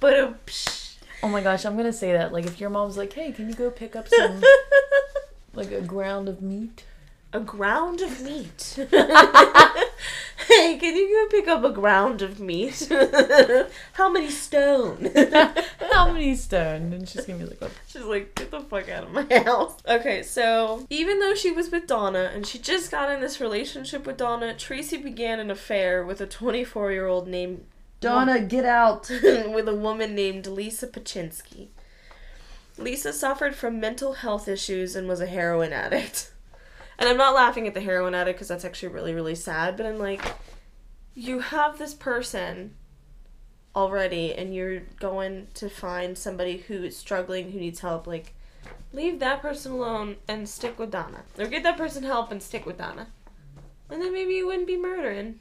But 0.00 0.12
a 0.14 0.34
psh. 0.46 0.94
Oh 1.24 1.28
my 1.28 1.42
gosh, 1.42 1.66
I'm 1.66 1.76
gonna 1.76 1.92
say 1.92 2.12
that. 2.12 2.32
Like, 2.32 2.46
if 2.46 2.60
your 2.60 2.70
mom's 2.70 2.96
like, 2.96 3.12
"Hey, 3.12 3.32
can 3.32 3.48
you 3.48 3.54
go 3.54 3.68
pick 3.68 3.96
up 3.96 4.06
some 4.08 4.40
like 5.54 5.72
a 5.72 5.80
ground 5.80 6.28
of 6.28 6.40
meat?" 6.40 6.84
a 7.32 7.40
ground 7.40 8.00
of 8.00 8.22
meat. 8.22 8.78
hey, 10.46 10.78
can 10.78 10.96
you 10.96 11.28
go 11.30 11.38
pick 11.38 11.48
up 11.48 11.64
a 11.64 11.70
ground 11.70 12.22
of 12.22 12.40
meat? 12.40 12.88
How 13.92 14.10
many 14.10 14.30
stone? 14.30 15.10
How 15.92 16.12
many 16.12 16.34
stone? 16.34 16.92
And 16.92 17.08
she's 17.08 17.26
gonna 17.26 17.38
be 17.38 17.46
like, 17.46 17.60
"What?" 17.60 17.72
She's 17.86 18.02
like, 18.02 18.34
get 18.34 18.50
the 18.50 18.60
fuck 18.60 18.88
out 18.88 19.04
of 19.04 19.12
my 19.12 19.26
house. 19.44 19.76
Okay, 19.86 20.22
so 20.22 20.86
even 20.90 21.20
though 21.20 21.34
she 21.34 21.50
was 21.50 21.70
with 21.70 21.86
Donna 21.86 22.30
and 22.32 22.46
she 22.46 22.58
just 22.58 22.90
got 22.90 23.10
in 23.10 23.20
this 23.20 23.40
relationship 23.40 24.06
with 24.06 24.16
Donna, 24.16 24.54
Tracey 24.54 24.96
began 24.96 25.40
an 25.40 25.50
affair 25.50 26.04
with 26.04 26.20
a 26.20 26.26
24 26.26 26.92
year 26.92 27.06
old 27.06 27.28
named 27.28 27.64
Donna, 28.00 28.40
get 28.40 28.64
out. 28.64 29.10
with 29.22 29.68
a 29.68 29.74
woman 29.74 30.14
named 30.14 30.46
Lisa 30.46 30.86
Ptaschinski. 30.86 31.68
Lisa 32.76 33.12
suffered 33.12 33.56
from 33.56 33.80
mental 33.80 34.14
health 34.14 34.46
issues 34.46 34.94
and 34.94 35.08
was 35.08 35.20
a 35.20 35.26
heroin 35.26 35.72
addict. 35.72 36.32
And 36.98 37.08
I'm 37.08 37.16
not 37.16 37.34
laughing 37.34 37.66
at 37.66 37.74
the 37.74 37.80
heroin 37.80 38.14
addict 38.14 38.38
because 38.38 38.48
that's 38.48 38.64
actually 38.64 38.88
really, 38.88 39.14
really 39.14 39.34
sad, 39.34 39.76
but 39.76 39.86
I'm 39.86 39.98
like, 39.98 40.22
you 41.14 41.40
have 41.40 41.78
this 41.78 41.94
person 41.94 42.74
already 43.76 44.34
and 44.34 44.54
you're 44.54 44.80
going 44.98 45.46
to 45.54 45.68
find 45.68 46.18
somebody 46.18 46.58
who 46.58 46.82
is 46.82 46.96
struggling, 46.96 47.52
who 47.52 47.60
needs 47.60 47.80
help. 47.80 48.06
Like, 48.06 48.34
leave 48.92 49.20
that 49.20 49.40
person 49.40 49.72
alone 49.72 50.16
and 50.26 50.48
stick 50.48 50.78
with 50.78 50.90
Donna. 50.90 51.22
Or 51.38 51.46
get 51.46 51.62
that 51.62 51.76
person 51.76 52.02
help 52.02 52.32
and 52.32 52.42
stick 52.42 52.66
with 52.66 52.78
Donna. 52.78 53.08
And 53.90 54.02
then 54.02 54.12
maybe 54.12 54.34
you 54.34 54.46
wouldn't 54.46 54.66
be 54.66 54.76
murdering. 54.76 55.40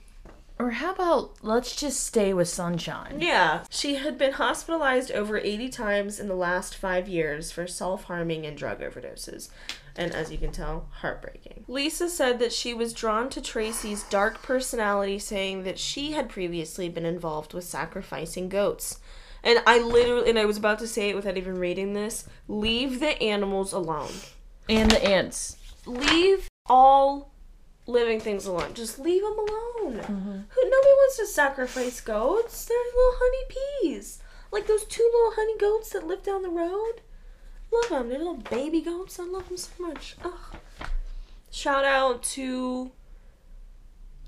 Or 0.60 0.72
how 0.72 0.92
about 0.92 1.44
let's 1.44 1.76
just 1.76 2.04
stay 2.04 2.34
with 2.34 2.48
sunshine? 2.48 3.20
Yeah. 3.22 3.64
She 3.70 3.96
had 3.96 4.18
been 4.18 4.34
hospitalized 4.34 5.12
over 5.12 5.38
80 5.38 5.70
times 5.70 6.20
in 6.20 6.28
the 6.28 6.36
last 6.36 6.76
five 6.76 7.08
years 7.08 7.52
for 7.52 7.68
self 7.68 8.06
harming 8.06 8.46
and 8.46 8.58
drug 8.58 8.80
overdoses. 8.80 9.50
And 9.98 10.14
as 10.14 10.32
you 10.32 10.38
can 10.38 10.52
tell, 10.52 10.88
heartbreaking. 11.02 11.66
Lisa 11.68 12.08
said 12.10 12.38
that 12.40 12.54
she 12.54 12.74
was 12.74 12.94
drawn 12.94 13.30
to 13.30 13.42
Tracey's 13.42 14.04
dark 14.04 14.44
personality, 14.44 15.18
saying 15.18 15.64
that 15.64 15.80
she 15.80 16.12
had 16.12 16.30
previously 16.30 16.88
been 16.88 17.06
involved 17.06 17.54
with 17.54 17.64
sacrificing 17.64 18.48
goats. 18.48 19.00
And 19.44 19.62
I 19.66 19.80
literally, 19.80 20.30
and 20.30 20.38
I 20.38 20.46
was 20.46 20.58
about 20.58 20.80
to 20.80 20.88
say 20.88 21.10
it 21.10 21.16
without 21.16 21.38
even 21.38 21.58
reading 21.58 21.94
this 21.94 22.28
leave 22.48 23.00
the 23.00 23.22
animals 23.22 23.74
alone. 23.74 24.12
And 24.70 24.92
the 24.92 25.04
ants. 25.04 25.58
Leave 25.86 26.48
all 26.66 27.32
living 27.86 28.20
things 28.20 28.46
alone. 28.46 28.74
Just 28.74 29.00
leave 29.00 29.22
them 29.22 29.40
alone. 29.40 30.02
Mm-hmm. 30.02 30.32
Who 30.50 30.70
nobody 30.70 30.94
wants 30.94 31.18
to 31.18 31.26
sacrifice 31.26 32.02
goats. 32.02 32.66
They're 32.66 32.78
little 32.78 33.14
honey 33.20 33.56
peas. 33.82 34.20
Like 34.52 34.68
those 34.68 34.86
two 34.86 35.10
little 35.14 35.32
honey 35.36 35.58
goats 35.58 35.92
that 35.92 36.06
live 36.06 36.24
down 36.24 36.42
the 36.42 36.50
road. 36.50 37.02
Love 37.72 37.90
them. 37.90 38.10
They're 38.10 38.18
little 38.18 38.36
baby 38.36 38.82
goats. 38.82 39.20
I 39.20 39.24
love 39.24 39.48
them 39.48 39.58
so 39.58 39.72
much. 39.80 40.16
Ugh. 40.24 40.34
Shout 41.52 41.86
out 41.86 42.24
to. 42.24 42.92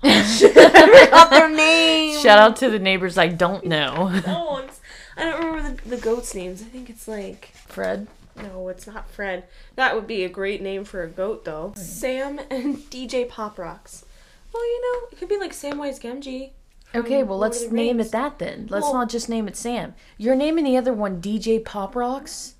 Forgot 0.02 1.30
their 1.30 1.48
name. 1.50 2.18
Shout 2.20 2.38
out 2.38 2.56
to 2.56 2.70
the 2.70 2.78
neighbors 2.78 3.18
I 3.18 3.28
don't 3.28 3.66
know. 3.66 4.10
It's- 4.64 4.80
I 5.16 5.24
don't 5.24 5.44
remember 5.44 5.82
the, 5.82 5.88
the 5.90 5.96
goats' 5.98 6.34
names. 6.34 6.62
I 6.62 6.66
think 6.66 6.88
it's 6.88 7.06
like. 7.06 7.50
Fred. 7.66 8.06
No, 8.36 8.68
it's 8.68 8.86
not 8.86 9.10
Fred. 9.10 9.44
That 9.76 9.94
would 9.94 10.06
be 10.06 10.24
a 10.24 10.30
great 10.30 10.62
name 10.62 10.84
for 10.84 11.02
a 11.02 11.08
goat, 11.08 11.44
though. 11.44 11.74
Sam 11.76 12.38
and 12.50 12.76
DJ 12.90 13.28
Pop 13.28 13.58
Rocks. 13.58 14.06
Well, 14.54 14.64
you 14.64 14.80
know, 14.80 15.08
it 15.12 15.18
could 15.18 15.28
be 15.28 15.36
like 15.38 15.52
Samwise 15.52 16.00
Gamgee. 16.00 16.50
Okay, 16.94 17.20
um, 17.22 17.28
well, 17.28 17.38
let's 17.38 17.70
name 17.70 17.98
Rings. 17.98 18.08
it 18.08 18.12
that 18.12 18.38
then. 18.38 18.66
Let's 18.70 18.84
Well- 18.84 18.94
not 18.94 19.10
just 19.10 19.28
name 19.28 19.46
it 19.46 19.56
Sam. 19.56 19.94
You're 20.16 20.36
naming 20.36 20.64
the 20.64 20.76
other 20.78 20.94
one 20.94 21.20
DJ 21.20 21.62
Pop 21.62 21.94
Rocks, 21.94 22.54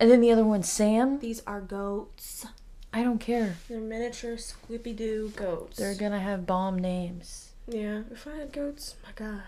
and 0.00 0.10
then 0.10 0.20
the 0.20 0.30
other 0.32 0.44
one 0.44 0.62
Sam. 0.62 1.18
These 1.20 1.42
are 1.46 1.60
goats. 1.60 2.46
I 2.92 3.02
don't 3.02 3.18
care. 3.18 3.56
They're 3.68 3.80
miniature 3.80 4.36
Squippy 4.36 4.96
Doo 4.96 5.32
goats. 5.36 5.76
They're 5.76 5.94
gonna 5.94 6.20
have 6.20 6.46
bomb 6.46 6.78
names. 6.78 7.52
Yeah, 7.66 8.02
if 8.10 8.26
I 8.26 8.36
had 8.36 8.52
goats, 8.52 8.94
my 9.04 9.10
god. 9.14 9.42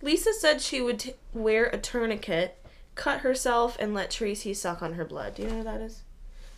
Lisa 0.00 0.32
said 0.32 0.60
she 0.60 0.80
would 0.80 1.00
t- 1.00 1.14
wear 1.34 1.66
a 1.66 1.78
tourniquet, 1.78 2.64
cut 2.94 3.20
herself, 3.20 3.76
and 3.80 3.92
let 3.94 4.10
Tracey 4.12 4.54
suck 4.54 4.80
on 4.82 4.94
her 4.94 5.04
blood. 5.04 5.34
Do 5.34 5.42
you 5.42 5.48
know 5.48 5.56
what 5.56 5.64
that 5.64 5.80
is? 5.80 6.02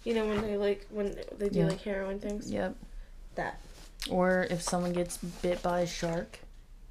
You 0.04 0.14
know 0.14 0.26
when 0.26 0.42
they 0.42 0.56
like 0.58 0.86
when 0.90 1.16
they 1.38 1.48
do 1.48 1.60
Yeah. 1.60 1.68
like 1.68 1.80
heroin 1.80 2.18
things. 2.20 2.50
Yep. 2.50 2.74
That. 3.36 3.60
Or 4.10 4.46
if 4.50 4.60
someone 4.62 4.92
gets 4.92 5.16
bit 5.18 5.62
by 5.62 5.80
a 5.80 5.86
shark. 5.86 6.38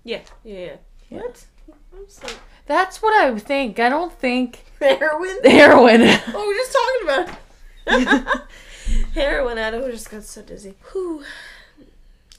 Yeah, 0.03 0.21
yeah, 0.43 0.59
yeah. 0.59 0.75
Yeah. 1.09 1.17
What? 1.21 1.45
I'm 1.93 2.05
just 2.05 2.23
like 2.23 2.37
That's 2.69 3.01
what 3.01 3.15
I 3.19 3.35
think. 3.39 3.79
I 3.79 3.89
don't 3.89 4.13
think 4.13 4.63
heroin. 4.79 5.39
heroin. 5.43 6.01
Oh, 6.03 6.45
we're 6.45 6.53
just 6.53 6.77
talking 6.77 7.35
about 7.87 8.47
heroin. 9.15 9.57
Adam 9.57 9.89
just 9.89 10.11
got 10.11 10.23
so 10.23 10.43
dizzy. 10.43 10.75
Whew. 10.91 11.23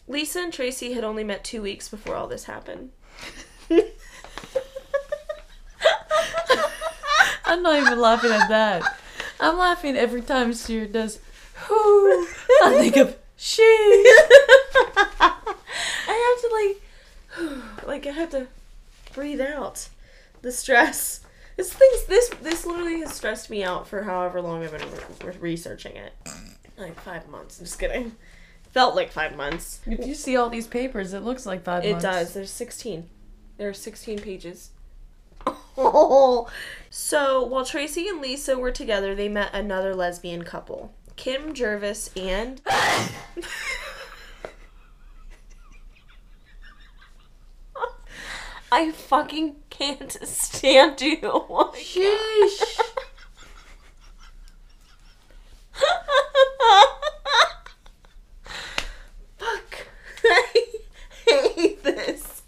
Lisa 0.06 0.38
and 0.38 0.52
Tracey 0.52 0.92
had 0.92 1.02
only 1.02 1.24
met 1.24 1.42
two 1.42 1.62
weeks 1.62 1.88
before 1.88 2.14
all 2.14 2.28
this 2.28 2.44
happened. 2.44 2.90
I'm 7.44 7.64
not 7.64 7.80
even 7.80 7.98
laughing 7.98 8.30
at 8.30 8.48
that. 8.48 8.98
I'm 9.40 9.58
laughing 9.58 9.96
every 9.96 10.22
time 10.22 10.52
Sierra 10.52 10.86
does. 10.86 11.18
Who? 11.66 11.74
I 12.62 12.76
think 12.78 12.96
of 12.96 13.16
she. 13.36 13.64
I 15.18 15.34
have 16.24 16.40
to 16.40 16.50
like, 17.42 17.84
like 17.88 18.06
I 18.06 18.10
have 18.12 18.30
to 18.30 18.46
breathe 19.12 19.40
out 19.40 19.88
the 20.42 20.52
stress. 20.52 21.20
This 21.56 21.72
thing's 21.72 22.04
this 22.04 22.28
this 22.42 22.64
literally 22.66 23.00
has 23.00 23.12
stressed 23.12 23.50
me 23.50 23.62
out 23.62 23.86
for 23.86 24.02
however 24.04 24.40
long 24.40 24.62
I've 24.64 24.70
been 24.72 24.88
re- 25.26 25.36
researching 25.40 25.96
it. 25.96 26.12
Like 26.78 26.98
five 27.00 27.28
months. 27.28 27.58
I'm 27.58 27.66
just 27.66 27.78
kidding. 27.78 28.16
Felt 28.72 28.94
like 28.94 29.10
five 29.12 29.36
months. 29.36 29.80
If 29.86 30.06
you 30.06 30.14
see 30.14 30.36
all 30.36 30.48
these 30.48 30.66
papers, 30.66 31.12
it 31.12 31.20
looks 31.20 31.44
like 31.44 31.64
five 31.64 31.84
It 31.84 31.90
months. 31.92 32.04
does. 32.04 32.34
There's 32.34 32.50
16. 32.52 33.08
There 33.58 33.68
are 33.68 33.74
16 33.74 34.20
pages. 34.20 34.70
Oh. 35.76 36.48
So 36.92 37.44
while 37.44 37.64
Tracey 37.64 38.08
and 38.08 38.20
Lisa 38.20 38.58
were 38.58 38.72
together, 38.72 39.14
they 39.14 39.28
met 39.28 39.54
another 39.54 39.94
lesbian 39.94 40.42
couple, 40.42 40.92
Kim 41.14 41.54
Jervis 41.54 42.10
and. 42.16 42.60
I 48.72 48.92
fucking 48.92 49.56
can't 49.80 50.12
stand 50.28 51.00
you. 51.00 51.18
Oh 51.22 51.72
Sheesh. 51.74 52.80
Fuck. 59.38 59.86
I 60.24 60.66
hate 61.26 61.82
this. 61.82 62.42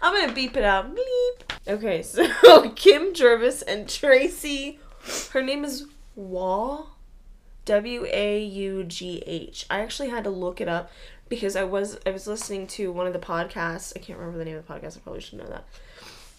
I'm 0.00 0.14
gonna 0.14 0.32
beep 0.32 0.56
it 0.56 0.62
out. 0.62 0.94
Bleep. 0.94 1.56
Okay, 1.66 2.02
so 2.02 2.70
Kim 2.76 3.12
Jervis 3.12 3.62
and 3.62 3.88
Tracey. 3.88 4.78
Her 5.32 5.42
name 5.42 5.64
is 5.64 5.86
Waugh. 6.14 6.86
W 7.64 8.06
A 8.06 8.42
U 8.42 8.84
G 8.84 9.22
H. 9.26 9.66
I 9.68 9.80
actually 9.80 10.10
had 10.10 10.24
to 10.24 10.30
look 10.30 10.60
it 10.60 10.68
up 10.68 10.90
because 11.28 11.56
I 11.56 11.64
was 11.64 11.98
I 12.06 12.10
was 12.10 12.26
listening 12.26 12.66
to 12.68 12.92
one 12.92 13.06
of 13.06 13.12
the 13.12 13.18
podcasts. 13.18 13.92
I 13.96 13.98
can't 13.98 14.18
remember 14.18 14.38
the 14.38 14.44
name 14.44 14.56
of 14.56 14.66
the 14.66 14.72
podcast. 14.72 14.96
I 14.96 15.00
probably 15.00 15.20
should 15.20 15.38
know 15.38 15.48
that. 15.48 15.66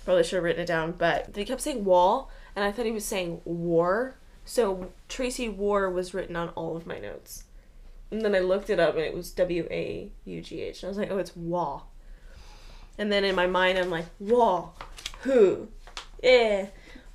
Probably 0.09 0.23
should 0.23 0.37
have 0.37 0.43
written 0.43 0.63
it 0.63 0.65
down. 0.65 0.93
But 0.93 1.35
they 1.35 1.45
kept 1.45 1.61
saying 1.61 1.85
wall, 1.85 2.31
and 2.55 2.65
I 2.65 2.71
thought 2.71 2.87
he 2.87 2.91
was 2.91 3.05
saying 3.05 3.41
war. 3.45 4.15
So 4.43 4.91
Tracey 5.07 5.47
War 5.47 5.87
was 5.87 6.15
written 6.15 6.35
on 6.35 6.49
all 6.55 6.75
of 6.75 6.87
my 6.87 6.97
notes. 6.97 7.43
And 8.09 8.21
then 8.21 8.33
I 8.33 8.39
looked 8.39 8.71
it 8.71 8.79
up 8.79 8.95
and 8.95 9.03
it 9.03 9.13
was 9.13 9.29
W 9.29 9.67
A 9.69 10.09
U 10.25 10.41
G 10.41 10.61
H. 10.61 10.81
And 10.81 10.87
I 10.87 10.89
was 10.89 10.97
like, 10.97 11.11
oh, 11.11 11.19
it's 11.19 11.35
Wah. 11.35 11.83
And 12.97 13.11
then 13.11 13.23
in 13.23 13.35
my 13.35 13.45
mind, 13.45 13.77
I'm 13.77 13.91
like, 13.91 14.07
Wah. 14.19 14.69
Who? 15.21 15.67
Yeah. 16.23 16.69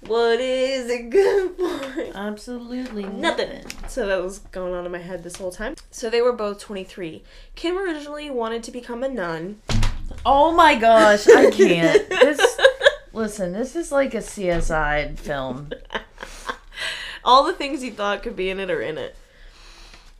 What 0.07 0.39
is 0.39 0.89
it 0.89 1.11
good 1.11 1.57
for? 1.57 2.17
Absolutely 2.17 3.07
Nothing. 3.07 3.65
So 3.89 4.07
that 4.07 4.23
was 4.23 4.39
going 4.39 4.73
on 4.73 4.87
in 4.87 4.93
my 4.93 4.99
head 4.99 5.25
this 5.25 5.35
whole 5.35 5.51
time. 5.51 5.75
So 5.91 6.09
they 6.09 6.23
were 6.23 6.33
both 6.33 6.61
23. 6.61 7.25
Kim 7.57 7.77
originally 7.77 8.31
wanted 8.31 8.63
to 8.63 8.71
become 8.71 9.03
a 9.03 9.09
nun. 9.09 9.61
Oh 10.27 10.53
my 10.53 10.75
gosh, 10.75 11.27
I 11.29 11.51
can't. 11.51 12.09
This, 12.25 12.54
listen, 13.15 13.53
this 13.53 13.75
is 13.77 13.91
like 13.93 14.15
a 14.15 14.19
CSI 14.19 15.19
film. 15.19 15.71
All 17.25 17.45
the 17.45 17.53
things 17.55 17.83
you 17.83 17.93
thought 17.93 18.23
could 18.23 18.37
be 18.37 18.51
in 18.51 18.61
it 18.61 18.71
are 18.71 18.83
in 18.83 18.99
it. 18.99 19.17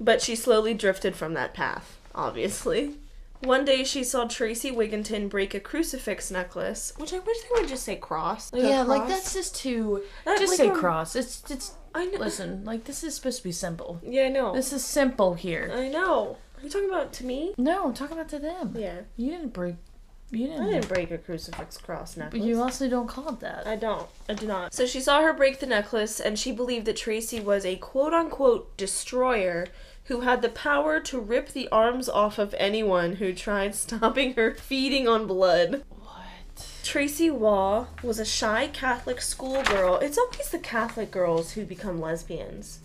But 0.01 0.23
she 0.23 0.35
slowly 0.35 0.75
drifted 0.75 1.15
from 1.15 1.35
that 1.35 1.55
path, 1.55 1.99
obviously. 2.15 2.95
One 3.41 3.65
day 3.65 3.85
she 3.85 4.03
saw 4.05 4.27
Tracey 4.27 4.71
Wigginton 4.73 5.29
break 5.29 5.55
a 5.55 5.61
crucifix 5.61 6.31
necklace, 6.31 6.95
which 6.97 7.13
I 7.13 7.19
wish 7.19 7.37
they 7.43 7.49
would 7.61 7.69
just 7.69 7.85
say 7.85 7.97
cross. 7.97 8.53
Like 8.53 8.63
yeah, 8.63 8.83
like 8.83 9.07
that's 9.07 9.35
just 9.35 9.55
too. 9.55 10.03
That- 10.25 10.39
just 10.39 10.53
like 10.53 10.57
say 10.59 10.69
a- 10.69 10.75
cross. 10.75 11.15
It's 11.15 11.43
it's. 11.51 11.73
I 11.95 12.07
know. 12.07 12.19
Listen, 12.19 12.65
like 12.65 12.85
this 12.85 13.05
is 13.05 13.15
supposed 13.15 13.39
to 13.39 13.45
be 13.45 13.53
simple. 13.53 14.01
Yeah, 14.03 14.25
I 14.25 14.29
know. 14.31 14.55
This 14.55 14.73
is 14.73 14.85
simple 14.85 15.35
here. 15.35 15.71
I 15.75 15.89
know. 15.89 16.39
Are 16.57 16.63
you 16.63 16.71
talking 16.71 16.89
about 16.89 17.13
to 17.15 17.27
me? 17.27 17.55
No, 17.59 17.85
I'm 17.87 17.95
talking 17.95 18.17
about 18.17 18.31
to 18.31 18.39
them. 18.39 18.75
Yeah. 18.77 19.01
You 19.17 19.31
didn't 19.31 19.53
break. 19.53 19.75
You 20.35 20.47
I 20.47 20.51
didn't. 20.51 20.71
didn't 20.71 20.89
break 20.89 21.11
a 21.11 21.19
crucifix 21.19 21.79
cross 21.79 22.17
necklace. 22.17 22.41
But 22.41 22.47
you 22.47 22.61
also 22.63 22.89
don't 22.89 23.07
call 23.09 23.31
it 23.31 23.41
that. 23.41 23.67
I 23.67 23.77
don't. 23.77 24.09
I 24.29 24.35
do 24.35 24.47
not. 24.47 24.75
So 24.75 24.87
she 24.87 25.01
saw 25.01 25.23
her 25.23 25.33
break 25.33 25.61
the 25.61 25.67
necklace, 25.67 26.21
and 26.21 26.39
she 26.39 26.53
believed 26.53 26.87
that 26.87 26.97
Tracey 26.97 27.41
was 27.41 27.65
a 27.65 27.77
quote 27.77 28.13
unquote 28.13 28.77
destroyer 28.77 29.69
who 30.05 30.21
had 30.21 30.43
the 30.43 30.49
power 30.49 31.01
to 31.01 31.19
rip 31.19 31.49
the 31.49 31.69
arms 31.69 32.09
off 32.09 32.39
of 32.39 32.55
anyone 32.59 33.15
who 33.17 33.33
tried 33.33 33.75
stopping 33.75 34.35
her 34.35 34.55
feeding 34.55 35.09
on 35.09 35.27
blood. 35.27 35.83
What? 35.89 36.67
Tracey 36.83 37.31
Waugh 37.31 37.87
was 38.03 38.19
a 38.19 38.25
shy 38.25 38.69
Catholic 38.73 39.23
schoolgirl. 39.23 39.99
It's 39.99 40.19
always 40.19 40.51
the 40.51 40.59
Catholic 40.59 41.11
girls 41.11 41.53
who 41.53 41.65
become 41.65 42.01
lesbians. 42.01 42.81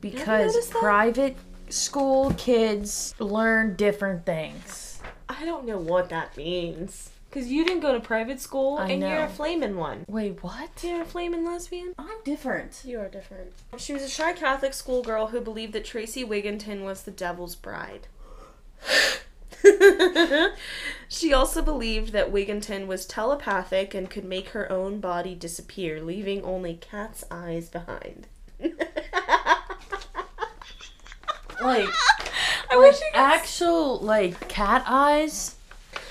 Because 0.00 0.68
private 0.68 1.36
school 1.68 2.32
kids 2.36 3.14
learn 3.18 3.74
different 3.76 4.24
things. 4.26 4.83
I 5.38 5.44
don't 5.44 5.66
know 5.66 5.78
what 5.78 6.08
that 6.10 6.36
means. 6.36 7.10
Because 7.28 7.50
you 7.50 7.64
didn't 7.64 7.80
go 7.80 7.92
to 7.92 7.98
private 8.00 8.40
school, 8.40 8.78
I 8.78 8.90
and 8.90 9.02
you're 9.02 9.24
a 9.24 9.28
flaming 9.28 9.76
one. 9.76 10.04
Wait, 10.06 10.40
what? 10.42 10.70
You're 10.84 11.02
a 11.02 11.04
flaming 11.04 11.44
lesbian? 11.44 11.92
I'm 11.98 12.22
different. 12.24 12.82
You 12.84 13.00
are 13.00 13.08
different. 13.08 13.52
She 13.76 13.92
was 13.92 14.02
a 14.02 14.08
shy 14.08 14.34
Catholic 14.34 14.72
schoolgirl 14.72 15.28
who 15.28 15.40
believed 15.40 15.72
that 15.72 15.84
Tracey 15.84 16.24
Wigginton 16.24 16.84
was 16.84 17.02
the 17.02 17.10
devil's 17.10 17.56
bride. 17.56 18.06
she 21.08 21.32
also 21.32 21.60
believed 21.60 22.12
that 22.12 22.32
Wigginton 22.32 22.86
was 22.86 23.04
telepathic 23.04 23.94
and 23.94 24.08
could 24.08 24.24
make 24.24 24.50
her 24.50 24.70
own 24.70 25.00
body 25.00 25.34
disappear, 25.34 26.00
leaving 26.00 26.40
only 26.44 26.74
cat's 26.74 27.24
eyes 27.32 27.68
behind. 27.68 28.28
Like, 31.64 31.88
I 32.70 32.76
wish 32.76 33.00
you 33.00 33.06
could 33.12 33.18
actual 33.20 33.98
like 34.00 34.48
cat 34.48 34.84
eyes, 34.86 35.56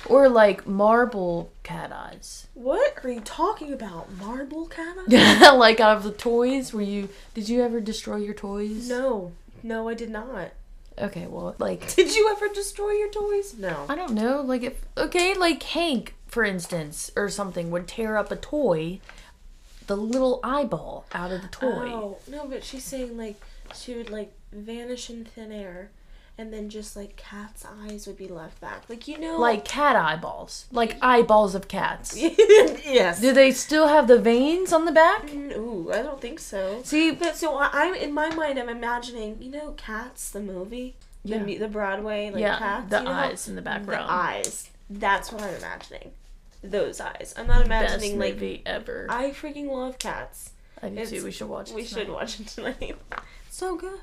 or 0.08 0.30
like 0.30 0.68
marble 0.68 1.52
cat 1.64 1.92
eyes. 1.92 2.48
What 2.54 3.04
are 3.04 3.10
you 3.10 3.22
talking 3.22 3.74
about? 3.74 4.12
Marble 4.18 4.68
cat 4.68 4.96
eyes? 5.12 5.54
like 5.58 5.80
out 5.80 5.98
of 5.98 6.04
the 6.04 6.12
toys. 6.12 6.74
Were 6.74 6.82
you? 6.82 7.10
Did 7.34 7.50
you 7.50 7.62
ever 7.64 7.80
destroy 7.80 8.18
your 8.18 8.34
toys? 8.34 8.88
No. 8.90 9.32
No, 9.62 9.88
I 9.88 9.94
did 9.94 10.10
not. 10.10 10.52
Okay, 11.00 11.26
well, 11.28 11.56
like 11.58 11.94
Did 11.96 12.16
you 12.16 12.30
ever 12.32 12.54
destroy 12.54 12.92
your 12.92 13.10
toys? 13.10 13.56
No. 13.58 13.86
I 13.90 13.96
don't 13.96 14.14
know. 14.14 14.42
Like 14.42 14.64
if 14.64 14.82
okay, 14.98 15.34
like 15.34 15.64
Hank, 15.64 16.14
for 16.28 16.44
instance, 16.44 17.12
or 17.16 17.30
something 17.30 17.72
would 17.72 17.88
tear 17.88 18.18
up 18.18 18.32
a 18.32 18.36
toy, 18.36 19.00
the 19.88 19.98
little 19.98 20.40
eyeball 20.44 21.06
out 21.14 21.32
of 21.32 21.42
the 21.42 21.48
toy. 21.48 21.90
Oh, 21.90 22.18
no, 22.30 22.46
but 22.46 22.64
she's 22.64 22.84
saying 22.84 23.18
like 23.18 23.42
she 23.74 23.96
would 23.96 24.10
like 24.10 24.34
vanish 24.52 25.10
in 25.10 25.26
thin 25.26 25.52
air 25.52 25.90
and 26.38 26.52
then 26.52 26.68
just 26.70 26.96
like 26.96 27.16
cat's 27.16 27.64
eyes 27.66 28.08
would 28.08 28.18
be 28.18 28.28
left 28.28 28.60
back. 28.60 28.84
Like 28.90 29.08
you 29.08 29.18
know 29.20 29.38
Like 29.38 29.64
cat 29.66 29.96
eyeballs, 29.96 30.66
like 30.72 30.98
eyeballs 31.02 31.54
of 31.56 31.68
cats. 31.68 32.16
Yes. 32.18 33.22
Do 33.22 33.34
they 33.34 33.52
still 33.52 33.88
have 33.88 34.08
the 34.08 34.20
veins 34.20 34.74
on 34.74 34.86
the 34.86 34.92
back? 34.92 35.28
Mm, 35.28 35.56
Ooh, 35.58 35.92
I 35.94 36.02
don't 36.02 36.20
think 36.22 36.40
so. 36.40 36.82
See, 36.84 37.12
But 37.12 37.36
so 37.38 37.56
I, 37.58 37.70
I'm 37.74 37.94
in 37.96 38.14
my 38.14 38.34
mind 38.34 38.58
I'm 38.60 38.70
imagining, 38.70 39.38
you 39.42 39.52
know, 39.52 39.72
Cats 39.78 40.32
the 40.32 40.42
movie? 40.42 40.96
The 41.24 41.30
Yeah. 41.36 41.44
mu- 41.44 41.60
the 41.60 41.68
Broadway 41.68 42.32
like 42.32 42.42
yeah, 42.42 42.58
Cats, 42.58 42.90
the 42.90 42.98
you 43.00 43.04
know 43.06 43.12
eyes 43.12 43.48
in 43.48 43.56
the 43.56 43.62
The 43.62 43.66
background. 43.66 44.08
eyes. 44.10 44.70
That's 44.90 45.32
what 45.32 45.42
I'm 45.44 45.54
imagining. 45.56 46.12
Those 46.64 47.00
eyes. 47.00 47.34
I'm 47.38 47.48
not 47.48 47.68
Best 47.68 47.96
imagining 47.96 48.20
like 48.20 48.34
movie 48.36 48.62
ever. 48.66 49.06
I 49.10 49.32
freaking 49.32 49.68
love 49.70 50.00
cats. 50.00 50.52
I 50.82 50.90
do 50.90 50.94
it's- 50.96 51.10
too. 51.12 51.24
We 51.24 51.32
should 51.32 51.48
watch. 51.50 51.70
it 51.70 51.76
We 51.76 51.84
should 51.86 52.10
watch 52.10 52.40
it 52.40 52.48
tonight. 52.48 52.98
so 53.50 53.76
good. 53.76 54.00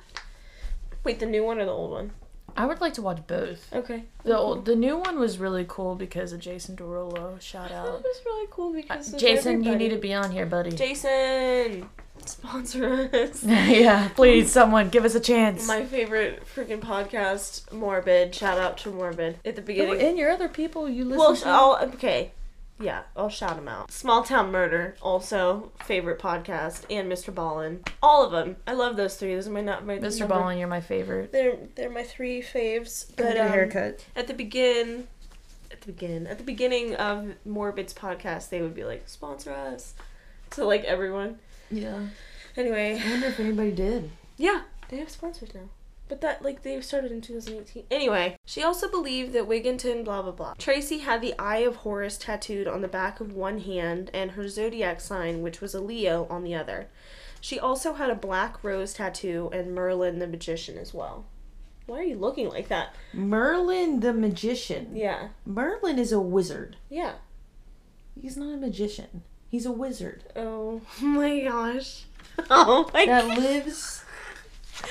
Wait, 1.05 1.19
the 1.19 1.27
new 1.27 1.43
one 1.45 1.59
or 1.59 1.65
the 1.65 1.71
old 1.71 1.91
one? 1.93 2.13
I 2.57 2.67
would 2.67 2.81
like 2.81 2.95
to 2.95 3.03
watch 3.03 3.27
both. 3.27 3.73
Okay. 3.73 4.05
The 4.25 4.37
old, 4.37 4.65
the 4.65 4.77
new 4.77 4.97
one 4.97 5.19
was 5.19 5.39
really 5.39 5.65
cool 5.69 5.95
because 5.95 6.33
of 6.33 6.41
Jason 6.41 6.77
Derulo. 6.77 7.41
Shout 7.41 7.71
out. 7.73 8.03
was 8.03 8.21
really 8.25 8.47
cool 8.51 8.71
Uh, 8.71 8.73
because 8.83 9.13
of 9.15 9.21
Jason, 9.21 9.65
you 9.65 9.77
need 9.77 9.91
to 9.91 9.99
be 9.99 10.13
on 10.15 10.31
here, 10.31 10.47
buddy. 10.47 10.71
Jason, 10.73 11.89
sponsor 12.27 13.09
us. 13.13 13.43
yeah, 13.45 14.09
please, 14.15 14.51
someone 14.53 14.89
give 14.89 15.05
us 15.05 15.15
a 15.15 15.21
chance. 15.21 15.67
My 15.67 15.85
favorite 15.85 16.43
freaking 16.55 16.81
podcast, 16.81 17.73
Morbid. 17.73 18.35
Shout 18.35 18.59
out 18.59 18.79
to 18.79 18.91
Morbid 18.91 19.37
at 19.45 19.57
the 19.57 19.63
Oh, 19.63 19.65
beginning. 19.65 20.01
and 20.01 20.19
your 20.19 20.31
other 20.31 20.49
people 20.49 20.89
you 20.89 21.05
listen 21.05 21.19
well, 21.19 21.37
to. 21.37 21.49
I'll 21.49 21.77
okay. 21.95 22.33
Yeah, 22.81 23.03
I'll 23.15 23.29
shout 23.29 23.57
them 23.57 23.69
out. 23.69 23.91
Small 23.91 24.23
Town 24.25 24.51
Murder, 24.51 24.97
also 25.03 25.71
favorite 25.85 26.19
podcast, 26.19 26.85
and 26.89 27.13
Mr. 27.13 27.33
Ballen. 27.33 27.87
All 28.03 28.25
of 28.25 28.33
them. 28.33 28.57
I 28.67 28.73
love 28.73 28.97
those 28.97 29.17
three. 29.17 29.35
Those 29.35 29.49
are 29.49 29.51
my 29.53 29.61
not 29.61 29.85
my 29.87 29.99
Mr. 29.99 30.21
number- 30.21 30.35
Ballen, 30.37 30.59
you're 30.59 30.67
my 30.69 30.81
favorite. 30.81 31.31
They're 31.31 31.59
they're 31.75 31.91
my 31.91 32.03
three 32.03 32.41
faves. 32.43 33.15
But 33.17 33.39
um, 33.39 33.49
haircut. 33.49 34.05
at 34.17 34.27
the 34.29 34.35
begin, 34.35 35.09
at 35.71 35.83
the 35.83 35.93
begin, 35.93 36.27
at 36.27 36.39
the 36.39 36.45
beginning 36.45 36.95
of 36.97 37.35
Morbid's 37.45 37.93
podcast, 37.93 38.49
they 38.49 38.63
would 38.63 38.75
be 38.75 38.85
like, 38.85 39.09
sponsor 39.09 39.53
us, 39.53 39.95
to 40.51 40.65
like 40.65 40.85
everyone. 40.85 41.39
Yeah. 41.71 42.07
Anyway, 42.57 43.01
I 43.05 43.11
wonder 43.11 43.27
if 43.29 43.39
anybody 43.39 43.73
did. 43.73 44.11
yeah, 44.37 44.63
they 44.89 44.97
have 44.97 45.11
sponsors 45.11 45.55
now. 45.55 45.69
But 46.11 46.21
that, 46.23 46.43
like, 46.43 46.63
they 46.65 46.79
started 46.81 47.13
in 47.13 47.21
2018. 47.21 47.85
Anyway, 47.91 48.37
she 48.45 48.65
also 48.65 48.91
believed 48.91 49.33
that 49.33 49.49
Wigginton, 49.49 50.05
blah, 50.05 50.21
blah, 50.23 50.33
blah. 50.33 50.55
Tracey 50.59 50.99
had 50.99 51.23
the 51.23 51.39
Eye 51.39 51.59
of 51.59 51.77
Horus 51.77 52.19
tattooed 52.19 52.67
on 52.67 52.83
the 52.83 52.89
back 52.89 53.21
of 53.21 53.33
one 53.33 53.61
hand 53.61 54.11
and 54.13 54.33
her 54.33 54.49
zodiac 54.49 55.01
sign, 55.01 55.41
which 55.41 55.61
was 55.61 55.73
a 55.73 55.81
Leo, 55.81 56.27
on 56.29 56.43
the 56.43 56.55
other. 56.55 56.89
She 57.41 57.61
also 57.61 57.95
had 57.95 58.11
a 58.11 58.17
black 58.17 58.63
rose 58.65 58.93
tattoo 58.93 59.51
and 59.53 59.73
Merlin 59.73 60.19
the 60.19 60.27
magician 60.27 60.77
as 60.77 60.93
well. 60.93 61.27
Why 61.87 62.01
are 62.01 62.05
you 62.05 62.17
looking 62.19 62.49
like 62.49 62.67
that? 62.69 62.95
Merlin 63.13 64.01
the 64.01 64.13
magician. 64.13 64.95
Yeah. 64.95 65.29
Merlin 65.47 65.99
is 65.99 66.11
a 66.13 66.21
wizard. 66.21 66.77
Yeah. 66.89 67.15
He's 68.21 68.37
not 68.37 68.55
a 68.55 68.57
magician. 68.59 69.23
He's 69.49 69.67
a 69.67 69.73
wizard 69.73 70.25
Oh 70.37 70.81
my 71.01 71.41
gosh. 71.41 72.05
Oh 72.49 72.89
my 72.95 73.07
that 73.07 73.27
god. 73.29 73.39
lives 73.43 74.00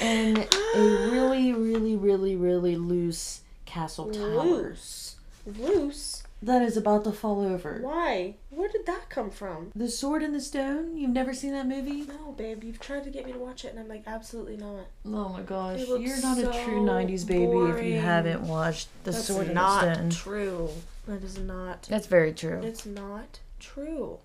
in 0.01 0.37
a 0.75 0.79
really, 1.11 1.53
really, 1.53 1.95
really, 1.95 2.35
really 2.35 2.75
loose 2.75 3.41
castle 3.65 4.09
tower 4.11 4.43
Loose. 4.43 5.15
Loose? 5.45 6.23
that 6.41 6.61
is 6.61 6.77
about 6.77 7.03
to 7.03 7.11
fall 7.11 7.41
over. 7.41 7.79
Why? 7.81 8.35
Where 8.49 8.69
did 8.69 8.85
that 8.85 9.09
come 9.09 9.29
from? 9.29 9.71
The 9.75 9.89
Sword 9.89 10.23
in 10.23 10.31
the 10.31 10.39
Stone. 10.39 10.95
You've 10.97 11.09
never 11.11 11.33
seen 11.33 11.51
that 11.51 11.67
movie? 11.67 12.03
No, 12.03 12.31
babe, 12.31 12.63
you've 12.63 12.79
tried 12.79 13.03
to 13.03 13.09
get 13.09 13.25
me 13.25 13.33
to 13.33 13.37
watch 13.39 13.65
it, 13.65 13.71
and 13.71 13.79
I'm 13.79 13.89
like, 13.89 14.03
absolutely 14.07 14.55
not. 14.57 14.85
Oh 15.05 15.29
my 15.29 15.41
gosh, 15.41 15.81
you're 15.85 16.21
not 16.21 16.37
a 16.37 16.43
true 16.63 16.81
'90s 16.81 17.27
baby 17.27 17.57
if 17.77 17.83
you 17.83 17.99
haven't 17.99 18.41
watched 18.41 18.87
The 19.03 19.11
That's 19.11 19.25
Sword 19.25 19.47
in 19.49 19.55
the 19.55 19.93
Stone. 19.93 20.09
true. 20.11 20.69
That 21.07 21.23
is 21.23 21.37
not. 21.37 21.83
That's 21.89 22.07
very 22.07 22.31
true. 22.33 22.61
It's 22.63 22.85
not 22.85 23.39
true. 23.59 24.19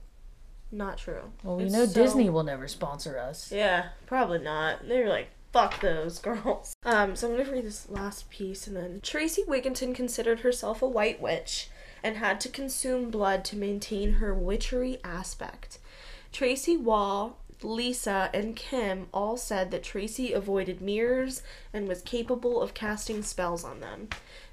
Not 0.70 0.98
true. 0.98 1.32
Well, 1.42 1.56
we 1.56 1.64
It's 1.64 1.72
know 1.72 1.86
so- 1.86 1.94
Disney 1.94 2.30
will 2.30 2.42
never 2.44 2.68
sponsor 2.68 3.18
us. 3.18 3.50
Yeah, 3.50 3.86
probably 4.06 4.38
not. 4.38 4.86
They're 4.88 5.08
like, 5.08 5.28
fuck 5.54 5.78
those 5.80 6.18
girls. 6.18 6.74
Um, 6.84 7.16
so 7.16 7.30
I'm 7.30 7.38
gonna 7.38 7.50
read 7.50 7.64
this 7.64 7.88
last 7.88 8.28
piece 8.28 8.66
and 8.66 8.76
then 8.76 9.00
Tracey 9.02 9.42
Wigginton 9.44 9.94
considered 9.94 10.40
herself 10.40 10.82
a 10.82 10.86
white 10.86 11.20
witch 11.20 11.70
and 12.02 12.18
had 12.18 12.40
to 12.40 12.50
consume 12.50 13.10
blood 13.10 13.42
to 13.46 13.56
maintain 13.56 14.14
her 14.14 14.34
witchery 14.34 14.98
aspect. 15.02 15.78
Tracey 16.30 16.76
Wall, 16.76 17.38
Lisa, 17.62 18.28
and 18.34 18.54
Kim 18.54 19.06
all 19.14 19.38
said 19.38 19.70
that 19.70 19.82
Tracey 19.82 20.32
avoided 20.32 20.82
mirrors 20.82 21.42
and 21.72 21.88
was 21.88 22.02
capable 22.02 22.60
of 22.60 22.74
casting 22.74 23.22
spells 23.22 23.64
on 23.64 23.80
them. 23.80 24.08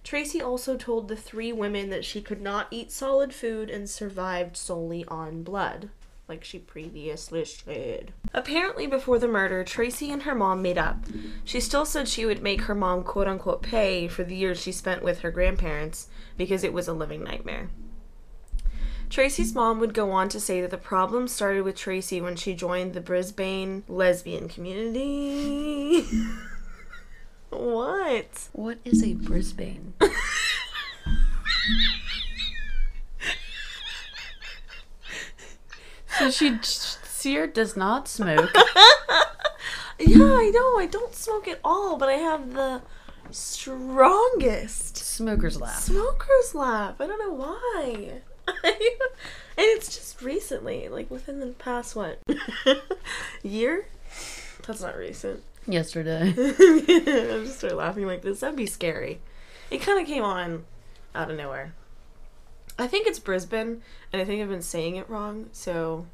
Tracey 0.06 0.42
also 0.42 0.78
told 0.78 1.08
the 1.08 1.18
three 1.18 1.52
women 1.52 1.90
that 1.90 2.06
she 2.06 2.22
could 2.22 2.42
not 2.42 2.68
eat 2.72 2.92
solid 2.92 3.34
food 3.34 3.70
and 3.70 3.90
survived 3.90 4.56
solely 4.56 5.04
on 5.06 5.44
blood 5.44 5.90
like 6.32 6.44
she 6.46 6.60
previously 6.60 7.44
said. 7.44 8.14
Apparently, 8.34 8.88
before 8.88 9.20
the 9.20 9.28
murder, 9.28 9.66
Tracey 9.66 10.10
and 10.12 10.24
her 10.24 10.34
mom 10.34 10.62
made 10.62 10.78
up. 10.78 11.04
She 11.44 11.60
still 11.60 11.86
said 11.86 12.08
she 12.08 12.26
would 12.26 12.42
make 12.42 12.62
her 12.62 12.74
mom 12.74 13.04
quote 13.04 13.28
unquote 13.28 13.62
pay 13.62 14.08
for 14.08 14.24
the 14.24 14.34
years 14.34 14.62
she 14.62 14.72
spent 14.72 15.04
with 15.04 15.20
her 15.20 15.30
grandparents 15.30 16.08
because 16.38 16.64
it 16.64 16.72
was 16.72 16.88
a 16.88 16.94
living 16.94 17.22
nightmare. 17.22 17.70
Tracey's 19.10 19.54
mom 19.54 19.82
would 19.82 19.94
go 19.94 20.12
on 20.12 20.30
to 20.30 20.40
say 20.40 20.62
that 20.62 20.72
the 20.72 20.78
problem 20.78 21.28
started 21.28 21.64
with 21.64 21.76
Tracey 21.76 22.22
when 22.22 22.38
she 22.38 22.54
joined 22.54 22.94
the 22.94 23.02
Brisbane 23.02 23.84
lesbian 23.90 24.48
community. 24.48 26.06
what? 27.50 28.48
What 28.54 28.78
is 28.86 29.04
a 29.04 29.16
Brisbane? 29.16 29.96
so 36.22 36.30
she 36.32 36.58
Sear 36.62 37.48
does 37.48 37.76
not 37.76 38.08
smoke. 38.08 38.52
Yeah, 40.00 40.34
I 40.34 40.50
know. 40.50 40.80
I 40.80 40.88
don't 40.90 41.14
smoke 41.14 41.48
at 41.48 41.60
all, 41.64 41.96
but 41.96 42.10
I 42.10 42.14
have 42.14 42.54
the 42.54 42.82
strongest 43.30 44.98
Smoker's 44.98 45.62
laugh. 45.62 45.80
Smoker's 45.80 46.56
laugh. 46.56 47.00
I 47.00 47.06
don't 47.06 47.20
know 47.20 47.34
why. 47.34 48.22
and 48.48 48.56
it's 49.58 49.96
just 49.96 50.22
recently, 50.24 50.90
like 50.90 51.12
within 51.12 51.40
the 51.40 51.48
past 51.48 51.96
what 51.96 52.20
year? 53.44 53.86
That's 54.66 54.82
not 54.82 54.98
recent. 54.98 55.44
Yesterday. 55.68 56.34
I 56.36 57.44
just 57.46 57.60
started 57.60 57.76
laughing 57.76 58.08
like 58.08 58.24
this. 58.24 58.40
That'd 58.40 58.56
be 58.56 58.66
scary. 58.66 59.20
It 59.70 59.82
kind 59.82 60.02
of 60.02 60.08
came 60.08 60.24
on 60.24 60.66
out 61.14 61.30
of 61.30 61.38
nowhere. 61.38 61.74
I 62.78 62.88
think 62.88 63.08
it's 63.08 63.20
Brisbane, 63.20 63.82
and 64.12 64.22
I 64.22 64.26
think 64.26 64.42
I've 64.42 64.50
been 64.50 64.62
saying 64.62 64.96
it 64.96 65.10
wrong. 65.10 65.50
So, 65.52 66.08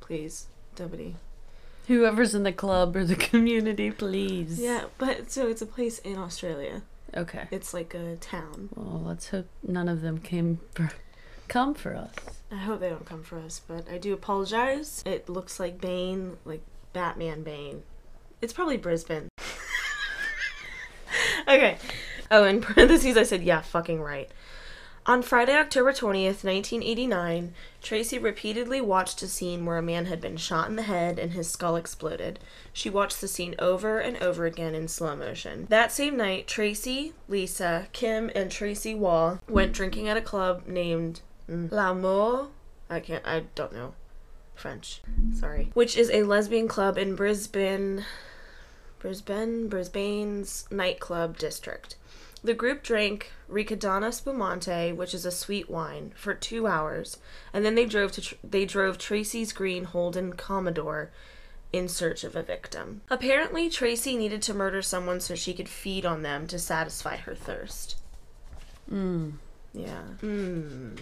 please, 0.00 0.46
nobody. 0.78 1.16
Whoever's 1.88 2.34
in 2.34 2.42
the 2.42 2.52
club 2.52 2.96
or 2.96 3.04
the 3.04 3.16
community, 3.30 3.90
please. 3.90 4.58
Yeah, 4.58 4.84
but 4.98 5.30
so 5.30 5.48
it's 5.48 5.62
a 5.62 5.66
place 5.66 5.98
in 6.00 6.16
Australia. 6.16 6.82
Okay. 7.14 7.44
It's 7.50 7.72
like 7.72 7.94
a 7.94 8.16
town. 8.16 8.68
Well, 8.74 9.02
let's 9.04 9.30
hope 9.30 9.46
none 9.66 9.88
of 9.88 10.02
them 10.02 10.18
came 10.18 10.60
for, 10.74 10.90
come 11.48 11.74
for 11.74 11.94
us. 11.94 12.10
I 12.50 12.56
hope 12.56 12.80
they 12.80 12.88
don't 12.88 13.06
come 13.06 13.22
for 13.22 13.38
us, 13.38 13.60
but 13.66 13.88
I 13.90 13.98
do 13.98 14.12
apologize. 14.12 15.02
It 15.06 15.28
looks 15.28 15.58
like 15.58 15.80
Bane, 15.80 16.36
like 16.44 16.62
Batman 16.92 17.42
Bane. 17.42 17.82
It's 18.42 18.52
probably 18.52 18.76
Brisbane. 18.76 19.28
okay. 21.48 21.78
Oh, 22.30 22.44
in 22.44 22.60
parentheses, 22.60 23.16
I 23.16 23.22
said, 23.22 23.42
yeah, 23.42 23.60
fucking 23.60 24.00
right. 24.00 24.30
On 25.08 25.22
Friday, 25.22 25.54
October 25.54 25.92
20th, 25.92 26.42
1989, 26.42 27.54
Tracey 27.80 28.18
repeatedly 28.18 28.80
watched 28.80 29.22
a 29.22 29.28
scene 29.28 29.64
where 29.64 29.78
a 29.78 29.82
man 29.82 30.06
had 30.06 30.20
been 30.20 30.36
shot 30.36 30.68
in 30.68 30.74
the 30.74 30.82
head 30.82 31.20
and 31.20 31.30
his 31.30 31.48
skull 31.48 31.76
exploded. 31.76 32.40
She 32.72 32.90
watched 32.90 33.20
the 33.20 33.28
scene 33.28 33.54
over 33.60 34.00
and 34.00 34.16
over 34.16 34.46
again 34.46 34.74
in 34.74 34.88
slow 34.88 35.14
motion. 35.14 35.66
That 35.68 35.92
same 35.92 36.16
night, 36.16 36.48
Tracey, 36.48 37.12
Lisa, 37.28 37.86
Kim, 37.92 38.32
and 38.34 38.50
Tracey 38.50 38.96
Wall 38.96 39.40
went 39.48 39.72
drinking 39.72 40.08
at 40.08 40.16
a 40.16 40.20
club 40.20 40.66
named 40.66 41.20
L'Amour. 41.46 42.48
I 42.90 42.98
can't, 42.98 43.24
I 43.24 43.44
don't 43.54 43.72
know 43.72 43.94
French. 44.56 45.02
Sorry. 45.38 45.70
Which 45.74 45.96
is 45.96 46.10
a 46.10 46.24
lesbian 46.24 46.66
club 46.66 46.98
in 46.98 47.14
Brisbane, 47.14 48.04
Brisbane, 48.98 49.68
Brisbane's 49.68 50.66
nightclub 50.68 51.38
district. 51.38 51.94
The 52.46 52.54
group 52.54 52.84
drank 52.84 53.32
Ricadonna 53.50 54.14
Spumante, 54.14 54.92
which 54.92 55.14
is 55.14 55.26
a 55.26 55.32
sweet 55.32 55.68
wine, 55.68 56.12
for 56.14 56.32
two 56.32 56.68
hours, 56.68 57.16
and 57.52 57.64
then 57.64 57.74
they 57.74 57.86
drove 57.86 58.12
to 58.12 58.20
tr- 58.20 58.34
they 58.44 58.64
drove 58.64 58.98
Tracey's 58.98 59.52
green 59.52 59.82
Holden 59.82 60.34
Commodore 60.34 61.10
in 61.72 61.88
search 61.88 62.22
of 62.22 62.36
a 62.36 62.44
victim. 62.44 63.02
Apparently, 63.10 63.68
Tracey 63.68 64.16
needed 64.16 64.42
to 64.42 64.54
murder 64.54 64.80
someone 64.80 65.18
so 65.18 65.34
she 65.34 65.54
could 65.54 65.68
feed 65.68 66.06
on 66.06 66.22
them 66.22 66.46
to 66.46 66.56
satisfy 66.56 67.16
her 67.16 67.34
thirst. 67.34 67.96
Mmm. 68.88 69.32
Yeah. 69.72 70.04
Mmm. 70.22 70.96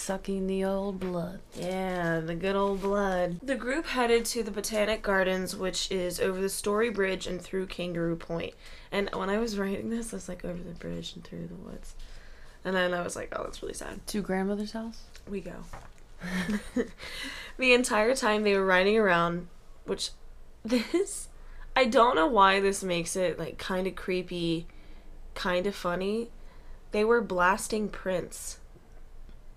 Sucking 0.00 0.46
the 0.46 0.64
old 0.64 0.98
blood. 0.98 1.40
Yeah, 1.54 2.20
the 2.20 2.34
good 2.34 2.56
old 2.56 2.80
blood. 2.80 3.38
The 3.42 3.54
group 3.54 3.84
headed 3.84 4.24
to 4.26 4.42
the 4.42 4.50
Botanic 4.50 5.02
Gardens, 5.02 5.54
which 5.54 5.92
is 5.92 6.18
over 6.18 6.40
the 6.40 6.48
Story 6.48 6.88
Bridge 6.88 7.26
and 7.26 7.40
through 7.40 7.66
Kangaroo 7.66 8.16
Point. 8.16 8.54
And 8.90 9.10
when 9.14 9.28
I 9.28 9.36
was 9.36 9.58
writing 9.58 9.90
this, 9.90 10.14
I 10.14 10.16
was 10.16 10.26
like, 10.26 10.42
over 10.42 10.60
the 10.60 10.72
bridge 10.72 11.14
and 11.14 11.22
through 11.22 11.48
the 11.48 11.54
woods. 11.54 11.94
And 12.64 12.74
then 12.74 12.94
I 12.94 13.02
was 13.02 13.14
like, 13.14 13.28
oh, 13.36 13.44
that's 13.44 13.62
really 13.62 13.74
sad. 13.74 14.04
To 14.06 14.22
grandmother's 14.22 14.72
house? 14.72 15.02
We 15.28 15.42
go. 15.42 15.64
the 17.58 17.74
entire 17.74 18.14
time 18.14 18.42
they 18.42 18.56
were 18.56 18.64
riding 18.64 18.96
around, 18.96 19.48
which 19.84 20.12
this, 20.64 21.28
I 21.76 21.84
don't 21.84 22.16
know 22.16 22.26
why 22.26 22.58
this 22.58 22.82
makes 22.82 23.16
it 23.16 23.38
like 23.38 23.58
kind 23.58 23.86
of 23.86 23.96
creepy, 23.96 24.66
kind 25.34 25.66
of 25.66 25.74
funny. 25.74 26.30
They 26.90 27.04
were 27.04 27.20
blasting 27.20 27.90
Prince 27.90 28.59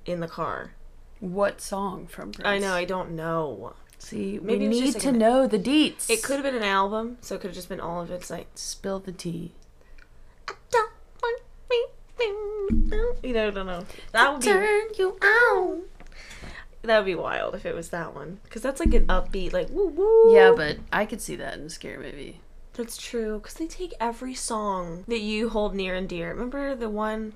in 0.06 0.20
the 0.20 0.28
car. 0.28 0.74
What 1.20 1.62
song 1.62 2.08
from 2.08 2.32
Prince? 2.34 2.47
I 2.47 2.58
know, 2.60 2.74
I 2.74 2.86
don't 2.86 3.12
know. 3.12 3.74
See, 3.97 4.38
Maybe 4.41 4.68
we 4.68 4.82
need 4.82 4.93
like 4.95 5.04
to 5.04 5.10
an- 5.10 5.18
know 5.18 5.47
the 5.47 5.58
deets. 5.60 6.10
It 6.10 6.22
could 6.22 6.36
have 6.36 6.43
been 6.43 6.56
an 6.56 6.64
album, 6.64 7.18
so 7.22 7.36
it 7.36 7.41
could 7.41 7.47
have 7.51 7.56
just 7.56 7.70
been 7.70 7.80
all 7.80 8.01
of 8.01 8.12
its 8.12 8.30
like 8.30 8.47
Spill 8.56 8.99
the 8.99 9.14
tea. 9.14 9.54
I 10.49 10.54
don't 10.72 10.91
want 11.22 11.41
me. 11.70 11.86
You 13.24 13.34
know, 13.34 13.47
I 13.47 13.51
don't 13.51 13.66
know. 13.66 13.86
That 14.12 14.32
would 14.34 14.41
be 14.41 14.47
Turn 14.47 14.82
you 14.97 15.18
out. 15.24 15.78
that 16.82 16.97
would 16.97 17.06
be 17.06 17.16
wild 17.16 17.56
if 17.56 17.66
it 17.66 17.74
was 17.74 17.89
that 17.89 18.14
one, 18.14 18.39
because 18.43 18.62
that's 18.62 18.82
like 18.82 18.93
an 18.93 19.08
upbeat, 19.08 19.54
like 19.54 19.70
woo 19.70 19.88
woo. 19.88 20.36
Yeah, 20.36 20.51
but 20.56 20.78
I 20.91 21.06
could 21.06 21.22
see 21.22 21.38
that 21.38 21.54
in 21.58 21.62
a 21.68 21.70
scary 21.70 21.97
movie. 22.12 22.41
That's 22.74 22.97
true, 22.97 23.38
because 23.39 23.54
they 23.54 23.68
take 23.68 23.93
every 23.99 24.34
song 24.34 25.06
that 25.08 25.22
you 25.22 25.49
hold 25.49 25.76
near 25.76 25.95
and 25.95 26.10
dear. 26.10 26.30
Remember 26.34 26.76
the 26.76 26.89
one, 26.89 27.34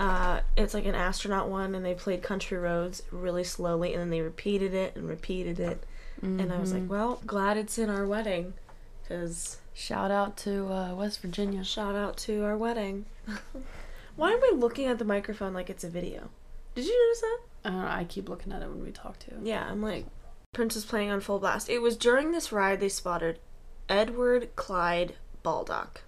uh, 0.00 0.40
it's 0.56 0.74
like 0.74 0.86
an 0.86 0.94
astronaut 0.94 1.48
one, 1.48 1.74
and 1.74 1.84
they 1.84 1.94
played 1.94 2.22
Country 2.22 2.58
Roads 2.58 3.02
really 3.10 3.44
slowly, 3.44 3.92
and 3.92 4.00
then 4.00 4.10
they 4.10 4.20
repeated 4.20 4.74
it 4.74 4.96
and 4.96 5.08
repeated 5.08 5.60
it. 5.60 5.84
And 6.22 6.50
I 6.52 6.58
was 6.58 6.72
like, 6.72 6.88
well, 6.88 7.20
glad 7.26 7.58
it's 7.58 7.76
in 7.76 7.90
our 7.90 8.06
wedding, 8.06 8.54
because 9.02 9.58
Shout 9.74 10.12
out 10.12 10.36
to 10.38 10.72
uh, 10.72 10.94
West 10.94 11.20
Virginia. 11.20 11.64
shout 11.64 11.96
out 11.96 12.16
to 12.18 12.44
our 12.44 12.56
wedding. 12.56 13.06
Why 14.16 14.30
am 14.30 14.40
I 14.42 14.52
looking 14.54 14.86
at 14.86 14.98
the 15.00 15.04
microphone 15.04 15.52
like 15.52 15.68
it's 15.68 15.82
a 15.82 15.88
video? 15.88 16.30
Did 16.76 16.86
you 16.86 17.06
notice 17.08 17.20
that? 17.20 17.38
I 17.64 17.70
don't 17.70 17.80
know. 17.82 17.88
I 17.88 18.04
keep 18.04 18.28
looking 18.28 18.52
at 18.52 18.62
it 18.62 18.68
when 18.68 18.84
we 18.84 18.92
talk 18.92 19.18
to. 19.20 19.32
Yeah, 19.42 19.66
I'm 19.68 19.82
like, 19.82 20.06
Prince 20.52 20.76
is 20.76 20.84
playing 20.84 21.10
on 21.10 21.20
full 21.20 21.40
blast. 21.40 21.68
It 21.68 21.80
was 21.82 21.96
during 21.96 22.30
this 22.30 22.52
ride 22.52 22.78
they 22.78 22.88
spotted 22.88 23.40
Edward 23.88 24.54
Clyde 24.54 25.16
Baldock. 25.42 26.02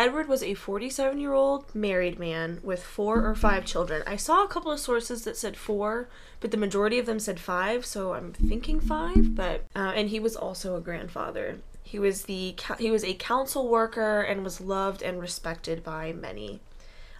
Edward 0.00 0.28
was 0.28 0.42
a 0.42 0.54
47 0.54 1.20
year 1.20 1.34
old 1.34 1.74
married 1.74 2.18
man 2.18 2.58
with 2.62 2.82
four 2.82 3.26
or 3.26 3.34
five 3.34 3.66
children. 3.66 4.02
I 4.06 4.16
saw 4.16 4.42
a 4.42 4.48
couple 4.48 4.72
of 4.72 4.80
sources 4.80 5.24
that 5.24 5.36
said 5.36 5.58
four, 5.58 6.08
but 6.40 6.50
the 6.50 6.56
majority 6.56 6.98
of 6.98 7.04
them 7.04 7.20
said 7.20 7.38
five, 7.38 7.84
so 7.84 8.14
I'm 8.14 8.32
thinking 8.32 8.80
five. 8.80 9.34
But 9.34 9.66
uh, 9.76 9.92
and 9.94 10.08
he 10.08 10.18
was 10.18 10.36
also 10.36 10.74
a 10.74 10.80
grandfather. 10.80 11.58
He 11.82 11.98
was 11.98 12.22
the 12.22 12.56
he 12.78 12.90
was 12.90 13.04
a 13.04 13.12
council 13.12 13.68
worker 13.68 14.22
and 14.22 14.42
was 14.42 14.58
loved 14.58 15.02
and 15.02 15.20
respected 15.20 15.84
by 15.84 16.14
many. 16.14 16.60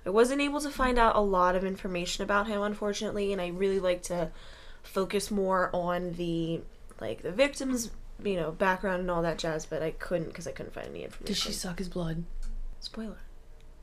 I 0.06 0.08
wasn't 0.08 0.40
able 0.40 0.62
to 0.62 0.70
find 0.70 0.98
out 0.98 1.16
a 1.16 1.20
lot 1.20 1.56
of 1.56 1.64
information 1.64 2.24
about 2.24 2.46
him, 2.46 2.62
unfortunately, 2.62 3.30
and 3.30 3.42
I 3.42 3.48
really 3.48 3.78
like 3.78 4.02
to 4.04 4.30
focus 4.82 5.30
more 5.30 5.68
on 5.74 6.12
the 6.12 6.62
like 6.98 7.20
the 7.20 7.30
victims, 7.30 7.90
you 8.24 8.36
know, 8.36 8.52
background 8.52 9.00
and 9.00 9.10
all 9.10 9.20
that 9.20 9.36
jazz, 9.36 9.66
but 9.66 9.82
I 9.82 9.90
couldn't 9.90 10.28
because 10.28 10.46
I 10.46 10.52
couldn't 10.52 10.72
find 10.72 10.88
any 10.88 11.04
information. 11.04 11.26
Did 11.26 11.36
she 11.36 11.52
suck 11.52 11.78
his 11.78 11.90
blood? 11.90 12.24
Spoiler. 12.80 13.20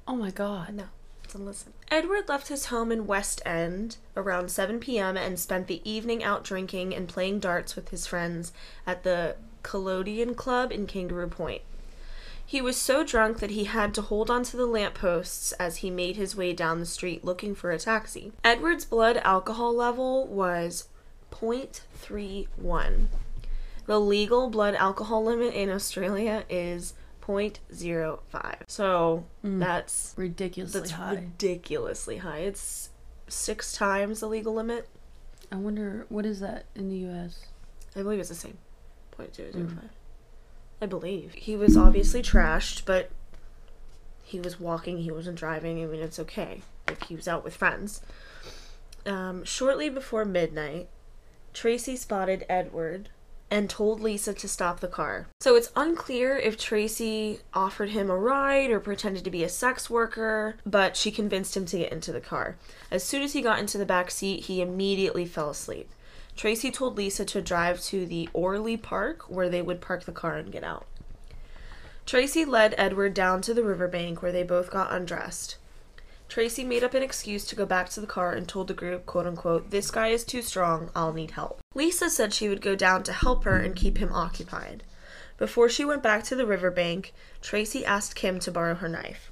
Oh 0.07 0.15
my 0.15 0.31
god. 0.31 0.73
No. 0.73 0.83
So 1.27 1.39
listen. 1.39 1.73
Edward 1.89 2.27
left 2.27 2.47
his 2.47 2.67
home 2.67 2.91
in 2.91 3.05
West 3.05 3.41
End 3.45 3.97
around 4.15 4.49
7 4.49 4.79
p.m. 4.79 5.17
and 5.17 5.39
spent 5.39 5.67
the 5.67 5.87
evening 5.89 6.23
out 6.23 6.43
drinking 6.43 6.95
and 6.95 7.07
playing 7.07 7.39
darts 7.39 7.75
with 7.75 7.89
his 7.89 8.07
friends 8.07 8.53
at 8.85 9.03
the 9.03 9.35
Caledonian 9.63 10.33
Club 10.35 10.71
in 10.71 10.87
Kangaroo 10.87 11.27
Point. 11.27 11.61
He 12.45 12.61
was 12.61 12.77
so 12.77 13.03
drunk 13.03 13.39
that 13.39 13.51
he 13.51 13.65
had 13.65 13.93
to 13.95 14.01
hold 14.01 14.31
onto 14.31 14.55
the 14.55 14.65
lampposts 14.65 15.51
as 15.53 15.77
he 15.77 15.91
made 15.91 16.15
his 16.15 16.33
way 16.33 16.53
down 16.53 16.79
the 16.79 16.85
street 16.85 17.25
looking 17.25 17.53
for 17.53 17.71
a 17.71 17.77
taxi. 17.77 18.31
Edward's 18.41 18.85
blood 18.85 19.17
alcohol 19.17 19.75
level 19.75 20.25
was 20.27 20.87
0.31. 21.31 23.07
The 23.85 23.99
legal 23.99 24.49
blood 24.49 24.75
alcohol 24.75 25.25
limit 25.25 25.53
in 25.53 25.69
Australia 25.69 26.45
is 26.49 26.93
0.05. 27.27 28.55
So 28.67 29.25
that's 29.43 30.13
Ridiculously 30.17 30.79
that's 30.79 30.91
high. 30.91 31.15
ridiculously 31.15 32.17
high. 32.17 32.39
It's 32.39 32.89
six 33.27 33.73
times 33.73 34.19
the 34.21 34.27
legal 34.27 34.53
limit. 34.53 34.87
I 35.51 35.55
wonder 35.55 36.05
what 36.09 36.25
is 36.25 36.39
that 36.39 36.65
in 36.75 36.89
the 36.89 36.95
U.S. 36.97 37.45
I 37.95 38.01
believe 38.03 38.19
it's 38.19 38.29
the 38.29 38.35
same. 38.35 38.57
0.005. 39.17 39.77
I 40.81 40.85
believe. 40.85 41.33
He 41.33 41.55
was 41.55 41.75
obviously 41.75 42.21
trashed, 42.21 42.83
but 42.85 43.09
he 44.23 44.39
was 44.39 44.59
walking, 44.59 44.99
he 44.99 45.11
wasn't 45.11 45.37
driving. 45.37 45.81
I 45.81 45.85
mean, 45.87 46.01
it's 46.01 46.19
okay. 46.19 46.61
if 46.87 47.01
he 47.03 47.15
was 47.15 47.27
out 47.27 47.43
with 47.43 47.55
friends. 47.55 48.01
Um, 49.05 49.43
shortly 49.45 49.89
before 49.89 50.25
midnight, 50.25 50.89
Tracey 51.53 51.95
spotted 51.95 52.45
Edward 52.49 53.09
and 53.49 53.69
told 53.69 54.01
Lisa 54.01 54.33
to 54.33 54.47
stop 54.47 54.79
the 54.79 54.87
car. 54.87 55.27
So 55.39 55.55
it's 55.55 55.71
unclear 55.75 56.35
if 56.37 56.57
Tracey 56.57 57.39
offered 57.53 57.89
him 57.89 58.09
a 58.09 58.17
ride 58.17 58.71
or 58.71 58.79
pretended 58.79 59.23
to 59.23 59.31
be 59.31 59.43
a 59.43 59.49
sex 59.49 59.89
worker, 59.89 60.55
but 60.65 60.97
she 60.97 61.11
convinced 61.11 61.55
him 61.55 61.65
to 61.67 61.77
get 61.77 61.91
into 61.91 62.11
the 62.11 62.19
car. 62.19 62.57
As 62.91 63.03
soon 63.03 63.21
as 63.21 63.33
he 63.33 63.41
got 63.41 63.59
into 63.59 63.77
the 63.77 63.85
back 63.85 64.11
seat, 64.11 64.45
he 64.45 64.61
immediately 64.61 65.25
fell 65.25 65.49
asleep. 65.49 65.89
Tracey 66.35 66.69
told 66.69 66.97
Lisa 66.97 67.25
to 67.25 67.41
drive 67.41 67.81
to 67.83 68.05
the 68.05 68.29
Orleigh 68.33 68.77
Park 68.77 69.29
where 69.29 69.49
they 69.49 69.61
would 69.61 69.81
park 69.81 70.03
the 70.03 70.11
car 70.11 70.35
and 70.35 70.51
get 70.51 70.63
out. 70.63 70.85
Tracey 72.05 72.45
led 72.45 72.75
Edward 72.77 73.13
down 73.13 73.41
to 73.41 73.53
the 73.53 73.63
riverbank 73.63 74.21
where 74.21 74.31
they 74.31 74.43
both 74.43 74.69
got 74.69 74.93
undressed. 74.93 75.57
Tracey 76.29 76.63
made 76.63 76.83
up 76.83 76.93
an 76.93 77.03
excuse 77.03 77.45
to 77.45 77.55
go 77.55 77.65
back 77.65 77.89
to 77.89 78.01
the 78.01 78.07
car 78.07 78.33
and 78.33 78.47
told 78.47 78.67
the 78.67 78.73
group, 78.73 79.05
quote 79.05 79.25
unquote, 79.25 79.71
this 79.71 79.89
guy 79.91 80.07
is 80.07 80.23
too 80.23 80.41
strong, 80.41 80.89
I'll 80.95 81.13
need 81.13 81.31
help. 81.31 81.59
Lisa 81.73 82.09
said 82.09 82.33
she 82.33 82.49
would 82.49 82.61
go 82.61 82.75
down 82.75 83.03
to 83.03 83.13
help 83.13 83.45
her 83.45 83.57
and 83.57 83.75
keep 83.75 83.97
him 83.97 84.11
occupied. 84.11 84.83
Before 85.37 85.69
she 85.69 85.85
went 85.85 86.03
back 86.03 86.23
to 86.25 86.35
the 86.35 86.45
riverbank, 86.45 87.13
Tracey 87.41 87.85
asked 87.85 88.15
Kim 88.15 88.39
to 88.39 88.51
borrow 88.51 88.75
her 88.75 88.89
knife. 88.89 89.31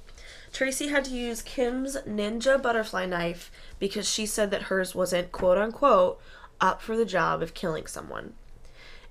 Tracey 0.52 0.88
had 0.88 1.04
to 1.04 1.10
use 1.10 1.42
Kim's 1.42 1.96
ninja 2.08 2.60
butterfly 2.60 3.04
knife 3.04 3.50
because 3.78 4.08
she 4.08 4.24
said 4.24 4.50
that 4.50 4.62
hers 4.62 4.94
wasn't, 4.94 5.32
quote 5.32 5.58
unquote, 5.58 6.20
up 6.60 6.80
for 6.80 6.96
the 6.96 7.04
job 7.04 7.42
of 7.42 7.52
killing 7.52 7.86
someone. 7.86 8.34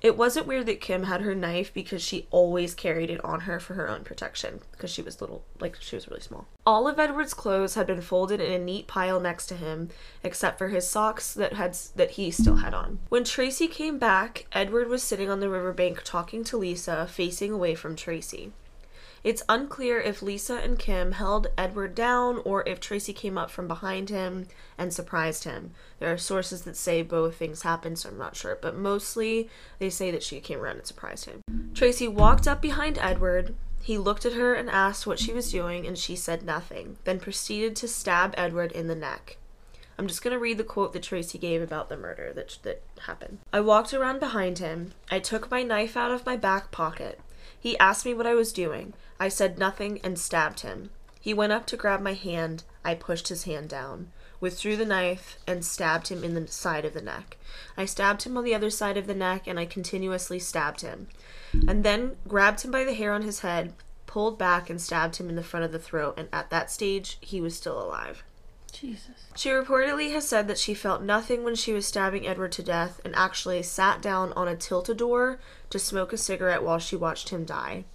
It 0.06 0.18
wasn't 0.18 0.46
weird 0.46 0.68
that 0.68 0.82
Kim 0.82 1.06
had 1.06 1.22
her 1.22 1.34
knife 1.34 1.74
because 1.74 2.00
she 2.00 2.28
always 2.30 2.76
carried 2.76 3.10
it 3.10 3.26
on 3.26 3.40
her 3.40 3.60
for 3.60 3.74
her 3.74 3.90
own 3.90 4.04
protection 4.04 4.60
because 4.72 4.92
she 4.92 5.02
was 5.02 5.20
little, 5.20 5.44
like 5.60 5.78
she 5.82 5.96
was 5.96 6.08
really 6.08 6.22
small. 6.22 6.46
All 6.64 6.88
of 6.88 7.00
Edward's 7.00 7.34
clothes 7.34 7.74
had 7.74 7.88
been 7.88 8.02
folded 8.02 8.40
in 8.40 8.52
a 8.52 8.64
neat 8.64 8.86
pile 8.86 9.20
next 9.20 9.48
to 9.48 9.56
him, 9.56 9.90
except 10.22 10.60
for 10.60 10.68
his 10.68 10.88
socks 10.88 11.34
that 11.34 11.54
had 11.54 11.76
that 11.96 12.12
he 12.12 12.30
still 12.30 12.58
had 12.58 12.76
on. 12.76 13.00
When 13.10 13.24
Tracey 13.24 13.68
came 13.68 13.98
back, 13.98 14.46
Edward 14.52 14.90
was 14.90 15.02
sitting 15.02 15.28
on 15.28 15.40
the 15.40 15.50
riverbank 15.50 16.04
talking 16.04 16.44
to 16.44 16.58
Lisa, 16.58 17.08
facing 17.08 17.52
away 17.52 17.74
from 17.74 17.96
Tracey. 17.96 18.54
It's 19.26 19.42
unclear 19.50 20.00
if 20.00 20.22
Lisa 20.22 20.58
and 20.58 20.78
Kim 20.78 21.14
held 21.14 21.48
Edward 21.58 21.96
down 21.96 22.44
or 22.46 22.62
if 22.70 22.80
Tracey 22.80 23.12
came 23.12 23.40
up 23.40 23.50
from 23.50 23.68
behind 23.68 24.12
him 24.12 24.46
and 24.78 24.94
surprised 24.94 25.46
him. 25.46 25.72
There 25.98 26.14
are 26.14 26.18
sources 26.18 26.62
that 26.62 26.78
say 26.78 27.02
both 27.02 27.36
things 27.36 27.64
happened, 27.64 27.98
so 27.98 28.10
I'm 28.10 28.20
not 28.20 28.36
sure, 28.36 28.60
but 28.62 28.78
mostly 28.78 29.50
they 29.80 29.90
say 29.90 30.12
that 30.12 30.22
she 30.22 30.40
came 30.40 30.60
around 30.60 30.78
and 30.78 30.86
surprised 30.86 31.26
him. 31.26 31.42
Tracey 31.74 32.08
walked 32.08 32.48
up 32.48 32.62
behind 32.62 33.00
Edward. 33.00 33.56
He 33.82 33.98
looked 33.98 34.28
at 34.28 34.34
her 34.34 34.54
and 34.54 34.70
asked 34.70 35.08
what 35.08 35.18
she 35.18 35.34
was 35.34 35.52
doing, 35.52 35.88
and 35.88 35.98
she 35.98 36.16
said 36.16 36.44
nothing, 36.44 36.98
then 37.04 37.20
proceeded 37.20 37.76
to 37.78 37.88
stab 37.88 38.36
Edward 38.38 38.72
in 38.74 38.86
the 38.86 38.94
neck. 38.94 39.38
I'm 39.98 40.06
just 40.06 40.22
going 40.22 40.34
to 40.34 40.40
read 40.40 40.60
the 40.60 40.64
quote 40.64 40.94
that 40.94 41.02
Tracey 41.02 41.40
gave 41.40 41.64
about 41.64 41.90
the 41.90 41.98
murder 41.98 42.32
that, 42.34 42.60
that 42.62 42.84
happened. 43.08 43.40
I 43.52 43.62
walked 43.62 43.92
around 43.92 44.20
behind 44.20 44.60
him. 44.60 44.92
I 45.10 45.18
took 45.18 45.50
my 45.50 45.64
knife 45.64 45.98
out 45.98 46.12
of 46.12 46.28
my 46.28 46.36
back 46.36 46.70
pocket. 46.70 47.20
He 47.60 47.78
asked 47.78 48.06
me 48.06 48.14
what 48.14 48.28
I 48.28 48.34
was 48.34 48.54
doing. 48.54 48.94
I 49.20 49.30
said 49.30 49.58
nothing 49.58 50.00
and 50.04 50.20
stabbed 50.20 50.62
him. 50.62 50.90
He 51.20 51.34
went 51.34 51.54
up 51.54 51.66
to 51.68 51.78
grab 51.78 52.02
my 52.02 52.14
hand. 52.14 52.64
I 52.84 52.94
pushed 52.94 53.30
his 53.30 53.46
hand 53.46 53.70
down, 53.70 54.12
withdrew 54.40 54.76
the 54.76 54.86
knife, 54.86 55.40
and 55.48 55.66
stabbed 55.66 56.10
him 56.10 56.24
in 56.24 56.36
the 56.36 56.48
side 56.48 56.86
of 56.86 56.94
the 56.94 57.02
neck. 57.02 57.38
I 57.76 57.86
stabbed 57.86 58.24
him 58.24 58.38
on 58.38 58.44
the 58.44 58.54
other 58.54 58.70
side 58.70 58.96
of 58.96 59.08
the 59.08 59.16
neck, 59.16 59.48
and 59.48 59.60
I 59.60 59.66
continuously 59.66 60.38
stabbed 60.38 60.82
him. 60.82 61.08
And 61.68 61.84
then 61.84 62.18
grabbed 62.28 62.62
him 62.62 62.70
by 62.70 62.84
the 62.84 62.94
hair 62.94 63.12
on 63.12 63.24
his 63.24 63.40
head, 63.40 63.74
pulled 64.06 64.38
back, 64.38 64.70
and 64.70 64.80
stabbed 64.80 65.16
him 65.16 65.30
in 65.30 65.36
the 65.36 65.44
front 65.44 65.66
of 65.66 65.72
the 65.72 65.80
throat. 65.80 66.14
And 66.18 66.30
at 66.32 66.52
that 66.52 66.70
stage, 66.70 67.18
he 67.22 67.42
was 67.42 67.56
still 67.56 67.82
alive. 67.82 68.24
Jesus. 68.76 69.28
She 69.36 69.50
reportedly 69.50 70.12
has 70.12 70.28
said 70.28 70.48
that 70.48 70.58
she 70.58 70.74
felt 70.74 71.02
nothing 71.02 71.44
when 71.44 71.56
she 71.56 71.74
was 71.74 71.86
stabbing 71.86 72.28
Edward 72.28 72.52
to 72.54 72.64
death 72.64 73.00
and 73.06 73.16
actually 73.16 73.64
sat 73.64 74.02
down 74.02 74.34
on 74.34 74.48
a 74.48 74.56
tilt-a-door 74.56 75.40
to 75.70 75.80
smoke 75.80 76.14
a 76.14 76.18
cigarette 76.18 76.64
while 76.64 76.80
she 76.80 76.96
watched 76.96 77.30
him 77.30 77.46
die. 77.46 77.86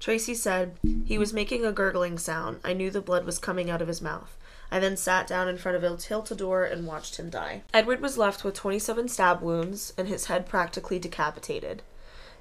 Tracey 0.00 0.34
said, 0.34 0.76
He 1.04 1.18
was 1.18 1.32
making 1.32 1.64
a 1.64 1.72
gurgling 1.72 2.18
sound. 2.18 2.60
I 2.62 2.72
knew 2.72 2.90
the 2.90 3.00
blood 3.00 3.24
was 3.24 3.38
coming 3.38 3.70
out 3.70 3.82
of 3.82 3.88
his 3.88 4.02
mouth. 4.02 4.36
I 4.70 4.78
then 4.78 4.96
sat 4.96 5.26
down 5.26 5.48
in 5.48 5.56
front 5.56 5.76
of 5.76 5.82
a 5.82 5.96
tilt-a-door 5.96 6.64
and 6.64 6.86
watched 6.86 7.16
him 7.16 7.30
die. 7.30 7.62
Edward 7.72 8.00
was 8.00 8.18
left 8.18 8.44
with 8.44 8.54
27 8.54 9.08
stab 9.08 9.40
wounds 9.40 9.94
and 9.96 10.08
his 10.08 10.26
head 10.26 10.46
practically 10.46 10.98
decapitated. 10.98 11.82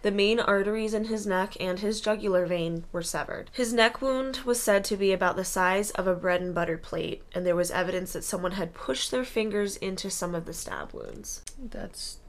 The 0.03 0.11
main 0.11 0.39
arteries 0.39 0.93
in 0.93 1.05
his 1.05 1.25
neck 1.25 1.55
and 1.59 1.79
his 1.79 2.01
jugular 2.01 2.45
vein 2.45 2.85
were 2.91 3.01
severed. 3.01 3.49
His 3.51 3.73
neck 3.73 4.01
wound 4.01 4.37
was 4.45 4.61
said 4.61 4.83
to 4.85 4.97
be 4.97 5.11
about 5.11 5.35
the 5.35 5.43
size 5.43 5.91
of 5.91 6.07
a 6.07 6.15
bread 6.15 6.41
and 6.41 6.53
butter 6.53 6.77
plate, 6.77 7.23
and 7.33 7.45
there 7.45 7.55
was 7.55 7.71
evidence 7.71 8.13
that 8.13 8.23
someone 8.23 8.53
had 8.53 8.73
pushed 8.73 9.11
their 9.11 9.25
fingers 9.25 9.75
into 9.77 10.09
some 10.09 10.35
of 10.35 10.45
the 10.45 10.53
stab 10.53 10.93
wounds. 10.93 11.41
That's 11.57 12.19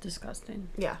disgusting. 0.00 0.68
Yeah. 0.76 0.96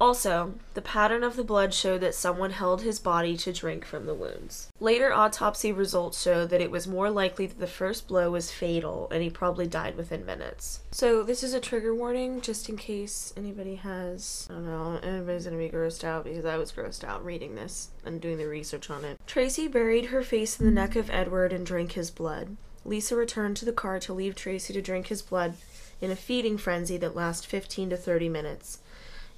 Also, 0.00 0.54
the 0.72 0.80
pattern 0.80 1.22
of 1.22 1.36
the 1.36 1.44
blood 1.44 1.74
showed 1.74 2.00
that 2.00 2.14
someone 2.14 2.52
held 2.52 2.80
his 2.80 2.98
body 2.98 3.36
to 3.36 3.52
drink 3.52 3.84
from 3.84 4.06
the 4.06 4.14
wounds. 4.14 4.72
Later 4.80 5.12
autopsy 5.12 5.72
results 5.72 6.22
show 6.22 6.46
that 6.46 6.62
it 6.62 6.70
was 6.70 6.88
more 6.88 7.10
likely 7.10 7.46
that 7.46 7.58
the 7.58 7.66
first 7.66 8.08
blow 8.08 8.30
was 8.30 8.50
fatal 8.50 9.08
and 9.12 9.22
he 9.22 9.28
probably 9.28 9.66
died 9.66 9.98
within 9.98 10.24
minutes. 10.24 10.80
So, 10.90 11.22
this 11.22 11.42
is 11.42 11.52
a 11.52 11.60
trigger 11.60 11.94
warning 11.94 12.40
just 12.40 12.70
in 12.70 12.78
case 12.78 13.34
anybody 13.36 13.74
has, 13.76 14.46
I 14.48 14.54
don't 14.54 14.66
know, 14.66 15.00
anybody's 15.02 15.44
gonna 15.44 15.58
be 15.58 15.68
grossed 15.68 16.02
out 16.02 16.24
because 16.24 16.46
I 16.46 16.56
was 16.56 16.72
grossed 16.72 17.04
out 17.04 17.22
reading 17.22 17.54
this 17.54 17.90
and 18.02 18.22
doing 18.22 18.38
the 18.38 18.48
research 18.48 18.88
on 18.88 19.04
it. 19.04 19.18
Tracey 19.26 19.68
buried 19.68 20.06
her 20.06 20.22
face 20.22 20.58
in 20.58 20.64
the 20.64 20.72
neck 20.72 20.96
of 20.96 21.10
Edward 21.10 21.52
and 21.52 21.66
drank 21.66 21.92
his 21.92 22.10
blood. 22.10 22.56
Lisa 22.86 23.14
returned 23.14 23.58
to 23.58 23.66
the 23.66 23.72
car 23.72 24.00
to 24.00 24.14
leave 24.14 24.34
Tracey 24.34 24.72
to 24.72 24.80
drink 24.80 25.08
his 25.08 25.20
blood 25.20 25.54
in 26.00 26.10
a 26.10 26.16
feeding 26.16 26.56
frenzy 26.56 26.96
that 26.96 27.14
lasted 27.14 27.48
15 27.48 27.90
to 27.90 27.96
30 27.98 28.30
minutes. 28.30 28.78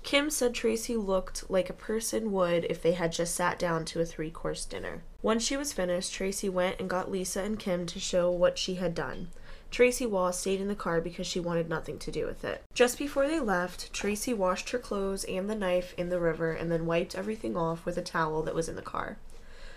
Kim 0.02 0.30
said 0.30 0.52
Tracey 0.52 0.96
looked 0.96 1.48
like 1.48 1.70
a 1.70 1.74
person 1.74 2.32
would 2.32 2.64
if 2.64 2.82
they 2.82 2.92
had 2.92 3.12
just 3.12 3.34
sat 3.34 3.58
down 3.58 3.84
to 3.84 4.00
a 4.00 4.04
three 4.04 4.30
course 4.30 4.64
dinner. 4.64 5.02
Once 5.22 5.44
she 5.44 5.56
was 5.56 5.72
finished, 5.72 6.12
Tracey 6.12 6.48
went 6.48 6.80
and 6.80 6.90
got 6.90 7.10
Lisa 7.10 7.42
and 7.42 7.58
Kim 7.58 7.86
to 7.86 8.00
show 8.00 8.30
what 8.30 8.58
she 8.58 8.74
had 8.74 8.94
done. 8.94 9.28
Tracey 9.70 10.04
Wall 10.04 10.32
stayed 10.32 10.60
in 10.60 10.68
the 10.68 10.74
car 10.74 11.00
because 11.00 11.26
she 11.26 11.40
wanted 11.40 11.68
nothing 11.68 11.98
to 12.00 12.10
do 12.10 12.26
with 12.26 12.44
it. 12.44 12.62
Just 12.74 12.98
before 12.98 13.26
they 13.26 13.40
left, 13.40 13.90
Tracey 13.92 14.34
washed 14.34 14.68
her 14.70 14.78
clothes 14.78 15.24
and 15.24 15.48
the 15.48 15.54
knife 15.54 15.94
in 15.96 16.10
the 16.10 16.20
river 16.20 16.52
and 16.52 16.70
then 16.70 16.84
wiped 16.84 17.14
everything 17.14 17.56
off 17.56 17.86
with 17.86 17.96
a 17.96 18.02
towel 18.02 18.42
that 18.42 18.54
was 18.54 18.68
in 18.68 18.76
the 18.76 18.82
car. 18.82 19.16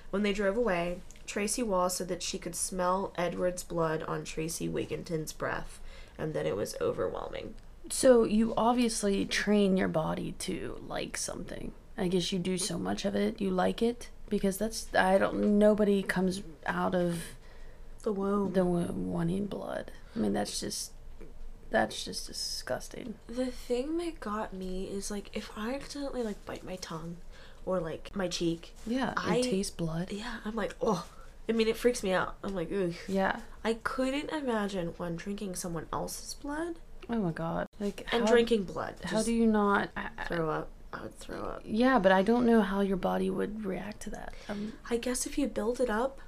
When 0.10 0.24
they 0.24 0.34
drove 0.34 0.58
away, 0.58 1.00
Tracey 1.26 1.64
Wall 1.64 1.90
said 1.90 2.10
that 2.10 2.24
she 2.24 2.38
could 2.38 2.56
smell 2.56 3.14
Edward's 3.16 3.64
blood 3.64 4.04
on 4.04 4.26
Tracey 4.26 4.68
Wigginton's 4.68 5.32
breath 5.32 5.80
and 6.18 6.34
that 6.34 6.46
it 6.46 6.58
was 6.58 6.76
overwhelming. 6.82 7.54
So 7.90 8.24
you 8.24 8.54
obviously 8.58 9.26
train 9.26 9.78
your 9.78 9.88
body 9.88 10.34
to 10.40 10.80
like 10.88 11.18
something. 11.18 11.72
I 11.98 12.08
guess 12.08 12.32
you 12.32 12.40
do 12.40 12.58
so 12.58 12.78
much 12.78 13.06
of 13.06 13.16
it, 13.16 13.40
you 13.40 13.50
like 13.52 13.82
it 13.82 14.10
because 14.30 14.58
that's 14.58 14.88
I 14.96 15.18
don't 15.18 15.60
nobody 15.60 16.02
comes 16.04 16.42
out 16.66 16.96
of 16.96 17.20
The 18.04 18.12
womb. 18.12 18.54
the 18.54 18.66
womb 18.66 19.12
wanting 19.12 19.46
blood. 19.46 19.92
I 20.16 20.20
mean 20.20 20.34
that's 20.34 20.60
just 20.60 20.92
that's 21.70 22.04
just 22.06 22.28
disgusting. 22.28 23.16
The 23.28 23.48
thing 23.48 23.98
that 23.98 24.20
got 24.20 24.54
me 24.54 24.86
is 24.86 25.12
like 25.12 25.30
if 25.34 25.52
I 25.58 25.74
accidentally 25.76 26.24
like 26.24 26.44
bite 26.46 26.64
my 26.66 26.76
tongue 26.78 27.18
or 27.66 27.80
like 27.80 28.12
my 28.16 28.28
cheek, 28.28 28.74
Yeah, 28.86 29.14
I- 29.18 29.38
it 29.38 29.44
tastes 29.44 29.72
blood. 29.76 30.12
yeah, 30.12 30.38
I'm 30.46 30.56
like, 30.56 30.76
oh. 30.82 31.06
I 31.48 31.52
mean, 31.52 31.68
it 31.68 31.78
freaks 31.78 32.02
me 32.02 32.12
out. 32.12 32.36
I'm 32.44 32.56
like, 32.56 32.72
ugh. 32.72 32.96
Yeah. 33.08 33.42
I 33.64 33.76
couldn't 33.76 34.32
imagine 34.32 34.96
one 34.98 35.16
drinking 35.16 35.54
someone 35.56 35.86
else's 35.94 36.34
blood 36.34 36.78
Oh 37.10 37.18
my 37.18 37.32
god. 37.32 37.68
Like 37.80 38.06
and 38.12 38.26
how, 38.26 38.32
drinking 38.32 38.64
blood. 38.64 38.96
How 39.04 39.22
do 39.24 39.34
you 39.34 39.46
not? 39.48 39.90
Throw 40.28 40.50
up? 40.50 40.70
I 40.94 41.02
would 41.04 41.20
throw 41.20 41.42
up. 41.42 41.62
yeah, 41.66 42.00
but 42.00 42.12
I 42.12 42.22
don't 42.22 42.46
know 42.46 42.62
how 42.62 42.80
your 42.82 42.98
body 42.98 43.30
would 43.30 43.66
react 43.66 44.02
to 44.04 44.10
that. 44.12 44.34
Um, 44.48 44.74
I 44.90 44.98
guess 44.98 45.26
if 45.26 45.38
you 45.38 45.48
build 45.48 45.82
it 45.82 45.90
up 45.90 46.22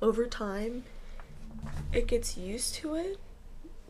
over 0.00 0.26
time, 0.26 0.84
it 1.92 2.06
gets 2.06 2.36
used 2.36 2.74
to 2.76 2.94
it. 2.94 3.18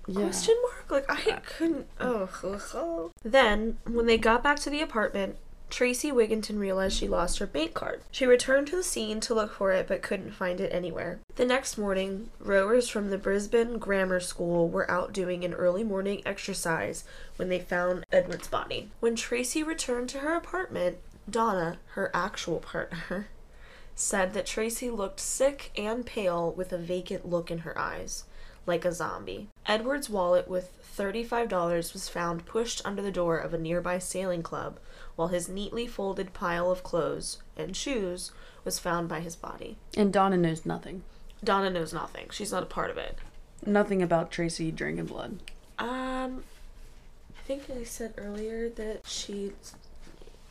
yeah. 0.07 0.23
Question 0.23 0.57
mark? 0.63 0.91
Like 0.91 1.11
I 1.11 1.41
couldn't. 1.41 1.87
Oh. 2.01 3.11
Then, 3.23 3.79
when 3.87 4.07
they 4.07 4.17
got 4.19 4.43
back 4.43 4.59
to 4.61 4.71
the 4.71 4.81
apartment, 4.81 5.37
Tracey 5.73 6.13
Wigginton 6.13 6.59
realized 6.59 6.99
she 6.99 7.09
lost 7.09 7.39
her 7.39 7.47
bank 7.47 7.73
card. 7.73 8.03
She 8.11 8.27
returned 8.27 8.67
to 8.67 8.77
the 8.77 8.83
scene 8.83 9.21
to 9.21 9.35
look 9.35 9.55
for 9.55 9.73
it 9.73 9.89
but 9.89 10.03
couldn't 10.03 10.33
find 10.33 10.61
it 10.61 10.71
anywhere. 10.71 11.21
The 11.37 11.47
next 11.47 11.79
morning, 11.79 12.29
rowers 12.39 12.91
from 12.91 13.09
the 13.09 13.17
Brisbane 13.17 13.79
Grammar 13.79 14.21
School 14.21 14.69
were 14.69 14.89
out 14.91 15.15
doing 15.15 15.45
an 15.45 15.55
early 15.55 15.83
morning 15.83 16.21
exercise 16.27 17.05
when 17.37 17.49
they 17.49 17.59
found 17.59 18.05
Edward's 18.13 18.49
body. 18.49 18.91
When 19.01 19.17
Tracey 19.17 19.63
returned 19.63 20.11
to 20.11 20.19
her 20.19 20.37
apartment, 20.37 20.99
Donna, 21.29 21.79
her 21.93 22.11
actual 22.13 22.59
partner, 22.59 23.29
said 23.95 24.35
that 24.35 24.45
Tracey 24.45 24.91
looked 24.91 25.21
sick 25.21 25.71
and 25.75 26.05
pale 26.05 26.53
with 26.53 26.75
a 26.75 26.79
vacant 26.79 27.27
look 27.27 27.51
in 27.51 27.59
her 27.61 27.79
eyes, 27.79 28.25
like 28.67 28.85
a 28.85 28.93
zombie. 28.93 29.49
Edward's 29.65 30.11
wallet 30.11 30.49
with 30.49 30.71
$35 30.97 31.95
was 31.95 32.11
found 32.11 32.45
pushed 32.45 32.83
under 32.85 33.01
the 33.01 33.11
door 33.11 33.39
of 33.39 33.55
a 33.55 33.59
nearby 33.59 33.99
sailing 33.99 34.43
club, 34.43 34.79
while 35.17 35.29
his 35.29 35.49
neatly 35.49 35.87
folded 35.87 36.33
pile 36.33 36.71
of 36.71 36.83
clothes 36.83 37.39
and 37.57 37.77
shoes 37.77 38.33
was 38.65 38.79
found 38.79 39.09
by 39.09 39.21
his 39.21 39.37
body. 39.37 39.77
And 39.97 40.13
Donna 40.13 40.37
knows 40.37 40.65
nothing. 40.65 41.03
Donna 41.45 41.71
knows 41.71 41.93
nothing. 41.93 42.29
She's 42.31 42.53
not 42.53 42.63
a 42.63 42.67
part 42.67 42.91
of 42.91 42.97
it. 42.99 43.19
Nothing 43.67 44.03
about 44.03 44.31
Tracey 44.31 44.71
drinking 44.71 45.07
blood. 45.07 45.39
Um, 45.79 46.45
I 47.37 47.43
think 47.47 47.63
I 47.71 47.85
said 47.85 48.15
earlier 48.17 48.69
that 48.71 49.01
she 49.07 49.53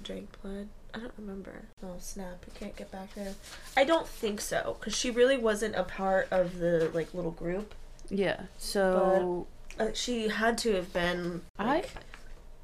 drank 0.03 0.29
blood. 0.41 0.67
I 0.93 0.99
don't 0.99 1.13
remember. 1.17 1.63
Oh 1.81 1.95
snap! 1.99 2.43
I 2.53 2.59
can't 2.59 2.75
get 2.75 2.91
back 2.91 3.13
there. 3.15 3.33
I 3.77 3.85
don't 3.85 4.05
think 4.07 4.41
so, 4.41 4.75
because 4.77 4.93
she 4.93 5.09
really 5.09 5.37
wasn't 5.37 5.75
a 5.75 5.83
part 5.83 6.27
of 6.31 6.59
the 6.59 6.91
like 6.93 7.13
little 7.13 7.31
group. 7.31 7.73
Yeah. 8.09 8.41
So 8.57 9.47
Uh, 9.79 9.87
she 9.93 10.27
had 10.27 10.57
to 10.59 10.73
have 10.75 10.91
been. 10.91 11.41
Like, 11.57 11.85
I, 11.95 11.99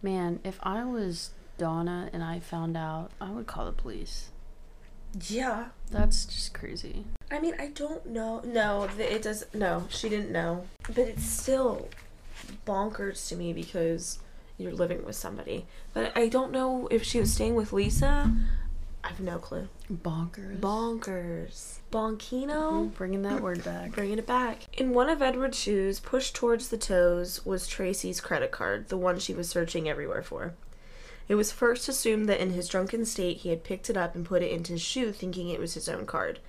man, 0.02 0.42
if 0.44 0.60
I 0.62 0.84
was 0.84 1.30
Donna 1.58 2.10
and 2.14 2.24
I 2.24 2.40
found 2.40 2.78
out, 2.78 3.12
I 3.20 3.32
would 3.32 3.48
call 3.48 3.66
the 3.66 3.72
police. 3.72 4.30
yeah. 5.30 5.66
That's 5.90 6.26
just 6.26 6.54
crazy. 6.54 7.06
I 7.32 7.40
mean, 7.40 7.56
I 7.60 7.68
don't 7.68 8.06
know. 8.08 8.42
No, 8.46 8.90
it 9.00 9.22
does. 9.22 9.46
No, 9.54 9.86
she 9.90 10.10
didn't 10.10 10.32
know. 10.32 10.66
But 10.88 11.00
it's 11.00 11.26
still 11.26 11.88
bonkers 12.66 13.28
to 13.30 13.36
me 13.36 13.54
because 13.54 14.20
you're 14.58 14.74
living 14.74 15.06
with 15.06 15.16
somebody. 15.16 15.66
But 15.94 16.12
I 16.18 16.28
don't 16.28 16.52
know 16.52 16.88
if 16.92 17.04
she 17.04 17.20
was 17.20 17.34
staying 17.34 17.56
with 17.56 17.72
Lisa. 17.74 18.32
I 19.04 19.08
have 19.10 19.20
no 19.22 19.38
clue. 19.38 19.70
Bonkers. 19.92 20.60
Bonkers. 20.60 21.78
Bonkino? 21.92 22.50
Oh, 22.56 22.92
bringing 22.98 23.22
that 23.22 23.42
word 23.42 23.64
back. 23.64 23.92
Bringing 23.94 24.18
it 24.20 24.28
back. 24.28 24.64
In 24.74 24.94
one 24.94 25.10
of 25.10 25.22
Edward's 25.22 25.58
shoes, 25.58 26.00
pushed 26.02 26.36
towards 26.36 26.68
the 26.68 26.78
toes, 26.78 27.46
was 27.46 27.68
Tracey's 27.68 28.20
credit 28.20 28.52
card, 28.52 28.90
the 28.90 28.98
one 28.98 29.20
she 29.20 29.34
was 29.34 29.48
searching 29.50 29.88
everywhere 29.88 30.24
for. 30.24 30.54
It 31.28 31.36
was 31.36 31.52
first 31.52 31.90
assumed 31.90 32.30
that 32.30 32.40
in 32.40 32.52
his 32.52 32.68
drunken 32.68 33.06
state 33.06 33.38
he 33.38 33.50
had 33.50 33.64
picked 33.64 33.90
it 33.90 33.98
up 33.98 34.16
and 34.16 34.26
put 34.26 34.42
it 34.42 34.52
into 34.52 34.74
his 34.74 34.82
shoe, 34.82 35.12
thinking 35.12 35.50
it 35.50 35.60
was 35.60 35.74
his 35.74 35.90
own 35.90 36.06
card. 36.06 36.40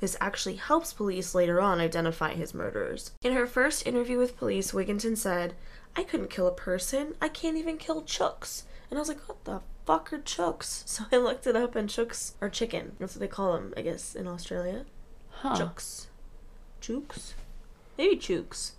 This 0.00 0.16
actually 0.20 0.56
helps 0.56 0.92
police 0.92 1.34
later 1.34 1.60
on 1.60 1.80
identify 1.80 2.34
his 2.34 2.52
murderers. 2.52 3.12
In 3.22 3.32
her 3.32 3.46
first 3.46 3.86
interview 3.86 4.18
with 4.18 4.36
police, 4.36 4.72
Wigginton 4.72 5.16
said, 5.16 5.54
I 5.96 6.02
couldn't 6.02 6.30
kill 6.30 6.48
a 6.48 6.52
person. 6.52 7.14
I 7.22 7.28
can't 7.28 7.56
even 7.56 7.78
kill 7.78 8.02
chooks. 8.02 8.64
And 8.90 8.98
I 8.98 9.00
was 9.00 9.08
like, 9.08 9.26
what 9.28 9.44
the 9.44 9.60
fuck 9.86 10.12
are 10.12 10.18
chooks? 10.18 10.82
So 10.86 11.04
I 11.12 11.16
looked 11.16 11.46
it 11.46 11.56
up, 11.56 11.76
and 11.76 11.88
chooks 11.88 12.32
are 12.40 12.50
chicken. 12.50 12.96
That's 12.98 13.14
what 13.14 13.20
they 13.20 13.28
call 13.28 13.54
them, 13.54 13.72
I 13.76 13.82
guess, 13.82 14.14
in 14.14 14.26
Australia. 14.26 14.84
Huh. 15.30 15.56
Chooks. 15.56 16.06
Chooks? 16.82 17.34
Maybe 17.96 18.16
chooks. 18.16 18.72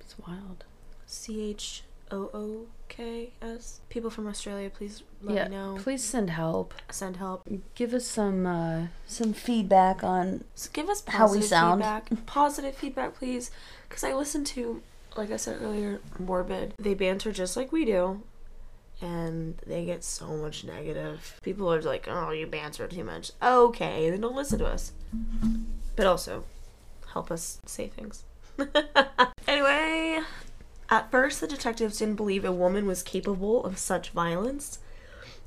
It's 0.00 0.18
wild. 0.18 0.64
C 1.06 1.50
H 1.50 1.84
O 2.14 2.30
O 2.32 2.66
K 2.88 3.32
S. 3.42 3.80
People 3.88 4.08
from 4.08 4.28
Australia, 4.28 4.70
please 4.70 5.02
let 5.20 5.34
yeah. 5.34 5.44
me 5.48 5.56
know. 5.56 5.76
Please 5.82 6.04
send 6.04 6.30
help. 6.30 6.72
Send 6.90 7.16
help. 7.16 7.42
Give 7.74 7.92
us 7.92 8.06
some 8.06 8.46
uh, 8.46 8.86
some 9.06 9.32
feedback 9.32 10.04
on 10.04 10.44
So 10.54 10.70
give 10.72 10.88
us 10.88 11.02
How 11.08 11.24
we 11.24 11.38
positive 11.38 11.48
sound. 11.48 11.82
feedback. 11.82 12.26
Positive 12.26 12.74
feedback, 12.74 13.14
please. 13.16 13.50
Because 13.88 14.04
I 14.04 14.12
listen 14.14 14.44
to, 14.44 14.80
like 15.16 15.32
I 15.32 15.36
said 15.36 15.60
earlier, 15.60 16.00
Morbid. 16.18 16.74
They 16.78 16.94
banter 16.94 17.32
just 17.32 17.56
like 17.56 17.72
we 17.72 17.84
do. 17.84 18.22
And 19.00 19.58
they 19.66 19.84
get 19.84 20.04
so 20.04 20.28
much 20.36 20.62
negative. 20.64 21.40
People 21.42 21.70
are 21.72 21.82
like, 21.82 22.06
oh, 22.08 22.30
you 22.30 22.46
banter 22.46 22.86
too 22.86 23.02
much. 23.02 23.32
Okay, 23.42 24.08
then 24.08 24.20
don't 24.20 24.36
listen 24.36 24.60
to 24.60 24.66
us. 24.66 24.92
But 25.96 26.06
also, 26.06 26.44
help 27.12 27.32
us 27.32 27.60
say 27.66 27.88
things. 27.88 28.22
at 30.90 31.10
first, 31.10 31.40
the 31.40 31.46
detectives 31.46 31.98
didn't 31.98 32.16
believe 32.16 32.44
a 32.44 32.52
woman 32.52 32.86
was 32.86 33.02
capable 33.02 33.64
of 33.64 33.78
such 33.78 34.10
violence. 34.10 34.78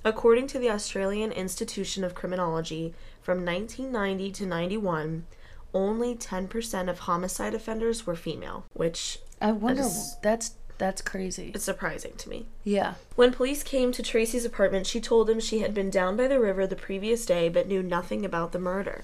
According 0.03 0.47
to 0.47 0.59
the 0.59 0.69
Australian 0.69 1.31
Institution 1.31 2.03
of 2.03 2.15
Criminology, 2.15 2.93
from 3.21 3.43
1990 3.45 4.31
to 4.31 4.45
91, 4.45 5.25
only 5.73 6.15
10% 6.15 6.89
of 6.89 6.99
homicide 6.99 7.53
offenders 7.53 8.07
were 8.07 8.15
female, 8.15 8.65
which 8.73 9.19
I 9.41 9.51
wonder 9.51 9.81
is- 9.83 10.15
that's 10.21 10.51
that's 10.77 11.01
crazy. 11.01 11.51
It's 11.55 11.63
surprising 11.65 12.13
to 12.17 12.29
me. 12.29 12.45
Yeah. 12.63 12.93
When 13.15 13.33
police 13.33 13.63
came 13.63 13.91
to 13.93 14.03
Tracey's 14.03 14.45
apartment, 14.45 14.85
she 14.85 15.01
told 15.01 15.25
them 15.25 15.39
she 15.39 15.59
had 15.59 15.73
been 15.73 15.89
down 15.89 16.15
by 16.15 16.27
the 16.27 16.39
river 16.39 16.67
the 16.67 16.75
previous 16.75 17.25
day 17.25 17.49
but 17.49 17.67
knew 17.67 17.81
nothing 17.81 18.23
about 18.23 18.51
the 18.51 18.59
murder. 18.59 19.03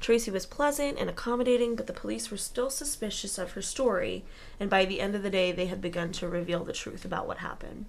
Tracey 0.00 0.30
was 0.30 0.46
pleasant 0.46 0.98
and 0.98 1.10
accommodating, 1.10 1.74
but 1.74 1.86
the 1.86 1.92
police 1.92 2.30
were 2.30 2.36
still 2.36 2.70
suspicious 2.70 3.36
of 3.36 3.52
her 3.52 3.62
story, 3.62 4.24
and 4.60 4.70
by 4.70 4.84
the 4.84 5.00
end 5.00 5.14
of 5.14 5.22
the 5.22 5.30
day, 5.30 5.52
they 5.52 5.66
had 5.66 5.80
begun 5.80 6.12
to 6.12 6.28
reveal 6.28 6.64
the 6.64 6.72
truth 6.72 7.04
about 7.04 7.26
what 7.26 7.38
happened. 7.38 7.86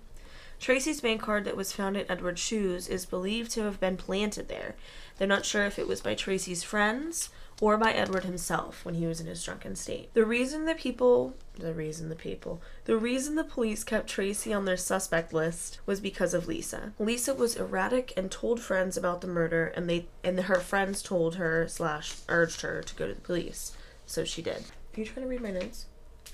Tracey's 0.59 0.99
bank 0.99 1.21
card 1.21 1.45
that 1.45 1.55
was 1.55 1.71
found 1.71 1.95
at 1.95 2.09
Edward's 2.09 2.41
shoes 2.41 2.87
is 2.87 3.05
believed 3.05 3.51
to 3.51 3.63
have 3.63 3.79
been 3.79 3.95
planted 3.95 4.49
there. 4.49 4.75
They're 5.17 5.27
not 5.27 5.45
sure 5.45 5.65
if 5.65 5.79
it 5.79 5.87
was 5.87 6.01
by 6.01 6.15
Tracey's 6.15 6.63
friends 6.63 7.29
or 7.61 7.77
by 7.77 7.91
Edward 7.91 8.23
himself 8.23 8.85
when 8.85 8.95
he 8.95 9.05
was 9.05 9.19
in 9.19 9.27
his 9.27 9.43
drunken 9.43 9.75
state. 9.75 10.13
The 10.13 10.25
reason 10.25 10.65
the 10.65 10.75
people, 10.75 11.35
the 11.57 11.73
reason 11.73 12.09
the 12.09 12.15
people, 12.15 12.61
the 12.85 12.97
reason 12.97 13.35
the 13.35 13.43
police 13.43 13.83
kept 13.83 14.07
Tracey 14.07 14.53
on 14.53 14.65
their 14.65 14.77
suspect 14.77 15.33
list 15.33 15.79
was 15.85 15.99
because 15.99 16.33
of 16.33 16.47
Lisa. 16.47 16.93
Lisa 16.99 17.33
was 17.33 17.55
erratic 17.55 18.13
and 18.15 18.31
told 18.31 18.61
friends 18.61 18.95
about 18.95 19.21
the 19.21 19.27
murder, 19.27 19.73
and 19.75 19.89
they 19.89 20.07
and 20.23 20.39
her 20.39 20.59
friends 20.59 21.01
told 21.01 21.35
her 21.35 21.67
slash 21.67 22.15
urged 22.29 22.61
her 22.61 22.81
to 22.81 22.95
go 22.95 23.07
to 23.07 23.13
the 23.13 23.21
police. 23.21 23.75
So 24.05 24.23
she 24.23 24.41
did. 24.41 24.63
Are 24.95 24.99
you 24.99 25.05
trying 25.05 25.25
to 25.25 25.29
read 25.29 25.41
my 25.41 25.51
notes? 25.51 25.85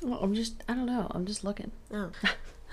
Well, 0.01 0.19
I'm 0.21 0.35
just, 0.35 0.63
I 0.67 0.73
don't 0.73 0.85
know. 0.85 1.07
I'm 1.11 1.25
just 1.25 1.43
looking. 1.43 1.71
Oh. 1.91 2.11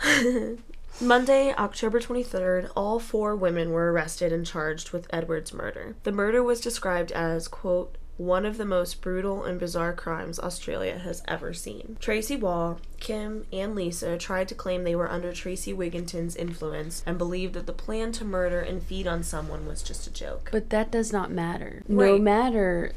Monday, 1.00 1.54
October 1.54 2.00
23rd, 2.00 2.70
all 2.76 2.98
four 2.98 3.34
women 3.34 3.70
were 3.70 3.92
arrested 3.92 4.32
and 4.32 4.46
charged 4.46 4.90
with 4.90 5.06
Edward's 5.10 5.52
murder. 5.52 5.96
The 6.02 6.12
murder 6.12 6.42
was 6.42 6.60
described 6.60 7.12
as, 7.12 7.48
quote, 7.48 7.96
one 8.16 8.44
of 8.44 8.56
the 8.56 8.64
most 8.64 9.00
brutal 9.00 9.44
and 9.44 9.58
bizarre 9.58 9.92
crimes 9.92 10.38
Australia 10.38 10.98
has 10.98 11.22
ever 11.26 11.52
seen. 11.52 11.96
Tracey 12.00 12.36
Wall, 12.36 12.78
Kim, 13.00 13.46
and 13.52 13.74
Lisa 13.74 14.18
tried 14.18 14.48
to 14.48 14.54
claim 14.54 14.84
they 14.84 14.94
were 14.94 15.10
under 15.10 15.32
Tracey 15.32 15.72
Wigginton's 15.72 16.36
influence 16.36 17.02
and 17.06 17.18
believed 17.18 17.54
that 17.54 17.66
the 17.66 17.72
plan 17.72 18.12
to 18.12 18.24
murder 18.24 18.60
and 18.60 18.82
feed 18.82 19.06
on 19.06 19.22
someone 19.22 19.66
was 19.66 19.82
just 19.82 20.06
a 20.06 20.12
joke. 20.12 20.50
But 20.52 20.70
that 20.70 20.90
does 20.90 21.12
not 21.12 21.30
matter. 21.30 21.82
No 21.88 22.18
matter 22.18 22.92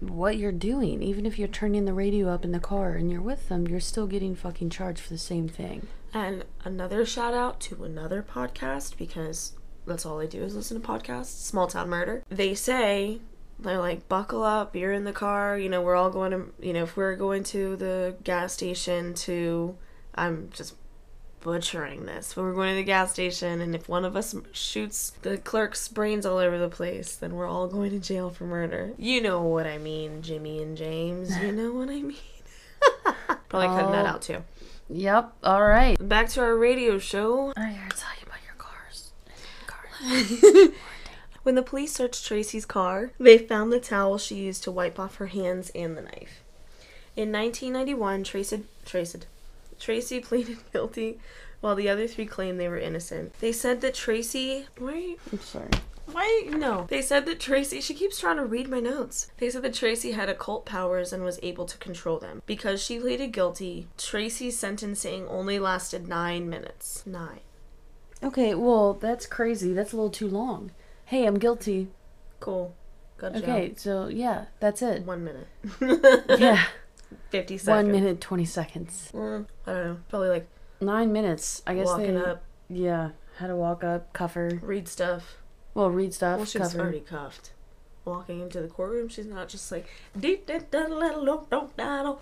what 0.00 0.36
you're 0.36 0.52
doing, 0.52 1.02
even 1.02 1.26
if 1.26 1.38
you're 1.38 1.48
turning 1.48 1.84
the 1.84 1.92
radio 1.92 2.28
up 2.28 2.44
in 2.44 2.52
the 2.52 2.60
car 2.60 2.92
and 2.92 3.10
you're 3.10 3.20
with 3.20 3.48
them, 3.48 3.66
you're 3.66 3.80
still 3.80 4.06
getting 4.06 4.34
fucking 4.34 4.70
charged 4.70 5.00
for 5.00 5.12
the 5.12 5.18
same 5.18 5.48
thing. 5.48 5.86
And 6.14 6.44
another 6.64 7.06
shout 7.06 7.34
out 7.34 7.60
to 7.60 7.84
another 7.84 8.22
podcast 8.22 8.96
because 8.96 9.52
that's 9.86 10.04
all 10.04 10.20
I 10.20 10.26
do 10.26 10.42
is 10.42 10.54
listen 10.54 10.80
to 10.80 10.86
podcasts. 10.86 11.44
Small 11.44 11.66
Town 11.66 11.88
Murder. 11.88 12.22
They 12.28 12.54
say 12.54 13.20
they're 13.62 13.78
like, 13.78 14.08
buckle 14.08 14.42
up, 14.42 14.74
you're 14.76 14.92
in 14.92 15.04
the 15.04 15.12
car. 15.12 15.56
You 15.58 15.68
know, 15.68 15.80
we're 15.82 15.96
all 15.96 16.10
going 16.10 16.30
to, 16.32 16.52
you 16.60 16.72
know, 16.72 16.82
if 16.84 16.96
we're 16.96 17.16
going 17.16 17.44
to 17.44 17.76
the 17.76 18.14
gas 18.24 18.52
station 18.52 19.14
to, 19.14 19.76
I'm 20.14 20.50
just 20.52 20.74
butchering 21.40 22.06
this, 22.06 22.34
but 22.34 22.42
we're 22.42 22.52
going 22.54 22.70
to 22.70 22.76
the 22.76 22.84
gas 22.84 23.10
station, 23.12 23.60
and 23.60 23.74
if 23.74 23.88
one 23.88 24.04
of 24.04 24.14
us 24.14 24.32
shoots 24.52 25.10
the 25.22 25.36
clerk's 25.38 25.88
brains 25.88 26.24
all 26.24 26.38
over 26.38 26.56
the 26.56 26.68
place, 26.68 27.16
then 27.16 27.34
we're 27.34 27.48
all 27.48 27.66
going 27.66 27.90
to 27.90 27.98
jail 27.98 28.30
for 28.30 28.44
murder. 28.44 28.92
You 28.96 29.20
know 29.20 29.42
what 29.42 29.66
I 29.66 29.78
mean, 29.78 30.22
Jimmy 30.22 30.62
and 30.62 30.76
James. 30.76 31.36
You 31.38 31.50
know 31.50 31.72
what 31.72 31.88
I 31.88 32.00
mean. 32.02 32.14
Probably 33.48 33.66
cutting 33.68 33.90
that 33.92 34.06
Oh. 34.06 34.10
out 34.10 34.22
too. 34.22 34.44
Yep. 34.88 35.32
All 35.42 35.64
right. 35.64 35.96
Back 36.06 36.28
to 36.30 36.40
our 36.42 36.56
radio 36.56 36.98
show. 36.98 37.52
I 37.56 37.72
gotta 37.72 37.96
tell 37.96 38.10
you 38.20 38.26
about 38.26 38.38
your 38.44 38.54
cars. 38.58 39.12
Cars. 39.66 40.74
When 41.42 41.56
the 41.56 41.62
police 41.62 41.92
searched 41.92 42.24
Tracey's 42.24 42.64
car, 42.64 43.10
they 43.18 43.36
found 43.36 43.72
the 43.72 43.80
towel 43.80 44.16
she 44.18 44.36
used 44.36 44.62
to 44.64 44.70
wipe 44.70 44.98
off 45.00 45.16
her 45.16 45.26
hands 45.26 45.70
and 45.74 45.96
the 45.96 46.02
knife. 46.02 46.42
In 47.16 47.32
1991, 47.32 48.24
Tracey, 48.24 48.64
Tracey, 48.84 49.20
Tracey 49.78 50.20
pleaded 50.20 50.58
guilty 50.72 51.18
while 51.60 51.74
the 51.74 51.88
other 51.88 52.06
three 52.06 52.26
claimed 52.26 52.60
they 52.60 52.68
were 52.68 52.78
innocent. 52.78 53.34
They 53.40 53.52
said 53.52 53.80
that 53.80 53.94
Tracey. 53.94 54.66
Why? 54.78 55.16
I'm 55.32 55.40
sorry. 55.40 55.68
Why? 56.06 56.44
No. 56.48 56.86
They 56.88 57.02
said 57.02 57.26
that 57.26 57.40
Tracey. 57.40 57.80
She 57.80 57.94
keeps 57.94 58.18
trying 58.18 58.36
to 58.36 58.44
read 58.44 58.68
my 58.68 58.80
notes. 58.80 59.30
They 59.38 59.50
said 59.50 59.62
that 59.62 59.74
Tracey 59.74 60.12
had 60.12 60.28
occult 60.28 60.64
powers 60.64 61.12
and 61.12 61.24
was 61.24 61.40
able 61.42 61.64
to 61.66 61.78
control 61.78 62.18
them. 62.18 62.42
Because 62.46 62.82
she 62.82 62.98
pleaded 62.98 63.32
guilty, 63.32 63.86
Tracey's 63.96 64.58
sentencing 64.58 65.26
only 65.28 65.58
lasted 65.58 66.08
nine 66.08 66.48
minutes. 66.48 67.04
Nine. 67.06 67.40
Okay, 68.22 68.54
well, 68.54 68.94
that's 68.94 69.26
crazy. 69.26 69.72
That's 69.72 69.92
a 69.92 69.96
little 69.96 70.10
too 70.10 70.28
long. 70.28 70.70
Hey, 71.12 71.26
I'm 71.26 71.38
guilty. 71.38 71.88
Cool. 72.40 72.74
Good 73.18 73.34
job. 73.34 73.42
Okay, 73.42 73.74
so 73.76 74.06
yeah, 74.08 74.46
that's 74.60 74.80
it. 74.80 75.04
One 75.04 75.22
minute. 75.22 75.46
Yeah. 76.40 76.64
50 77.28 77.58
seconds. 77.58 77.68
One 77.68 77.92
minute, 77.92 78.18
20 78.22 78.46
seconds. 78.46 79.10
Mm, 79.12 79.44
I 79.66 79.72
don't 79.74 79.84
know. 79.84 79.96
Probably 80.08 80.30
like 80.30 80.48
Nine 80.80 81.12
minutes. 81.12 81.60
I 81.66 81.74
guess 81.74 81.84
walking 81.88 82.14
they. 82.14 82.24
up, 82.24 82.42
Yeah. 82.70 83.10
Had 83.36 83.48
to 83.48 83.56
walk 83.56 83.84
up, 83.84 84.14
cuff 84.14 84.32
her. 84.32 84.58
read 84.62 84.88
stuff. 84.88 85.36
Well, 85.74 85.90
read 85.90 86.14
stuff, 86.14 86.38
Well, 86.38 86.46
she's 86.46 86.62
cuff 86.62 86.74
already 86.76 87.00
cuffed. 87.00 87.52
Walking 88.04 88.40
into 88.40 88.60
the 88.60 88.66
courtroom, 88.66 89.08
she's 89.08 89.26
not 89.26 89.48
just 89.48 89.70
like. 89.70 89.86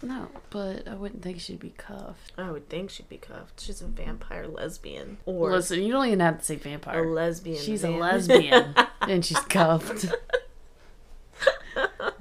No, 0.02 0.28
but 0.50 0.86
I 0.86 0.94
wouldn't 0.94 1.22
think 1.22 1.40
she'd 1.40 1.58
be 1.58 1.70
cuffed. 1.70 2.32
I 2.36 2.50
would 2.50 2.68
think 2.68 2.90
she'd 2.90 3.08
be 3.08 3.16
cuffed. 3.16 3.62
She's 3.62 3.80
a 3.80 3.86
vampire 3.86 4.46
lesbian. 4.46 5.16
Or 5.24 5.52
Listen, 5.52 5.82
you 5.82 5.90
don't 5.92 6.06
even 6.06 6.20
have 6.20 6.38
to 6.40 6.44
say 6.44 6.56
vampire. 6.56 7.04
a 7.04 7.10
lesbian. 7.10 7.62
She's 7.62 7.82
a 7.82 7.90
lesbian, 7.90 8.74
and 9.00 9.24
she's 9.24 9.40
cuffed. 9.48 10.06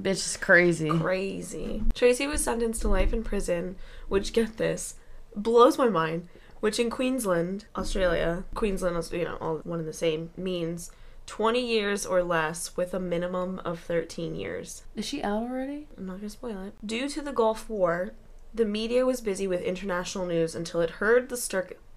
Bitch 0.01 0.25
is 0.25 0.37
crazy. 0.37 0.89
Crazy. 0.89 1.83
Tracey 1.93 2.27
was 2.27 2.41
sentenced 2.41 2.81
to 2.81 2.87
life 2.87 3.11
in 3.11 3.23
prison, 3.23 3.75
which, 4.07 4.31
get 4.31 4.55
this, 4.55 4.95
blows 5.35 5.77
my 5.77 5.89
mind. 5.89 6.29
Which 6.61 6.79
in 6.79 6.89
Queensland, 6.89 7.65
Australia, 7.75 8.43
Queensland 8.53 8.95
you 9.13 9.23
know, 9.23 9.37
all 9.39 9.57
one 9.63 9.79
and 9.79 9.87
the 9.87 9.93
same, 9.93 10.31
means 10.35 10.91
20 11.29 11.63
years 11.63 12.07
or 12.07 12.23
less 12.23 12.75
with 12.75 12.91
a 12.91 12.99
minimum 12.99 13.61
of 13.63 13.79
13 13.79 14.33
years. 14.33 14.81
Is 14.95 15.05
she 15.05 15.21
out 15.21 15.43
already? 15.43 15.87
I'm 15.95 16.07
not 16.07 16.17
gonna 16.17 16.29
spoil 16.29 16.63
it. 16.63 16.73
Due 16.83 17.07
to 17.07 17.21
the 17.21 17.31
Gulf 17.31 17.69
War, 17.69 18.13
the 18.51 18.65
media 18.65 19.05
was 19.05 19.21
busy 19.21 19.45
with 19.45 19.61
international 19.61 20.25
news 20.25 20.55
until 20.55 20.81
it 20.81 20.89
heard 20.89 21.29
the 21.29 21.37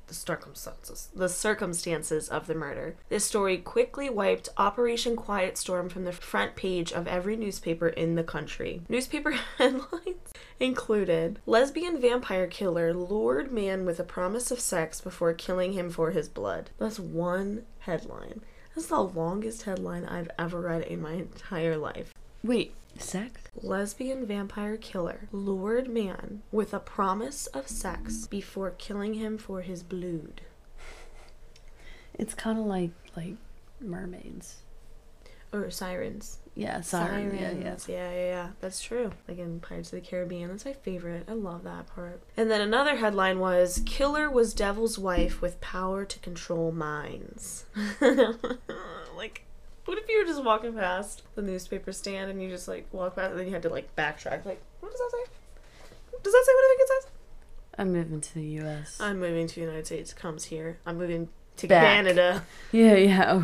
the 0.06 0.14
circumstances 0.14 1.08
the 1.14 1.30
circumstances 1.30 2.28
of 2.28 2.46
the 2.46 2.54
murder. 2.54 2.96
This 3.08 3.24
story 3.24 3.56
quickly 3.56 4.10
wiped 4.10 4.50
Operation 4.58 5.16
Quiet 5.16 5.56
Storm 5.56 5.88
from 5.88 6.04
the 6.04 6.12
front 6.12 6.54
page 6.54 6.92
of 6.92 7.08
every 7.08 7.34
newspaper 7.34 7.88
in 7.88 8.16
the 8.16 8.22
country. 8.22 8.82
Newspaper 8.90 9.30
headlines 9.56 10.32
included 10.60 11.38
lesbian 11.46 11.98
vampire 11.98 12.46
killer 12.46 12.92
lured 12.92 13.50
man 13.50 13.86
with 13.86 13.98
a 13.98 14.04
promise 14.04 14.50
of 14.50 14.60
sex 14.60 15.00
before 15.00 15.32
killing 15.32 15.72
him 15.72 15.88
for 15.88 16.10
his 16.10 16.28
blood. 16.28 16.68
That's 16.76 17.00
one 17.00 17.64
headline. 17.78 18.42
That's 18.74 18.86
the 18.86 19.00
longest 19.00 19.62
headline 19.62 20.04
I've 20.06 20.30
ever 20.38 20.60
read 20.60 20.82
in 20.82 21.02
my 21.02 21.12
entire 21.12 21.76
life. 21.76 22.12
Wait, 22.42 22.74
sex? 22.98 23.42
Lesbian 23.54 24.26
vampire 24.26 24.76
killer 24.76 25.28
lured 25.30 25.88
man 25.88 26.42
with 26.50 26.72
a 26.72 26.80
promise 26.80 27.46
of 27.48 27.68
sex 27.68 28.26
before 28.26 28.70
killing 28.70 29.14
him 29.14 29.36
for 29.36 29.60
his 29.60 29.82
blood. 29.82 30.40
It's 32.14 32.34
kind 32.34 32.58
of 32.58 32.64
like 32.66 32.90
like 33.16 33.34
mermaids. 33.80 34.56
Or 35.52 35.70
sirens. 35.70 36.38
Yeah, 36.54 36.80
siren. 36.80 37.34
Yeah, 37.34 37.50
yeah. 37.50 37.50
Sirens. 37.50 37.88
Yeah, 37.88 38.10
yeah, 38.10 38.24
yeah. 38.26 38.48
That's 38.60 38.80
true. 38.80 39.10
Like 39.28 39.38
in 39.38 39.60
Pirates 39.60 39.92
of 39.92 40.02
the 40.02 40.06
Caribbean. 40.06 40.50
That's 40.50 40.64
my 40.64 40.72
favorite. 40.72 41.24
I 41.28 41.32
love 41.32 41.64
that 41.64 41.86
part. 41.94 42.22
And 42.36 42.50
then 42.50 42.60
another 42.60 42.96
headline 42.96 43.38
was 43.38 43.82
Killer 43.86 44.30
was 44.30 44.54
devil's 44.54 44.98
wife 44.98 45.40
with 45.40 45.60
power 45.60 46.04
to 46.04 46.18
control 46.18 46.72
minds. 46.72 47.64
like, 48.00 49.44
what 49.84 49.98
if 49.98 50.08
you 50.08 50.18
were 50.18 50.26
just 50.26 50.44
walking 50.44 50.74
past 50.74 51.22
the 51.34 51.42
newspaper 51.42 51.92
stand 51.92 52.30
and 52.30 52.42
you 52.42 52.48
just 52.48 52.68
like 52.68 52.86
walk 52.92 53.16
past 53.16 53.30
and 53.30 53.40
then 53.40 53.46
you 53.46 53.52
had 53.52 53.62
to 53.62 53.70
like 53.70 53.94
backtrack? 53.96 54.44
Like, 54.44 54.62
what 54.80 54.90
does 54.90 55.00
that 55.00 55.10
say? 55.10 55.32
Does 56.22 56.32
that 56.32 56.44
say 56.46 56.52
what 56.54 56.64
I 56.64 56.68
think 56.68 56.80
it 56.80 56.88
says? 56.88 57.12
I'm 57.78 57.92
moving 57.92 58.20
to 58.20 58.34
the 58.34 58.44
U.S. 58.44 58.98
I'm 59.00 59.18
moving 59.18 59.46
to 59.46 59.54
the 59.54 59.60
United 59.62 59.86
States. 59.86 60.12
Comes 60.12 60.44
here. 60.44 60.78
I'm 60.84 60.98
moving 60.98 61.30
to 61.58 61.66
Back. 61.68 61.84
Canada. 61.84 62.44
yeah, 62.72 62.94
yeah. 62.94 63.42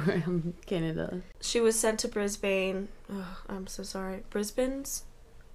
Canada. 0.66 1.22
She 1.40 1.61
was 1.61 1.78
sent 1.78 2.00
to 2.00 2.09
Brisbane. 2.09 2.88
Oh, 3.12 3.38
I'm 3.48 3.66
so 3.66 3.82
sorry. 3.82 4.22
Brisbane's 4.30 5.04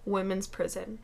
women's 0.05 0.47
prison. 0.47 0.99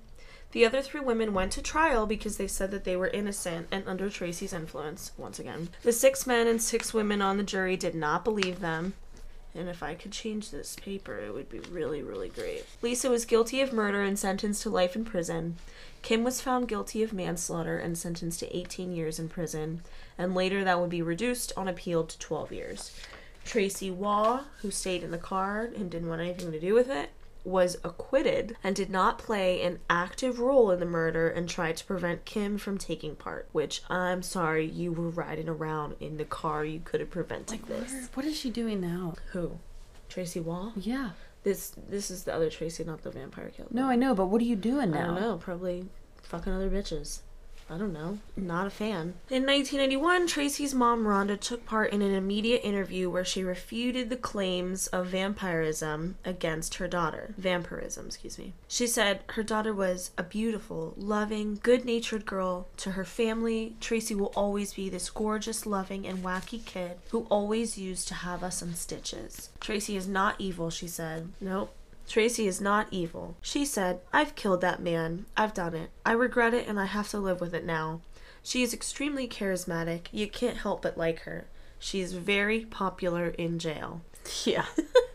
The 0.52 0.66
other 0.66 0.82
three 0.82 1.02
women 1.02 1.34
went 1.34 1.52
to 1.54 1.62
trial 1.62 2.08
because 2.08 2.38
they 2.38 2.48
said 2.48 2.72
that 2.72 2.84
they 2.84 2.96
were 2.96 3.08
innocent 3.10 3.68
and 3.72 3.88
under 3.88 4.10
Tracey's 4.10 4.54
influence, 4.54 5.12
once 5.16 5.38
again. 5.38 5.70
The 5.84 5.92
six 5.92 6.26
men 6.26 6.48
and 6.48 6.60
six 6.62 6.92
women 6.94 7.22
on 7.22 7.38
the 7.38 7.44
jury 7.44 7.78
did 7.78 7.94
not 7.94 8.24
believe 8.24 8.60
them. 8.60 8.94
And 9.54 9.68
if 9.70 9.84
I 9.84 9.94
could 9.96 10.12
change 10.12 10.50
this 10.50 10.76
paper, 10.76 11.18
it 11.18 11.34
would 11.34 11.50
be 11.50 11.60
really, 11.60 12.02
really 12.02 12.30
great. 12.30 12.66
Lisa 12.82 13.10
was 13.10 13.26
guilty 13.26 13.62
of 13.62 13.74
murder 13.74 14.02
and 14.02 14.18
sentenced 14.18 14.64
to 14.64 14.70
life 14.70 14.96
in 14.96 15.06
prison. 15.06 15.58
Kim 16.02 16.24
was 16.24 16.42
found 16.42 16.68
guilty 16.68 17.04
of 17.04 17.14
manslaughter 17.14 17.78
and 17.78 17.98
sentenced 17.98 18.40
to 18.40 18.56
18 18.58 18.92
years 18.94 19.20
in 19.20 19.30
prison, 19.30 19.82
and 20.18 20.34
later 20.34 20.64
that 20.64 20.80
would 20.80 20.90
be 20.90 21.02
reduced 21.02 21.52
on 21.58 21.68
appeal 21.68 22.04
to 22.06 22.18
12 22.20 22.52
years. 22.52 22.96
Tracey 23.46 23.92
Waugh, 23.92 24.44
who 24.62 24.72
stayed 24.72 25.04
in 25.04 25.12
the 25.12 25.18
car 25.18 25.70
and 25.76 25.90
didn't 25.90 26.10
want 26.10 26.22
anything 26.22 26.52
to 26.52 26.60
do 26.60 26.74
with 26.74 26.90
it, 26.90 27.10
was 27.46 27.78
acquitted 27.84 28.56
and 28.64 28.76
did 28.76 28.90
not 28.90 29.18
play 29.18 29.62
an 29.64 29.80
active 29.90 30.40
role 30.40 30.70
in 30.72 30.80
the 30.80 30.86
murder 30.86 31.30
and 31.30 31.48
tried 31.50 31.78
to 31.78 31.86
prevent 31.86 32.26
Kim 32.26 32.58
from 32.58 32.78
taking 32.78 33.16
part. 33.16 33.48
Which 33.54 33.82
I'm 33.90 34.22
sorry, 34.22 34.66
you 34.66 34.92
were 34.92 35.10
riding 35.10 35.48
around 35.50 35.96
in 36.00 36.18
the 36.18 36.26
car. 36.26 36.64
You 36.66 36.82
could 36.84 37.00
have 37.00 37.10
prevented 37.10 37.52
Like, 37.62 37.68
this. 37.68 37.92
where, 37.92 38.10
what 38.14 38.26
is 38.26 38.38
she 38.38 38.50
doing 38.50 38.82
now? 38.82 39.16
Who? 39.32 39.58
Tracey 40.10 40.40
Waugh? 40.42 40.74
Yeah. 40.76 41.12
This 41.44 41.72
this 41.88 42.12
is 42.12 42.24
the 42.26 42.34
other 42.34 42.50
Tracey, 42.50 42.84
not 42.84 43.02
the 43.02 43.12
vampire 43.12 43.50
killer. 43.50 43.70
No, 43.72 43.88
I 43.88 43.96
know, 43.96 44.14
but 44.14 44.26
what 44.26 44.42
are 44.42 44.46
you 44.46 44.56
doing 44.56 44.92
now? 44.92 45.00
I 45.00 45.06
don't 45.08 45.22
know. 45.22 45.38
Probably 45.38 45.88
fucking 46.22 46.52
other 46.52 46.70
bitches. 46.70 47.22
I 47.70 47.78
don't 47.78 47.94
know. 47.94 48.18
Not 48.36 48.68
a 48.68 48.72
fan. 48.72 49.14
In 49.30 49.46
1991, 49.46 50.28
Tracey's 50.28 50.74
mom, 50.74 51.04
Rhonda, 51.04 51.40
took 51.40 51.66
part 51.66 51.94
in 51.94 52.02
an 52.02 52.14
immediate 52.14 52.62
interview 52.64 53.10
where 53.10 53.26
she 53.26 53.44
refuted 53.44 54.10
the 54.10 54.16
claims 54.16 54.88
of 54.88 55.08
vampirism 55.08 56.18
against 56.26 56.76
her 56.76 56.88
daughter. 56.88 57.36
Vampirism, 57.38 58.08
excuse 58.08 58.40
me. 58.40 58.54
She 58.68 58.88
said 58.88 59.22
her 59.30 59.44
daughter 59.44 59.74
was 59.74 60.12
a 60.18 60.24
beautiful, 60.24 60.94
loving, 60.98 61.60
good 61.62 61.86
natured 61.86 62.26
girl. 62.26 62.68
To 62.78 62.92
her 62.92 63.06
family, 63.06 63.76
Tracey 63.80 64.16
will 64.16 64.34
always 64.36 64.74
be 64.74 64.90
this 64.90 65.10
gorgeous, 65.10 65.66
loving, 65.66 66.08
and 66.08 66.24
wacky 66.24 66.66
kid 66.66 66.98
who 67.10 67.28
always 67.30 67.78
used 67.78 68.08
to 68.08 68.16
have 68.16 68.44
us 68.44 68.62
in 68.62 68.74
stitches. 68.74 69.50
Tracey 69.60 69.96
is 69.96 70.08
not 70.08 70.36
evil, 70.40 70.70
she 70.70 70.88
said. 70.88 71.30
Nope. 71.40 71.76
Tracey 72.10 72.48
is 72.48 72.60
not 72.60 72.88
evil. 72.92 73.38
She 73.42 73.64
said, 73.66 74.02
I've 74.12 74.36
killed 74.36 74.60
that 74.62 74.82
man. 74.82 75.28
I've 75.38 75.54
done 75.54 75.76
it. 75.76 75.92
I 76.06 76.12
regret 76.14 76.54
it 76.54 76.68
and 76.68 76.80
I 76.80 76.86
have 76.86 77.08
to 77.10 77.20
live 77.20 77.40
with 77.40 77.54
it 77.54 77.64
now. 77.64 78.02
She 78.44 78.64
is 78.64 78.74
extremely 78.74 79.28
charismatic. 79.28 80.08
You 80.12 80.28
can't 80.28 80.58
help 80.58 80.82
but 80.82 80.98
like 80.98 81.20
her. 81.22 81.46
She's 81.78 82.14
very 82.14 82.66
popular 82.66 83.28
in 83.28 83.60
jail. 83.60 84.02
Yeah. 84.44 84.66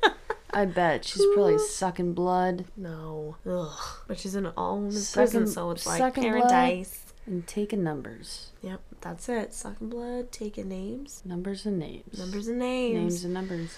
I 0.51 0.67
bet 0.67 1.05
she's 1.05 1.27
probably 1.35 1.59
sucking 1.59 2.13
blood 2.15 2.67
No. 2.77 3.37
Ugh. 3.45 3.77
But 4.07 4.19
she's 4.21 4.37
in 4.37 4.47
all 4.47 4.77
women's 4.77 5.09
Sucking- 5.09 5.23
prison, 5.31 5.47
so 5.49 5.73
it's 5.73 5.85
like 5.87 5.99
sucking 5.99 6.23
blood. 6.31 6.49
paradise. 6.49 7.13
and 7.27 7.45
taking 7.45 7.83
numbers. 7.83 8.51
Yep, 8.63 8.81
that's 9.01 9.29
it. 9.29 9.53
Sucking 9.53 9.89
blood, 9.89 10.31
taking 10.31 10.69
names. 10.69 11.23
Numbers 11.25 11.67
and 11.67 11.79
names. 11.81 12.17
Numbers 12.19 12.47
and 12.47 12.61
names. 12.61 12.95
Names 12.95 13.25
and 13.25 13.35
numbers. 13.35 13.77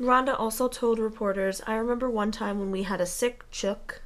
Rhonda 0.00 0.38
also 0.38 0.68
told 0.68 0.98
reporters, 0.98 1.62
I 1.66 1.74
remember 1.76 2.10
one 2.10 2.32
time 2.32 2.58
when 2.58 2.70
we 2.70 2.82
had 2.82 3.00
a 3.00 3.06
sick 3.06 3.44
chook, 3.50 4.02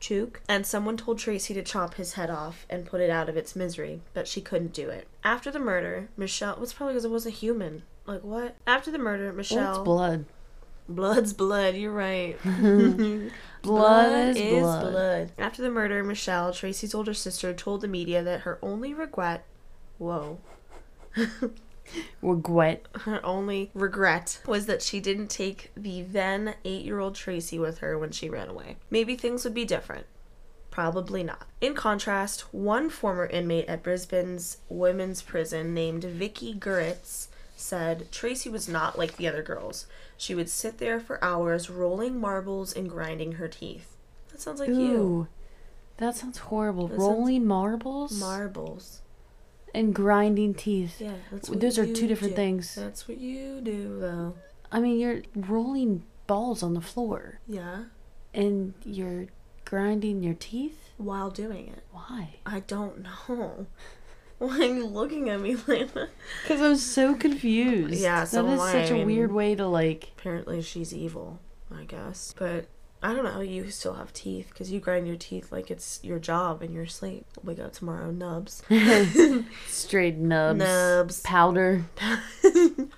chook, 0.00 0.40
and 0.48 0.66
someone 0.66 0.96
told 0.96 1.18
Tracey 1.18 1.54
to 1.54 1.62
chop 1.62 1.94
his 1.94 2.14
head 2.14 2.28
off 2.30 2.66
and 2.68 2.84
put 2.86 3.00
it 3.00 3.10
out 3.10 3.28
of 3.28 3.36
its 3.36 3.54
misery, 3.54 4.00
but 4.14 4.26
she 4.26 4.40
couldn't 4.40 4.72
do 4.72 4.88
it. 4.90 5.06
After 5.22 5.50
the 5.50 5.58
murder, 5.60 6.08
Michelle, 6.16 6.56
was 6.58 6.72
probably 6.72 6.94
because 6.94 7.04
it 7.04 7.10
wasn't 7.10 7.36
human. 7.36 7.82
Like, 8.06 8.22
what? 8.24 8.56
After 8.66 8.90
the 8.90 8.98
murder, 8.98 9.26
Well, 9.26 9.34
Michelle. 9.34 9.74
it's 9.76 9.84
blood. 9.84 10.24
Blood's 10.88 11.34
blood, 11.34 11.74
you're 11.76 11.92
right. 11.92 12.38
Blood, 13.62 14.36
is, 14.36 14.62
blood. 14.62 15.32
After 15.36 15.60
the 15.60 15.70
murder, 15.70 16.02
Michelle, 16.02 16.52
Tracey's 16.52 16.94
older 16.94 17.12
sister, 17.12 17.52
told 17.52 17.82
the 17.82 17.88
media 17.88 18.22
that 18.22 18.40
her 18.40 18.58
only 18.62 18.94
regret, 18.94 19.44
whoa, 19.98 20.38
Regret. 22.22 22.86
her 23.02 23.24
only 23.24 23.70
regret 23.74 24.40
was 24.46 24.66
that 24.66 24.82
she 24.82 25.00
didn't 25.00 25.28
take 25.28 25.70
the 25.76 26.02
then 26.02 26.54
eight 26.64 26.84
year 26.84 26.98
old 27.00 27.14
Tracey 27.14 27.58
with 27.58 27.78
her 27.78 27.98
when 27.98 28.10
she 28.10 28.28
ran 28.28 28.48
away. 28.48 28.76
Maybe 28.90 29.16
things 29.16 29.44
would 29.44 29.54
be 29.54 29.64
different. 29.64 30.06
Probably 30.70 31.22
not. 31.22 31.46
In 31.60 31.74
contrast, 31.74 32.52
one 32.52 32.88
former 32.90 33.26
inmate 33.26 33.66
at 33.66 33.82
Brisbane's 33.82 34.58
women's 34.68 35.22
prison 35.22 35.74
named 35.74 36.04
Vicky 36.04 36.54
Guritz 36.54 37.28
said 37.56 38.12
Tracey 38.12 38.48
was 38.48 38.68
not 38.68 38.96
like 38.98 39.16
the 39.16 39.26
other 39.26 39.42
girls. 39.42 39.86
She 40.16 40.34
would 40.34 40.48
sit 40.48 40.78
there 40.78 41.00
for 41.00 41.22
hours 41.24 41.68
rolling 41.68 42.20
marbles 42.20 42.72
and 42.72 42.88
grinding 42.88 43.32
her 43.32 43.48
teeth. 43.48 43.96
That 44.30 44.40
sounds 44.40 44.60
like 44.60 44.68
you. 44.68 44.76
Ooh. 44.76 45.28
That 45.96 46.14
sounds 46.14 46.38
horrible. 46.38 46.86
That 46.86 47.00
sounds- 47.00 47.08
Rolling 47.08 47.46
marbles 47.46 48.20
Marbles. 48.20 49.02
And 49.74 49.94
grinding 49.94 50.54
teeth. 50.54 51.00
Yeah, 51.00 51.12
that's 51.30 51.48
what 51.50 51.60
Those 51.60 51.78
are 51.78 51.86
two 51.86 52.06
different 52.06 52.32
do. 52.34 52.36
things. 52.36 52.74
That's 52.74 53.06
what 53.08 53.18
you 53.18 53.60
do, 53.60 53.98
though. 54.00 54.34
I 54.72 54.80
mean, 54.80 54.98
you're 54.98 55.22
rolling 55.34 56.04
balls 56.26 56.62
on 56.62 56.74
the 56.74 56.80
floor 56.80 57.40
Yeah, 57.48 57.84
and 58.34 58.74
you're 58.84 59.26
grinding 59.64 60.22
your 60.22 60.34
teeth. 60.34 60.90
while 60.98 61.30
doing 61.30 61.68
it. 61.68 61.82
Why? 61.92 62.36
I 62.44 62.60
don't 62.60 63.02
know. 63.02 63.66
Why 64.38 64.58
are 64.60 64.62
you 64.74 64.86
looking 64.86 65.28
at 65.30 65.40
me 65.40 65.56
like 65.66 65.92
that? 65.94 66.10
Because 66.42 66.60
I'm 66.60 66.76
so 66.76 67.14
confused. 67.14 67.94
Yeah, 68.00 68.22
so 68.24 68.42
that 68.44 68.52
is 68.52 68.60
such 68.60 68.74
I 68.92 68.94
a 68.94 68.98
mean- 68.98 69.06
weird 69.06 69.32
way 69.32 69.54
to 69.56 69.66
like. 69.66 70.10
Apparently, 70.18 70.62
she's 70.62 70.94
evil, 70.94 71.40
I 71.74 71.84
guess. 71.84 72.34
But 72.38 72.66
I 73.02 73.14
don't 73.14 73.24
know 73.24 73.30
how 73.30 73.40
you 73.40 73.70
still 73.70 73.94
have 73.94 74.12
teeth 74.12 74.48
because 74.50 74.72
you 74.72 74.80
grind 74.80 75.06
your 75.06 75.16
teeth 75.16 75.52
like 75.52 75.70
it's 75.70 76.00
your 76.02 76.18
job 76.18 76.62
in 76.62 76.72
your 76.72 76.86
sleep. 76.86 77.26
Wake 77.44 77.60
up 77.60 77.72
tomorrow, 77.72 78.10
nubs. 78.10 78.62
Straight 79.68 80.16
nubs. 80.16 80.58
Nubs. 80.58 81.20
Powder. 81.20 81.84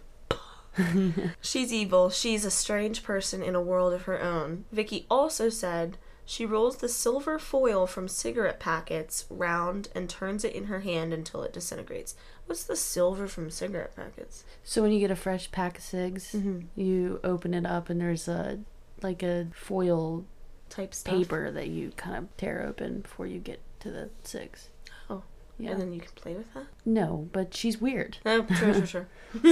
She's 1.42 1.72
evil. 1.72 2.10
She's 2.10 2.44
a 2.44 2.50
strange 2.50 3.02
person 3.02 3.42
in 3.42 3.54
a 3.54 3.60
world 3.60 3.92
of 3.92 4.02
her 4.02 4.20
own. 4.20 4.64
Vicky 4.72 5.04
also 5.10 5.48
said 5.50 5.98
she 6.24 6.46
rolls 6.46 6.76
the 6.76 6.88
silver 6.88 7.38
foil 7.38 7.86
from 7.86 8.08
cigarette 8.08 8.60
packets 8.60 9.26
round 9.28 9.88
and 9.94 10.08
turns 10.08 10.44
it 10.44 10.54
in 10.54 10.64
her 10.66 10.80
hand 10.80 11.12
until 11.12 11.42
it 11.42 11.52
disintegrates. 11.52 12.14
What's 12.46 12.64
the 12.64 12.76
silver 12.76 13.26
from 13.28 13.50
cigarette 13.50 13.94
packets? 13.96 14.44
So 14.64 14.80
when 14.80 14.92
you 14.92 15.00
get 15.00 15.10
a 15.10 15.16
fresh 15.16 15.50
pack 15.50 15.78
of 15.78 15.84
cigs, 15.84 16.32
Mhm. 16.32 16.66
you 16.76 17.20
open 17.24 17.52
it 17.52 17.66
up 17.66 17.90
and 17.90 18.00
there's 18.00 18.28
a 18.28 18.60
like 19.02 19.22
a 19.22 19.48
foil 19.54 20.24
Type 20.68 20.94
stuff. 20.94 21.14
paper 21.14 21.50
that 21.50 21.68
you 21.68 21.92
kind 21.96 22.16
of 22.16 22.36
tear 22.36 22.64
open 22.68 23.00
before 23.00 23.26
you 23.26 23.38
get 23.38 23.60
to 23.80 23.90
the 23.90 24.10
cigs. 24.22 24.68
Oh. 25.08 25.22
Yeah. 25.58 25.72
And 25.72 25.80
then 25.80 25.92
you 25.92 26.00
can 26.00 26.10
play 26.14 26.34
with 26.34 26.52
that? 26.54 26.66
no, 26.86 27.28
but 27.32 27.52
she's 27.54 27.80
weird. 27.80 28.16
Oh, 28.24 28.46
sure, 28.54 28.72
sure, 28.74 28.86
sure. 28.86 29.08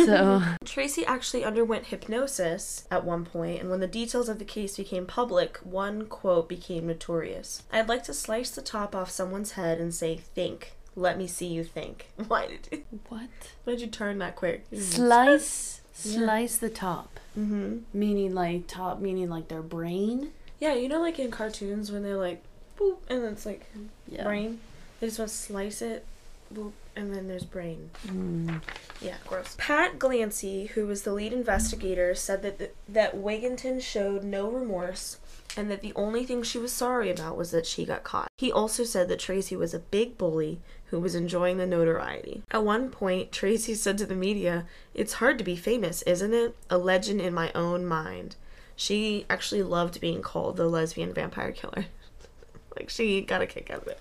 So 0.07 0.42
Tracey 0.64 1.05
actually 1.05 1.44
underwent 1.44 1.86
hypnosis 1.86 2.86
at 2.90 3.05
one 3.05 3.24
point, 3.26 3.61
and 3.61 3.68
when 3.70 3.80
the 3.80 3.86
details 3.86 4.28
of 4.30 4.38
the 4.38 4.44
case 4.46 4.76
became 4.78 5.05
public, 5.07 5.59
one 5.59 6.07
quote 6.07 6.49
became 6.49 6.86
notorious. 6.86 7.62
I'd 7.72 7.88
like 7.90 8.05
to 8.05 8.14
slice 8.14 8.51
the 8.51 8.62
top 8.62 8.94
off 8.96 9.11
someone's 9.11 9.53
head 9.53 9.78
and 9.78 9.92
say, 9.94 10.16
Think. 10.16 10.72
Let 10.96 11.16
me 11.18 11.28
see 11.28 11.46
you 11.46 11.62
think. 11.62 12.09
Why 12.26 12.49
did 12.49 12.68
you, 12.72 12.82
what? 13.09 13.28
why 13.62 13.72
did 13.74 13.80
you 13.80 13.86
turn 13.86 14.18
that 14.18 14.34
quick? 14.34 14.64
Slice 14.76 15.78
Yeah. 16.05 16.18
slice 16.18 16.57
the 16.57 16.70
top. 16.70 17.18
Mm-hmm. 17.38 17.78
Meaning 17.92 18.34
like 18.34 18.66
top 18.66 19.01
meaning 19.01 19.28
like 19.30 19.49
their 19.49 19.62
brain. 19.62 20.30
Yeah, 20.61 20.74
you 20.74 20.88
know, 20.88 21.01
like 21.01 21.18
in 21.18 21.30
cartoons 21.30 21.92
when 21.92 22.03
they're 22.03 22.16
like, 22.16 22.42
boop, 22.78 22.96
and 23.09 23.22
it's 23.24 23.46
like 23.46 23.66
Yeah. 24.09 24.24
brain? 24.24 24.61
They 25.01 25.07
just 25.07 25.18
want 25.18 25.30
to 25.30 25.36
slice 25.36 25.80
it, 25.80 26.05
boop, 26.53 26.72
and 26.96 27.14
then 27.14 27.28
there's 27.28 27.44
brain. 27.44 27.90
Mm. 28.07 28.61
Yeah, 29.01 29.14
gross. 29.26 29.55
Pat 29.59 29.99
Glancy, 29.99 30.70
who 30.70 30.86
was 30.86 31.03
the 31.03 31.12
lead 31.12 31.32
investigator, 31.32 32.14
said 32.16 32.42
that 32.42 32.59
the, 32.59 32.70
that 32.88 33.14
Wigginton 33.16 33.80
showed 33.80 34.24
no 34.24 34.51
remorse 34.51 35.18
and 35.57 35.70
that 35.70 35.80
the 35.82 35.92
only 35.94 36.24
thing 36.24 36.42
she 36.42 36.59
was 36.59 36.72
sorry 36.72 37.11
about 37.11 37.36
was 37.36 37.53
that 37.53 37.66
she 37.66 37.84
got 37.84 38.03
caught. 38.05 38.28
He 38.36 38.51
also 38.51 38.84
said 38.84 39.09
that 39.09 39.18
Tracey 39.20 39.57
was 39.57 39.72
a 39.74 39.78
big 39.78 40.18
bully 40.18 40.61
who 40.91 41.01
was 41.01 41.14
enjoying 41.14 41.59
the 41.59 41.66
notoriety. 41.66 42.43
At 42.51 42.64
one 42.64 42.91
point, 42.91 43.32
Tracey 43.32 43.74
said 43.74 43.99
to 43.99 44.07
the 44.07 44.14
media, 44.14 44.66
"It's 44.95 45.14
hard 45.14 45.39
to 45.39 45.45
be 45.45 45.57
famous, 45.57 46.03
isn't 46.03 46.34
it? 46.34 46.57
A 46.70 46.78
legend 46.78 47.20
in 47.20 47.34
my 47.34 47.53
own 47.55 47.86
mind." 47.86 48.36
She 48.76 49.26
actually 49.28 49.62
loved 49.62 50.01
being 50.01 50.22
called 50.22 50.57
the 50.57 50.68
lesbian 50.68 51.12
vampire 51.12 51.53
killer. 51.53 51.86
like 52.76 52.89
she 52.91 53.20
got 53.22 53.43
a 53.43 53.47
kick 53.47 53.70
out 53.70 53.82
of 53.82 53.89
it. 53.89 54.01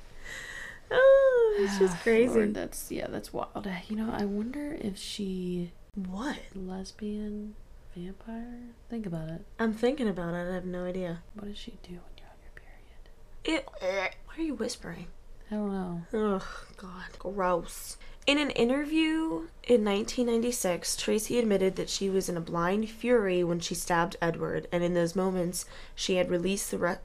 Oh, 0.92 1.58
it's 1.60 1.80
just 1.80 1.96
ah, 1.96 2.00
crazy. 2.04 2.36
Lord, 2.36 2.54
that's 2.54 2.92
yeah, 2.92 3.08
that's 3.08 3.34
wild. 3.34 3.68
You 3.90 3.96
know, 3.96 4.12
I 4.12 4.26
wonder 4.26 4.78
if 4.80 4.98
she 4.98 5.72
What? 5.96 6.38
lesbian 6.56 7.56
vampire. 7.96 8.60
Think 8.90 9.06
about 9.06 9.30
it. 9.30 9.46
I'm 9.60 9.74
thinking 9.74 10.08
about 10.08 10.34
it. 10.34 10.50
I 10.50 10.54
have 10.54 10.66
no 10.66 10.86
idea. 10.86 11.24
What 11.34 11.48
does 11.48 11.58
she 11.58 11.72
do 11.84 11.94
when 11.94 12.14
you're 12.18 12.30
on 12.30 12.38
your 12.44 12.54
period? 12.56 13.66
It, 13.66 13.68
eh, 13.82 14.10
why 14.26 14.36
are 14.38 14.42
you 14.42 14.54
whispering? 14.54 15.08
I 15.50 15.56
don't 15.56 15.72
know. 15.72 16.02
Ugh, 16.14 16.44
God, 16.76 17.20
gross. 17.20 17.98
In 18.26 18.38
an 18.38 18.50
interview 18.52 19.48
in 19.64 19.86
1996, 19.86 20.98
Tracey 20.98 21.40
admitted 21.40 21.78
that 21.78 21.90
she 21.90 22.10
was 22.10 22.28
in 22.28 22.36
a 22.36 22.42
blind 22.42 22.90
fury 22.90 23.42
when 23.44 23.62
she 23.62 23.74
stabbed 23.74 24.18
Edward, 24.22 24.68
and 24.72 24.84
in 24.84 24.94
those 24.94 25.16
moments, 25.16 25.66
she 25.96 26.16
had 26.16 26.30
released 26.30 26.70
the 26.72 26.78
re- 26.78 26.98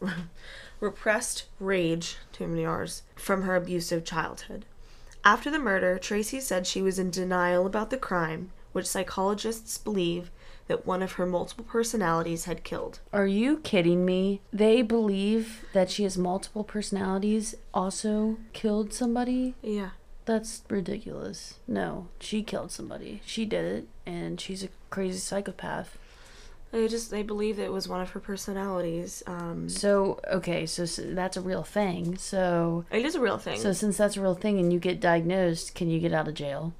repressed 0.80 1.44
rage, 1.58 2.16
too 2.32 2.48
many 2.48 2.64
R's, 2.64 3.02
from 3.14 3.42
her 3.42 3.56
abusive 3.56 4.04
childhood. 4.04 4.64
After 5.22 5.50
the 5.50 5.58
murder, 5.58 5.98
Tracey 5.98 6.40
said 6.40 6.66
she 6.66 6.80
was 6.80 6.98
in 6.98 7.10
denial 7.10 7.66
about 7.66 7.90
the 7.90 7.98
crime, 7.98 8.50
which 8.72 8.86
psychologists 8.86 9.76
believe 9.76 10.30
that 10.70 10.86
one 10.86 11.02
of 11.02 11.12
her 11.12 11.26
multiple 11.26 11.64
personalities 11.64 12.44
had 12.44 12.64
killed. 12.64 13.00
Are 13.12 13.26
you 13.26 13.58
kidding 13.58 14.04
me? 14.04 14.40
They 14.52 14.82
believe 14.82 15.64
that 15.72 15.90
she 15.90 16.04
has 16.04 16.16
multiple 16.16 16.64
personalities, 16.64 17.56
also 17.74 18.38
killed 18.52 18.92
somebody? 18.92 19.54
Yeah. 19.62 19.90
That's 20.26 20.62
ridiculous. 20.68 21.58
No, 21.66 22.06
she 22.20 22.42
killed 22.44 22.70
somebody. 22.70 23.20
She 23.26 23.44
did 23.44 23.64
it, 23.64 23.88
and 24.06 24.40
she's 24.40 24.62
a 24.62 24.68
crazy 24.88 25.18
psychopath. 25.18 25.98
They 26.70 26.86
just 26.86 27.10
they 27.10 27.24
believe 27.24 27.58
it 27.58 27.72
was 27.72 27.88
one 27.88 28.00
of 28.00 28.10
her 28.10 28.20
personalities. 28.20 29.24
Um, 29.26 29.68
So, 29.68 30.20
okay, 30.30 30.66
so, 30.66 30.84
s 30.84 31.00
that's 31.02 31.36
a 31.36 31.40
real 31.40 31.64
thing. 31.64 32.16
So, 32.16 32.84
it 32.92 33.04
is 33.04 33.16
a 33.16 33.20
real 33.20 33.38
thing. 33.38 33.58
so 33.58 33.72
since 33.72 33.96
that's 33.96 34.16
a 34.16 34.20
real 34.22 34.36
thing 34.36 34.60
and 34.60 34.72
you 34.72 34.78
get 34.78 35.00
diagnosed, 35.00 35.74
can 35.74 35.90
you 35.90 35.98
get 35.98 36.12
out 36.12 36.28
of 36.28 36.34
jail? 36.34 36.72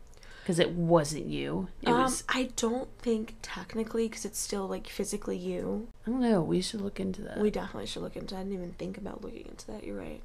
Because 0.43 0.59
it 0.59 0.71
wasn't 0.71 1.27
you. 1.27 1.69
It 1.83 1.89
um, 1.89 2.03
was. 2.03 2.25
I 2.29 2.51
don't 2.57 2.89
think 2.99 3.35
technically, 3.43 4.09
because 4.09 4.25
it's 4.25 4.39
still 4.39 4.67
like 4.67 4.89
physically 4.89 5.37
you. 5.37 5.89
I 6.07 6.11
don't 6.11 6.21
know. 6.21 6.43
We 6.43 6.61
should 6.63 6.81
look 6.81 6.99
into 6.99 7.23
that. 7.23 7.39
We 7.39 7.51
definitely 7.51 7.87
should 7.87 8.03
look 8.03 8.17
into. 8.17 8.35
that. 8.35 8.41
I 8.41 8.45
didn't 8.45 8.55
even 8.55 8.73
think 8.73 8.97
about 8.99 9.23
looking 9.23 9.47
into 9.47 9.67
that. 9.69 9.85
You're 9.85 9.99
right. 9.99 10.21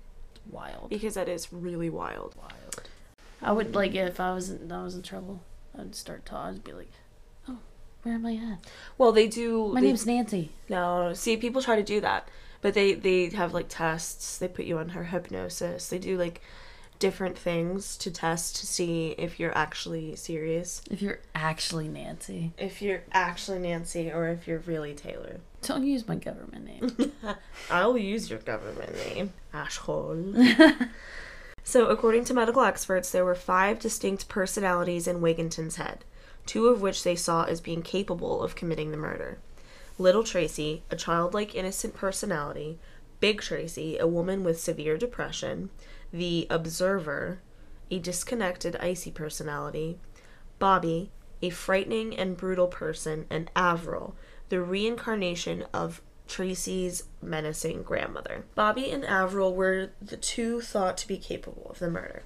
wild. 0.50 0.90
because 0.90 1.16
that 1.16 1.28
is 1.28 1.52
really 1.52 1.90
wild. 1.90 2.36
Wild. 2.38 2.90
I 3.42 3.52
would 3.52 3.76
like 3.76 3.94
if 3.94 4.20
I 4.20 4.34
was 4.34 4.50
in, 4.50 4.72
I 4.72 4.84
was 4.84 4.96
in 4.96 5.04
trouble. 5.04 5.42
I'd 5.78 5.94
start 5.96 6.26
talking. 6.26 6.56
I'd 6.56 6.64
be 6.64 6.72
like, 6.74 6.92
"Oh, 7.50 7.58
where 8.04 8.16
am 8.16 8.26
I 8.26 8.36
at? 8.36 8.60
Well, 8.98 9.12
they 9.12 9.28
do. 9.28 9.72
My 9.74 9.82
they- 9.82 9.88
name's 9.88 10.06
Nancy." 10.06 10.52
No, 10.70 11.14
see, 11.14 11.36
people 11.38 11.62
try 11.62 11.76
to 11.76 11.84
do 11.84 12.00
that, 12.02 12.28
but 12.62 12.74
they 12.74 12.94
they 12.94 13.30
have 13.30 13.54
like 13.54 13.66
tests. 13.68 14.38
They 14.38 14.48
put 14.48 14.66
you 14.66 14.78
on 14.78 14.90
her 14.90 15.04
hypnosis. 15.04 15.90
They 15.90 16.00
do 16.00 16.18
like 16.18 16.42
different 17.00 17.38
things 17.38 17.98
to 17.98 18.12
test 18.12 18.56
to 18.58 18.68
see 18.68 19.10
if 19.18 19.40
you're 19.40 19.56
actually 19.58 20.16
serious, 20.16 20.82
If 20.90 21.02
you're 21.02 21.20
actually 21.34 21.88
Nancy, 21.88 22.54
if 22.58 22.82
you're 22.82 23.04
actually 23.12 23.60
Nancy, 23.60 24.12
or 24.12 24.28
if 24.30 24.48
you're 24.48 24.60
really 24.60 24.94
Taylor. 24.94 25.40
don't 25.62 25.86
use 25.86 26.08
my 26.08 26.16
government 26.16 26.66
name. 26.66 27.12
I'll 27.70 27.98
use 27.98 28.30
your 28.30 28.40
government 28.40 28.94
name, 29.08 29.34
asshole. 29.54 30.34
so, 31.64 31.88
according 31.88 32.26
to 32.26 32.34
medical 32.34 32.64
experts, 32.64 33.12
there 33.12 33.26
were 33.26 33.36
five 33.36 33.80
distinct 33.80 34.28
personalities 34.30 35.08
in 35.08 35.22
Wigginton's 35.22 35.76
head, 35.76 36.06
two 36.46 36.68
of 36.68 36.82
which 36.82 37.04
they 37.04 37.16
saw 37.16 37.44
as 37.44 37.62
being 37.62 37.82
capable 37.82 38.42
of 38.42 38.56
committing 38.56 38.92
the 38.92 38.98
murder. 38.98 39.40
Little 39.98 40.24
Tracey, 40.24 40.84
a 40.92 40.96
childlike 40.96 41.56
innocent 41.56 41.96
personality, 41.96 42.80
Big 43.22 43.42
Tracey, 43.42 43.98
a 43.98 44.06
woman 44.08 44.44
with 44.44 44.60
severe 44.60 44.98
depression, 44.98 45.70
the 46.16 46.48
Observer, 46.50 47.40
a 47.92 48.00
disconnected, 48.00 48.76
icy 48.78 49.12
personality, 49.12 50.00
Bobby, 50.60 51.12
a 51.42 51.50
frightening 51.50 52.18
and 52.18 52.38
brutal 52.38 52.68
person, 52.68 53.26
and 53.30 53.52
Avril, 53.56 54.16
the 54.50 54.62
reincarnation 54.62 55.66
of 55.74 56.02
Tracey's 56.28 57.04
menacing 57.22 57.84
grandmother. 57.84 58.46
Bobby 58.56 58.90
and 58.90 59.06
Avril 59.06 59.54
were 59.54 59.92
the 60.02 60.18
two 60.18 60.62
thought 60.62 60.98
to 60.98 61.08
be 61.08 61.18
capable 61.18 61.68
of 61.70 61.80
the 61.80 61.90
murder. 61.90 62.24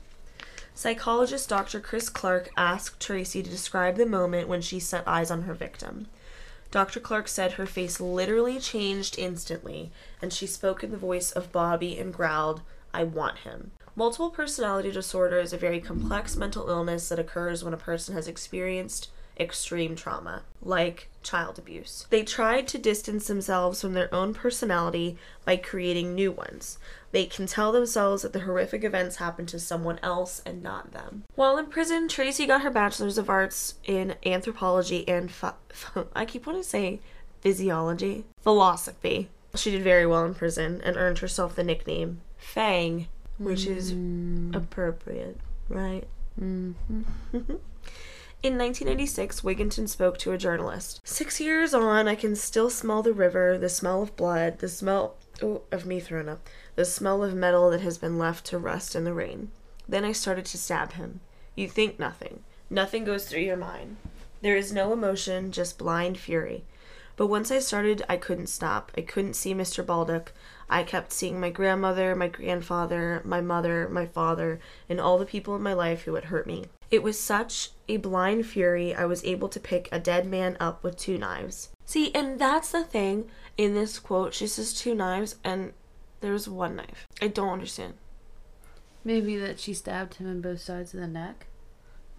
Psychologist 0.73 1.49
Dr. 1.49 1.79
Chris 1.79 2.07
Clark 2.09 2.51
asked 2.55 3.01
Tracey 3.01 3.43
to 3.43 3.49
describe 3.49 3.97
the 3.97 4.05
moment 4.05 4.47
when 4.47 4.61
she 4.61 4.79
set 4.79 5.05
eyes 5.07 5.29
on 5.29 5.41
her 5.41 5.53
victim. 5.53 6.07
Dr. 6.71 6.99
Clark 6.99 7.27
said 7.27 7.53
her 7.53 7.65
face 7.65 7.99
literally 7.99 8.59
changed 8.59 9.17
instantly, 9.17 9.91
and 10.21 10.31
she 10.31 10.45
spoke 10.45 10.83
in 10.83 10.91
the 10.91 10.97
voice 10.97 11.31
of 11.31 11.51
Bobby 11.51 11.97
and 11.97 12.13
growled, 12.13 12.61
I 12.93 13.03
want 13.03 13.39
him. 13.39 13.71
Multiple 13.99 14.29
personality 14.29 14.91
disorder 14.91 15.39
is 15.39 15.51
a 15.51 15.57
very 15.57 15.81
complex 15.81 16.37
mental 16.37 16.69
illness 16.69 17.09
that 17.09 17.19
occurs 17.19 17.65
when 17.65 17.73
a 17.73 17.77
person 17.77 18.15
has 18.15 18.29
experienced 18.29 19.09
extreme 19.37 19.93
trauma, 19.93 20.43
like 20.61 21.09
child 21.21 21.59
abuse. 21.59 22.07
They 22.09 22.23
tried 22.23 22.65
to 22.69 22.77
distance 22.77 23.27
themselves 23.27 23.81
from 23.81 23.95
their 23.95 24.07
own 24.15 24.33
personality 24.33 25.17
by 25.43 25.57
creating 25.57 26.15
new 26.15 26.31
ones. 26.31 26.77
They 27.11 27.25
can 27.25 27.45
tell 27.45 27.73
themselves 27.73 28.21
that 28.21 28.31
the 28.31 28.39
horrific 28.39 28.85
events 28.85 29.17
happened 29.17 29.49
to 29.49 29.59
someone 29.59 29.99
else 30.01 30.41
and 30.45 30.63
not 30.63 30.93
them. 30.93 31.25
While 31.35 31.57
in 31.57 31.65
prison, 31.65 32.07
Tracey 32.07 32.45
got 32.45 32.61
her 32.61 32.71
bachelor's 32.71 33.17
of 33.17 33.29
arts 33.29 33.75
in 33.83 34.15
anthropology 34.25 35.05
and 35.09 35.29
ph- 35.29 36.05
I 36.15 36.23
keep 36.23 36.45
wanting 36.45 36.63
to 36.63 36.69
say 36.69 37.01
physiology, 37.41 38.23
philosophy. 38.39 39.27
She 39.55 39.71
did 39.71 39.83
very 39.83 40.05
well 40.05 40.23
in 40.23 40.35
prison 40.35 40.79
and 40.85 40.95
earned 40.95 41.17
herself 41.19 41.53
the 41.53 41.65
nickname 41.65 42.21
Fang, 42.37 43.09
which 43.39 43.65
is 43.65 43.91
appropriate, 44.53 45.39
right? 45.67 46.07
mm-hmm. 46.39 47.01
In 48.41 48.57
1996, 48.57 49.41
Wigginton 49.41 49.89
spoke 49.89 50.17
to 50.19 50.31
a 50.31 50.37
journalist. 50.37 51.01
Six 51.03 51.41
years 51.41 51.73
on, 51.73 52.07
I 52.07 52.15
can 52.15 52.37
still 52.37 52.69
smell 52.69 53.03
the 53.03 53.11
river, 53.11 53.57
the 53.57 53.67
smell 53.67 54.01
of 54.01 54.15
blood, 54.15 54.59
the 54.59 54.69
smell 54.69 55.17
oh, 55.41 55.63
of 55.73 55.85
me 55.85 55.99
throwing 55.99 56.29
up, 56.29 56.47
the 56.75 56.85
smell 56.85 57.21
of 57.21 57.33
metal 57.33 57.69
that 57.71 57.81
has 57.81 57.97
been 57.97 58.17
left 58.17 58.45
to 58.45 58.57
rust 58.57 58.95
in 58.95 59.03
the 59.03 59.13
rain. 59.13 59.51
Then 59.89 60.05
I 60.05 60.13
started 60.13 60.45
to 60.45 60.57
stab 60.57 60.93
him. 60.93 61.19
You 61.55 61.67
think 61.67 61.99
nothing. 61.99 62.43
Nothing 62.69 63.03
goes 63.03 63.27
through 63.27 63.41
your 63.41 63.57
mind. 63.57 63.97
There 64.41 64.55
is 64.55 64.71
no 64.71 64.93
emotion, 64.93 65.51
just 65.51 65.77
blind 65.77 66.17
fury. 66.17 66.63
But 67.17 67.27
once 67.27 67.51
I 67.51 67.59
started, 67.59 68.03
I 68.07 68.15
couldn't 68.15 68.47
stop. 68.47 68.93
I 68.95 69.01
couldn't 69.01 69.33
see 69.33 69.53
Mr. 69.53 69.85
Baldock. 69.85 70.31
I 70.69 70.83
kept 70.83 71.11
seeing 71.11 71.39
my 71.39 71.49
grandmother, 71.49 72.15
my 72.15 72.27
grandfather, 72.27 73.21
my 73.25 73.41
mother, 73.41 73.89
my 73.89 74.05
father, 74.05 74.59
and 74.87 75.01
all 75.01 75.17
the 75.17 75.25
people 75.25 75.55
in 75.55 75.63
my 75.63 75.73
life 75.73 76.03
who 76.03 76.15
had 76.15 76.25
hurt 76.25 76.45
me. 76.45 76.65
It 76.91 77.03
was 77.03 77.19
such 77.19 77.71
a 77.87 77.97
blind 77.97 78.45
fury, 78.45 78.93
I 78.93 79.05
was 79.05 79.23
able 79.23 79.49
to 79.49 79.59
pick 79.59 79.89
a 79.91 79.99
dead 79.99 80.27
man 80.27 80.57
up 80.59 80.83
with 80.83 80.97
two 80.97 81.17
knives. 81.17 81.69
See, 81.85 82.13
and 82.13 82.39
that's 82.39 82.71
the 82.71 82.83
thing 82.83 83.29
in 83.57 83.73
this 83.73 83.99
quote. 83.99 84.33
She 84.33 84.47
says 84.47 84.73
two 84.73 84.93
knives, 84.93 85.35
and 85.43 85.73
there's 86.21 86.47
one 86.47 86.75
knife. 86.75 87.07
I 87.21 87.27
don't 87.27 87.53
understand. 87.53 87.95
Maybe 89.03 89.37
that 89.37 89.59
she 89.59 89.73
stabbed 89.73 90.15
him 90.15 90.27
in 90.27 90.41
both 90.41 90.61
sides 90.61 90.93
of 90.93 90.99
the 90.99 91.07
neck. 91.07 91.47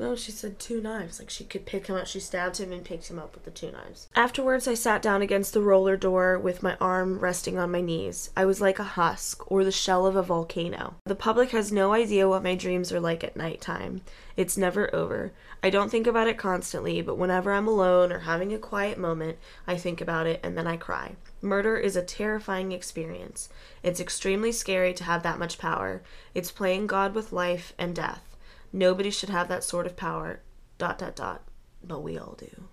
No, 0.01 0.17
she 0.17 0.33
said 0.33 0.59
two 0.59 0.81
knives. 0.81 1.19
Like 1.19 1.29
she 1.29 1.45
could 1.45 1.67
pick 1.67 1.87
him 1.87 1.95
up. 1.95 2.07
She 2.07 2.21
stabbed 2.21 2.57
him 2.57 2.73
and 2.73 2.83
picked 2.83 3.11
him 3.11 3.19
up 3.19 3.35
with 3.35 3.45
the 3.45 3.51
two 3.51 3.71
knives. 3.71 4.09
Afterwards, 4.17 4.67
I 4.67 4.73
sat 4.73 5.03
down 5.03 5.21
against 5.21 5.53
the 5.53 5.61
roller 5.61 5.95
door 5.99 6.39
with 6.39 6.63
my 6.63 6.75
arm 6.81 7.19
resting 7.19 7.59
on 7.59 7.71
my 7.71 7.83
knees. 7.83 8.31
I 8.35 8.47
was 8.47 8.63
like 8.63 8.79
a 8.79 8.95
husk 8.97 9.53
or 9.53 9.63
the 9.63 9.71
shell 9.71 10.07
of 10.07 10.17
a 10.17 10.23
volcano. 10.23 10.95
The 11.05 11.15
public 11.15 11.51
has 11.51 11.71
no 11.71 11.93
idea 11.93 12.31
what 12.31 12.43
my 12.43 12.55
dreams 12.55 12.91
are 12.93 12.99
like 12.99 13.23
at 13.23 13.37
nighttime. 13.37 14.01
It's 14.39 14.57
never 14.57 14.93
over. 14.95 15.33
I 15.63 15.69
don't 15.69 15.91
think 15.91 16.07
about 16.07 16.29
it 16.29 16.39
constantly, 16.39 17.03
but 17.03 17.19
whenever 17.19 17.53
I'm 17.53 17.69
alone 17.69 18.11
or 18.11 18.21
having 18.21 18.55
a 18.55 18.59
quiet 18.59 18.97
moment, 18.97 19.37
I 19.67 19.77
think 19.77 20.01
about 20.01 20.27
it 20.27 20.41
and 20.43 20.57
then 20.57 20.67
I 20.67 20.79
cry. 20.79 21.17
Murder 21.43 21.77
is 21.77 21.95
a 21.95 22.03
terrifying 22.03 22.73
experience. 22.73 23.51
It's 23.83 24.01
extremely 24.01 24.51
scary 24.51 24.95
to 24.95 25.05
have 25.05 25.23
that 25.25 25.39
much 25.39 25.59
power. 25.59 26.01
It's 26.35 26.51
playing 26.51 26.87
God 26.87 27.15
with 27.15 27.35
life 27.35 27.75
and 27.77 27.95
death. 27.95 28.30
Nobody 28.73 29.11
should 29.11 29.31
have 29.31 29.49
that 29.49 29.65
sort 29.65 29.87
of 29.87 29.97
power. 29.97 30.41
Dot 30.79 30.99
dot 30.99 31.17
dot. 31.17 31.43
But 31.83 32.03
we 32.03 32.19
all 32.19 32.37
do. 32.39 32.65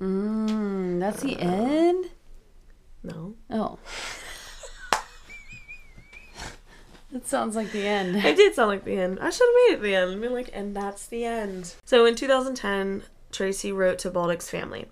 Mm, 0.00 1.00
that's 1.00 1.22
the 1.22 1.38
end. 1.38 2.10
No. 3.02 3.34
Oh. 3.50 3.78
That 7.10 7.26
sounds 7.26 7.56
like 7.56 7.72
the 7.72 7.86
end. 7.86 8.16
It 8.16 8.36
did 8.36 8.54
sound 8.54 8.68
like 8.68 8.84
the 8.84 8.98
end. 8.98 9.18
I 9.20 9.30
should 9.30 9.46
have 9.46 9.54
made 9.54 9.74
it 9.74 9.82
the 9.82 9.94
end. 9.94 10.10
and 10.12 10.20
been 10.20 10.34
like, 10.34 10.50
and 10.52 10.76
that's 10.76 11.06
the 11.06 11.24
end. 11.24 11.74
So 11.84 12.04
in 12.04 12.14
2010, 12.14 13.02
Tracey 13.32 13.72
wrote 13.72 13.98
to 14.00 14.10
Baldock's 14.10 14.50
family. 14.50 14.86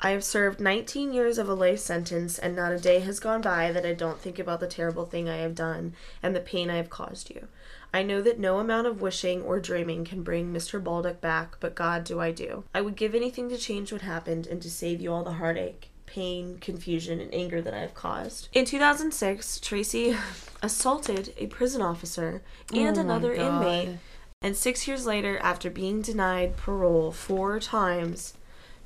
I 0.00 0.10
have 0.10 0.24
served 0.24 0.60
19 0.60 1.14
years 1.14 1.38
of 1.38 1.48
a 1.48 1.54
life 1.54 1.78
sentence, 1.78 2.38
and 2.38 2.54
not 2.54 2.72
a 2.72 2.78
day 2.78 2.98
has 3.00 3.18
gone 3.18 3.40
by 3.40 3.72
that 3.72 3.86
I 3.86 3.94
don't 3.94 4.20
think 4.20 4.38
about 4.38 4.60
the 4.60 4.66
terrible 4.66 5.06
thing 5.06 5.28
I 5.28 5.38
have 5.38 5.54
done 5.54 5.94
and 6.22 6.36
the 6.36 6.40
pain 6.40 6.68
I 6.68 6.76
have 6.76 6.90
caused 6.90 7.30
you. 7.30 7.48
I 7.94 8.02
know 8.02 8.20
that 8.22 8.40
no 8.40 8.58
amount 8.58 8.88
of 8.88 9.00
wishing 9.00 9.42
or 9.42 9.60
dreaming 9.60 10.04
can 10.04 10.24
bring 10.24 10.52
Mr. 10.52 10.82
Baldock 10.82 11.20
back, 11.20 11.58
but 11.60 11.76
God 11.76 12.02
do 12.02 12.18
I 12.18 12.32
do. 12.32 12.64
I 12.74 12.80
would 12.80 12.96
give 12.96 13.14
anything 13.14 13.48
to 13.50 13.56
change 13.56 13.92
what 13.92 14.00
happened 14.02 14.48
and 14.48 14.60
to 14.62 14.68
save 14.70 15.00
you 15.00 15.12
all 15.12 15.22
the 15.22 15.34
heartache, 15.34 15.90
pain, 16.04 16.58
confusion, 16.58 17.20
and 17.20 17.32
anger 17.32 17.62
that 17.62 17.72
I 17.72 17.78
have 17.78 17.94
caused. 17.94 18.48
In 18.52 18.64
2006, 18.64 19.60
Tracey 19.60 20.16
assaulted 20.62 21.34
a 21.38 21.46
prison 21.46 21.82
officer 21.82 22.42
and 22.74 22.98
Oh 22.98 23.00
another 23.00 23.36
God. 23.36 23.62
inmate. 23.62 23.98
And 24.42 24.56
six 24.56 24.88
years 24.88 25.06
later, 25.06 25.38
after 25.38 25.70
being 25.70 26.02
denied 26.02 26.56
parole 26.56 27.12
four 27.12 27.60
times, 27.60 28.34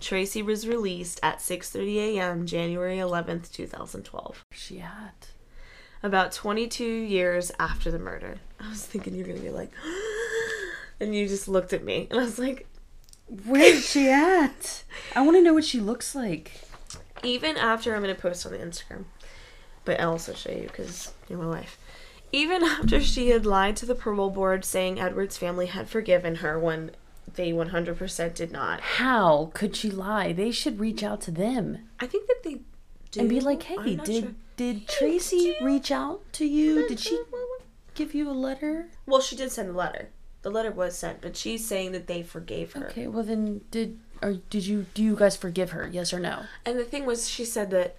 Tracey 0.00 0.42
was 0.42 0.68
released 0.68 1.18
at 1.22 1.38
6:30 1.38 1.96
a.m. 2.18 2.44
January 2.46 2.98
11th, 2.98 3.50
2012. 3.52 4.44
Where's 4.50 4.60
she 4.62 4.80
at? 4.80 5.28
About 6.02 6.30
22 6.30 6.84
years 6.84 7.50
after 7.58 7.90
the 7.90 7.98
murder. 7.98 8.38
I 8.60 8.68
was 8.70 8.84
thinking 8.84 9.14
you're 9.14 9.26
gonna 9.26 9.40
be 9.40 9.50
like, 9.50 9.70
and 11.00 11.14
you 11.14 11.28
just 11.28 11.48
looked 11.48 11.72
at 11.72 11.84
me, 11.84 12.08
and 12.10 12.18
I 12.20 12.22
was 12.24 12.38
like, 12.38 12.66
Where's 13.44 13.84
she 13.88 14.08
at? 14.10 14.82
I 15.14 15.20
want 15.22 15.36
to 15.36 15.42
know 15.42 15.54
what 15.54 15.64
she 15.64 15.80
looks 15.80 16.14
like. 16.14 16.52
even 17.22 17.56
after 17.56 17.94
I'm 17.94 18.00
gonna 18.02 18.14
post 18.14 18.46
on 18.46 18.52
the 18.52 18.58
Instagram, 18.58 19.04
but 19.84 20.00
I'll 20.00 20.12
also 20.12 20.32
show 20.34 20.50
you 20.52 20.62
because 20.62 21.12
you're 21.28 21.38
my 21.38 21.46
wife. 21.48 21.78
Even 22.32 22.62
after 22.76 23.00
she 23.00 23.30
had 23.30 23.46
lied 23.46 23.76
to 23.76 23.86
the 23.86 23.94
parole 23.94 24.30
board 24.30 24.64
saying 24.64 24.98
Edward's 25.00 25.36
family 25.38 25.66
had 25.66 25.88
forgiven 25.88 26.36
her 26.36 26.58
when 26.58 26.90
they 27.34 27.52
100% 27.52 28.34
did 28.34 28.50
not. 28.50 28.80
How 28.80 29.50
could 29.54 29.76
she 29.76 29.90
lie? 29.90 30.32
They 30.32 30.50
should 30.50 30.80
reach 30.80 31.02
out 31.02 31.20
to 31.22 31.30
them 31.30 31.78
I 32.00 32.06
think 32.06 32.26
that 32.28 32.42
they 32.42 32.60
do. 33.10 33.20
and 33.20 33.28
be 33.28 33.40
like, 33.40 33.62
"Hey, 33.62 33.96
did 33.96 34.24
sure. 34.24 34.32
did 34.56 34.88
Tracey 34.88 35.54
reach 35.62 35.90
out 35.90 36.20
to 36.34 36.46
you? 36.46 36.88
Did 36.88 36.98
she 37.00 37.18
give 37.98 38.14
you 38.14 38.30
a 38.30 38.32
letter?" 38.32 38.88
Well, 39.04 39.20
she 39.20 39.36
did 39.36 39.52
send 39.52 39.68
a 39.70 39.72
letter. 39.72 40.08
The 40.42 40.50
letter 40.50 40.70
was 40.70 40.96
sent, 40.96 41.20
but 41.20 41.36
she's 41.36 41.66
saying 41.66 41.92
that 41.92 42.06
they 42.06 42.22
forgave 42.22 42.72
her. 42.72 42.86
Okay, 42.86 43.08
well 43.08 43.24
then, 43.24 43.62
did 43.70 43.98
or 44.22 44.34
did 44.50 44.66
you 44.66 44.86
do 44.94 45.02
you 45.02 45.16
guys 45.16 45.36
forgive 45.36 45.70
her? 45.72 45.88
Yes 45.92 46.12
or 46.12 46.20
no? 46.20 46.44
And 46.64 46.78
the 46.78 46.84
thing 46.84 47.04
was, 47.04 47.28
she 47.28 47.44
said 47.44 47.70
that 47.70 47.96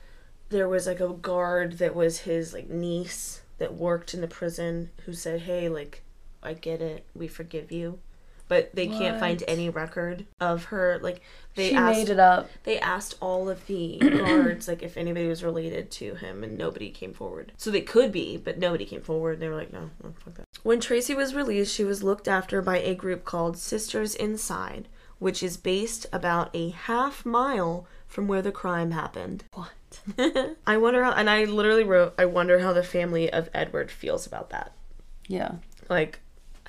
there 0.49 0.69
was 0.69 0.87
like 0.87 0.99
a 1.01 1.09
guard 1.09 1.77
that 1.79 1.93
was 1.93 2.19
his 2.19 2.53
like 2.53 2.69
niece 2.69 3.41
that 3.57 3.73
worked 3.73 4.13
in 4.13 4.21
the 4.21 4.27
prison 4.27 4.89
who 5.05 5.13
said, 5.13 5.41
"Hey, 5.41 5.67
like, 5.69 6.01
I 6.41 6.53
get 6.53 6.81
it, 6.81 7.05
we 7.13 7.27
forgive 7.27 7.71
you," 7.71 7.99
but 8.49 8.75
they 8.75 8.87
can't 8.87 9.19
find 9.19 9.41
any 9.47 9.69
record 9.69 10.25
of 10.41 10.65
her. 10.65 10.99
Like 11.01 11.21
they 11.55 11.69
she 11.69 11.75
asked, 11.75 11.97
made 11.99 12.09
it 12.09 12.19
up. 12.19 12.49
they 12.63 12.79
asked 12.79 13.15
all 13.21 13.47
of 13.47 13.65
the 13.67 13.97
guards 13.99 14.67
like 14.67 14.83
if 14.83 14.97
anybody 14.97 15.27
was 15.27 15.43
related 15.43 15.89
to 15.91 16.15
him, 16.15 16.43
and 16.43 16.57
nobody 16.57 16.89
came 16.89 17.13
forward. 17.13 17.53
So 17.55 17.71
they 17.71 17.81
could 17.81 18.11
be, 18.11 18.35
but 18.35 18.57
nobody 18.57 18.85
came 18.85 19.01
forward. 19.01 19.39
They 19.39 19.47
were 19.47 19.55
like, 19.55 19.71
no, 19.71 19.91
no 20.03 20.13
fuck 20.25 20.33
that. 20.35 20.45
When 20.63 20.81
Tracey 20.81 21.15
was 21.15 21.33
released, 21.33 21.73
she 21.73 21.85
was 21.85 22.03
looked 22.03 22.27
after 22.27 22.61
by 22.61 22.79
a 22.79 22.95
group 22.95 23.23
called 23.23 23.57
Sisters 23.57 24.15
Inside, 24.15 24.89
which 25.19 25.41
is 25.43 25.55
based 25.55 26.07
about 26.11 26.49
a 26.53 26.71
half 26.71 27.25
mile 27.25 27.87
from 28.07 28.27
where 28.27 28.41
the 28.41 28.51
crime 28.51 28.91
happened. 28.91 29.43
What? 29.53 29.69
I 30.67 30.77
wonder 30.77 31.03
how, 31.03 31.11
and 31.11 31.29
I 31.29 31.45
literally 31.45 31.83
wrote, 31.83 32.15
I 32.17 32.25
wonder 32.25 32.59
how 32.59 32.73
the 32.73 32.83
family 32.83 33.31
of 33.31 33.49
Edward 33.53 33.91
feels 33.91 34.25
about 34.25 34.49
that. 34.49 34.73
Yeah. 35.27 35.53
Like 35.87 36.19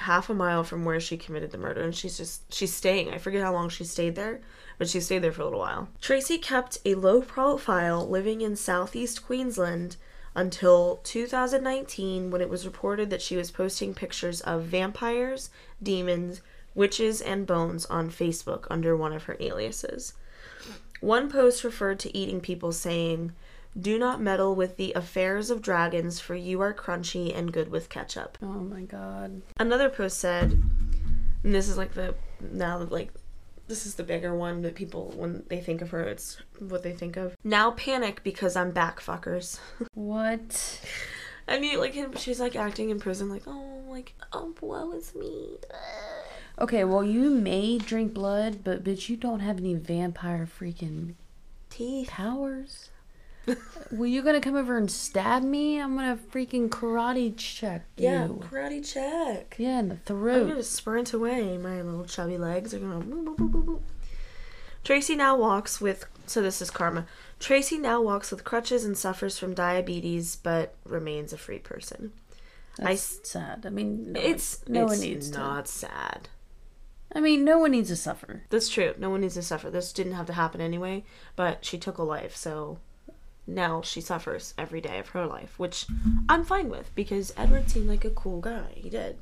half 0.00 0.28
a 0.30 0.34
mile 0.34 0.64
from 0.64 0.84
where 0.84 1.00
she 1.00 1.16
committed 1.16 1.50
the 1.50 1.58
murder, 1.58 1.82
and 1.82 1.94
she's 1.94 2.16
just, 2.16 2.52
she's 2.52 2.74
staying. 2.74 3.10
I 3.10 3.18
forget 3.18 3.42
how 3.42 3.52
long 3.52 3.68
she 3.68 3.84
stayed 3.84 4.14
there, 4.14 4.40
but 4.78 4.88
she 4.88 5.00
stayed 5.00 5.22
there 5.22 5.32
for 5.32 5.42
a 5.42 5.44
little 5.44 5.60
while. 5.60 5.88
Tracey 6.00 6.38
kept 6.38 6.78
a 6.84 6.94
low 6.94 7.20
profile 7.20 8.08
living 8.08 8.40
in 8.40 8.56
southeast 8.56 9.24
Queensland 9.24 9.96
until 10.34 11.00
2019 11.04 12.30
when 12.30 12.40
it 12.40 12.48
was 12.48 12.64
reported 12.64 13.10
that 13.10 13.22
she 13.22 13.36
was 13.36 13.50
posting 13.50 13.94
pictures 13.94 14.40
of 14.42 14.62
vampires, 14.62 15.50
demons, 15.82 16.40
witches, 16.74 17.20
and 17.20 17.46
bones 17.46 17.84
on 17.86 18.10
Facebook 18.10 18.66
under 18.70 18.96
one 18.96 19.12
of 19.12 19.24
her 19.24 19.36
aliases. 19.40 20.14
One 21.00 21.30
post 21.30 21.64
referred 21.64 21.98
to 22.00 22.16
eating 22.16 22.40
people, 22.40 22.72
saying, 22.72 23.32
Do 23.78 23.98
not 23.98 24.20
meddle 24.20 24.54
with 24.54 24.76
the 24.76 24.92
affairs 24.94 25.50
of 25.50 25.62
dragons, 25.62 26.18
for 26.18 26.34
you 26.34 26.60
are 26.60 26.74
crunchy 26.74 27.36
and 27.36 27.52
good 27.52 27.70
with 27.70 27.88
ketchup. 27.88 28.36
Oh 28.42 28.46
my 28.46 28.82
god. 28.82 29.42
Another 29.58 29.88
post 29.88 30.18
said, 30.18 30.52
and 31.44 31.54
this 31.54 31.68
is 31.68 31.76
like 31.76 31.94
the, 31.94 32.14
now 32.40 32.78
like, 32.78 33.12
this 33.68 33.86
is 33.86 33.94
the 33.94 34.02
bigger 34.02 34.34
one 34.34 34.62
that 34.62 34.74
people, 34.74 35.12
when 35.16 35.44
they 35.48 35.60
think 35.60 35.82
of 35.82 35.90
her, 35.90 36.02
it's 36.02 36.38
what 36.58 36.82
they 36.82 36.92
think 36.92 37.16
of. 37.16 37.36
Now 37.44 37.70
panic 37.70 38.22
because 38.24 38.56
I'm 38.56 38.72
back, 38.72 39.00
fuckers. 39.00 39.58
What? 39.94 40.80
I 41.46 41.58
mean, 41.58 41.78
like, 41.78 41.96
she's 42.18 42.40
like 42.40 42.56
acting 42.56 42.90
in 42.90 42.98
prison, 42.98 43.28
like, 43.28 43.42
oh, 43.46 43.82
like, 43.88 44.14
oh, 44.32 44.52
woe 44.60 44.92
is 44.92 45.14
me. 45.14 45.56
Okay, 46.58 46.84
well 46.84 47.04
you 47.04 47.30
may 47.30 47.78
drink 47.78 48.12
blood, 48.12 48.64
but 48.64 48.82
bitch, 48.84 49.08
you 49.08 49.16
don't 49.16 49.40
have 49.40 49.58
any 49.58 49.74
vampire 49.74 50.46
freaking 50.46 51.14
Teeth. 51.70 52.08
powers. 52.08 52.90
Well, 53.90 54.06
you 54.06 54.22
gonna 54.22 54.40
come 54.40 54.54
over 54.54 54.76
and 54.76 54.88
stab 54.88 55.42
me? 55.42 55.80
I'm 55.80 55.96
gonna 55.96 56.16
freaking 56.16 56.68
karate 56.68 57.36
check 57.36 57.86
you. 57.96 58.04
Yeah, 58.04 58.28
karate 58.28 58.86
check. 58.86 59.56
Yeah, 59.58 59.80
in 59.80 59.88
the 59.88 59.96
throat. 59.96 60.42
I'm 60.42 60.48
gonna 60.48 60.62
sprint 60.62 61.12
away. 61.12 61.58
My 61.58 61.82
little 61.82 62.04
chubby 62.04 62.38
legs 62.38 62.72
are 62.72 62.78
gonna. 62.78 63.00
boop, 63.00 63.24
boop, 63.24 63.36
boop, 63.36 63.50
boop, 63.50 63.64
boop. 63.64 63.80
Tracey 64.84 65.16
now 65.16 65.36
walks 65.36 65.80
with. 65.80 66.06
So 66.26 66.40
this 66.40 66.62
is 66.62 66.70
karma. 66.70 67.06
Tracey 67.40 67.78
now 67.78 68.00
walks 68.00 68.30
with 68.30 68.44
crutches 68.44 68.84
and 68.84 68.96
suffers 68.96 69.38
from 69.38 69.54
diabetes, 69.54 70.36
but 70.36 70.74
remains 70.84 71.32
a 71.32 71.38
free 71.38 71.58
person. 71.58 72.12
I 72.78 72.94
That's 72.94 73.28
sad. 73.28 73.64
I 73.66 73.70
mean, 73.70 74.12
no 74.12 74.20
It's 74.20 74.62
one, 74.64 74.72
no 74.72 74.82
it's 74.84 74.92
one 74.92 75.00
needs 75.00 75.30
not 75.32 75.66
sad. 75.66 76.28
I 77.12 77.20
mean, 77.20 77.44
no 77.44 77.58
one 77.58 77.72
needs 77.72 77.88
to 77.88 77.96
suffer. 77.96 78.42
That's 78.50 78.68
true. 78.68 78.94
No 78.98 79.10
one 79.10 79.22
needs 79.22 79.34
to 79.34 79.42
suffer. 79.42 79.68
This 79.68 79.92
didn't 79.92 80.12
have 80.12 80.26
to 80.26 80.34
happen 80.34 80.60
anyway, 80.60 81.02
but 81.34 81.64
she 81.64 81.76
took 81.76 81.98
a 81.98 82.04
life, 82.04 82.36
so 82.36 82.78
now 83.54 83.82
she 83.82 84.00
suffers 84.00 84.54
every 84.56 84.80
day 84.80 84.98
of 84.98 85.08
her 85.10 85.26
life, 85.26 85.58
which 85.58 85.86
I'm 86.28 86.44
fine 86.44 86.68
with 86.68 86.94
because 86.94 87.32
Edward 87.36 87.68
seemed 87.70 87.88
like 87.88 88.04
a 88.04 88.10
cool 88.10 88.40
guy. 88.40 88.72
He 88.74 88.88
did. 88.90 89.18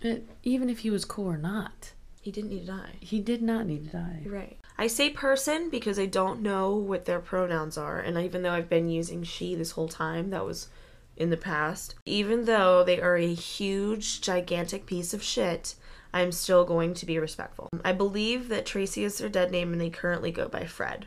It, 0.00 0.28
even 0.42 0.68
if 0.68 0.80
he 0.80 0.90
was 0.90 1.04
cool 1.04 1.26
or 1.26 1.36
not, 1.38 1.92
He 2.20 2.30
didn't 2.30 2.50
need 2.50 2.66
to 2.66 2.72
die. 2.72 2.94
he 3.00 3.20
did 3.20 3.40
not 3.42 3.66
need 3.66 3.84
to 3.86 3.96
die. 3.96 4.22
Right. 4.26 4.58
I 4.78 4.86
say 4.86 5.10
person 5.10 5.70
because 5.70 5.98
I 5.98 6.06
don't 6.06 6.42
know 6.42 6.74
what 6.74 7.04
their 7.04 7.20
pronouns 7.20 7.76
are, 7.78 8.00
and 8.00 8.18
even 8.18 8.42
though 8.42 8.52
I've 8.52 8.68
been 8.68 8.88
using 8.88 9.22
she 9.22 9.54
this 9.54 9.72
whole 9.72 9.88
time, 9.88 10.30
that 10.30 10.44
was 10.44 10.68
in 11.16 11.30
the 11.30 11.36
past. 11.36 11.94
Even 12.06 12.46
though 12.46 12.82
they 12.82 13.00
are 13.00 13.16
a 13.16 13.34
huge, 13.34 14.20
gigantic 14.22 14.86
piece 14.86 15.12
of 15.14 15.22
shit, 15.22 15.74
I'm 16.12 16.32
still 16.32 16.64
going 16.64 16.94
to 16.94 17.06
be 17.06 17.18
respectful. 17.18 17.68
I 17.84 17.92
believe 17.92 18.48
that 18.48 18.66
Tracey 18.66 19.04
is 19.04 19.18
their 19.18 19.28
dead 19.28 19.50
name 19.50 19.72
and 19.72 19.80
they 19.80 19.90
currently 19.90 20.30
go 20.32 20.48
by 20.48 20.64
Fred. 20.66 21.06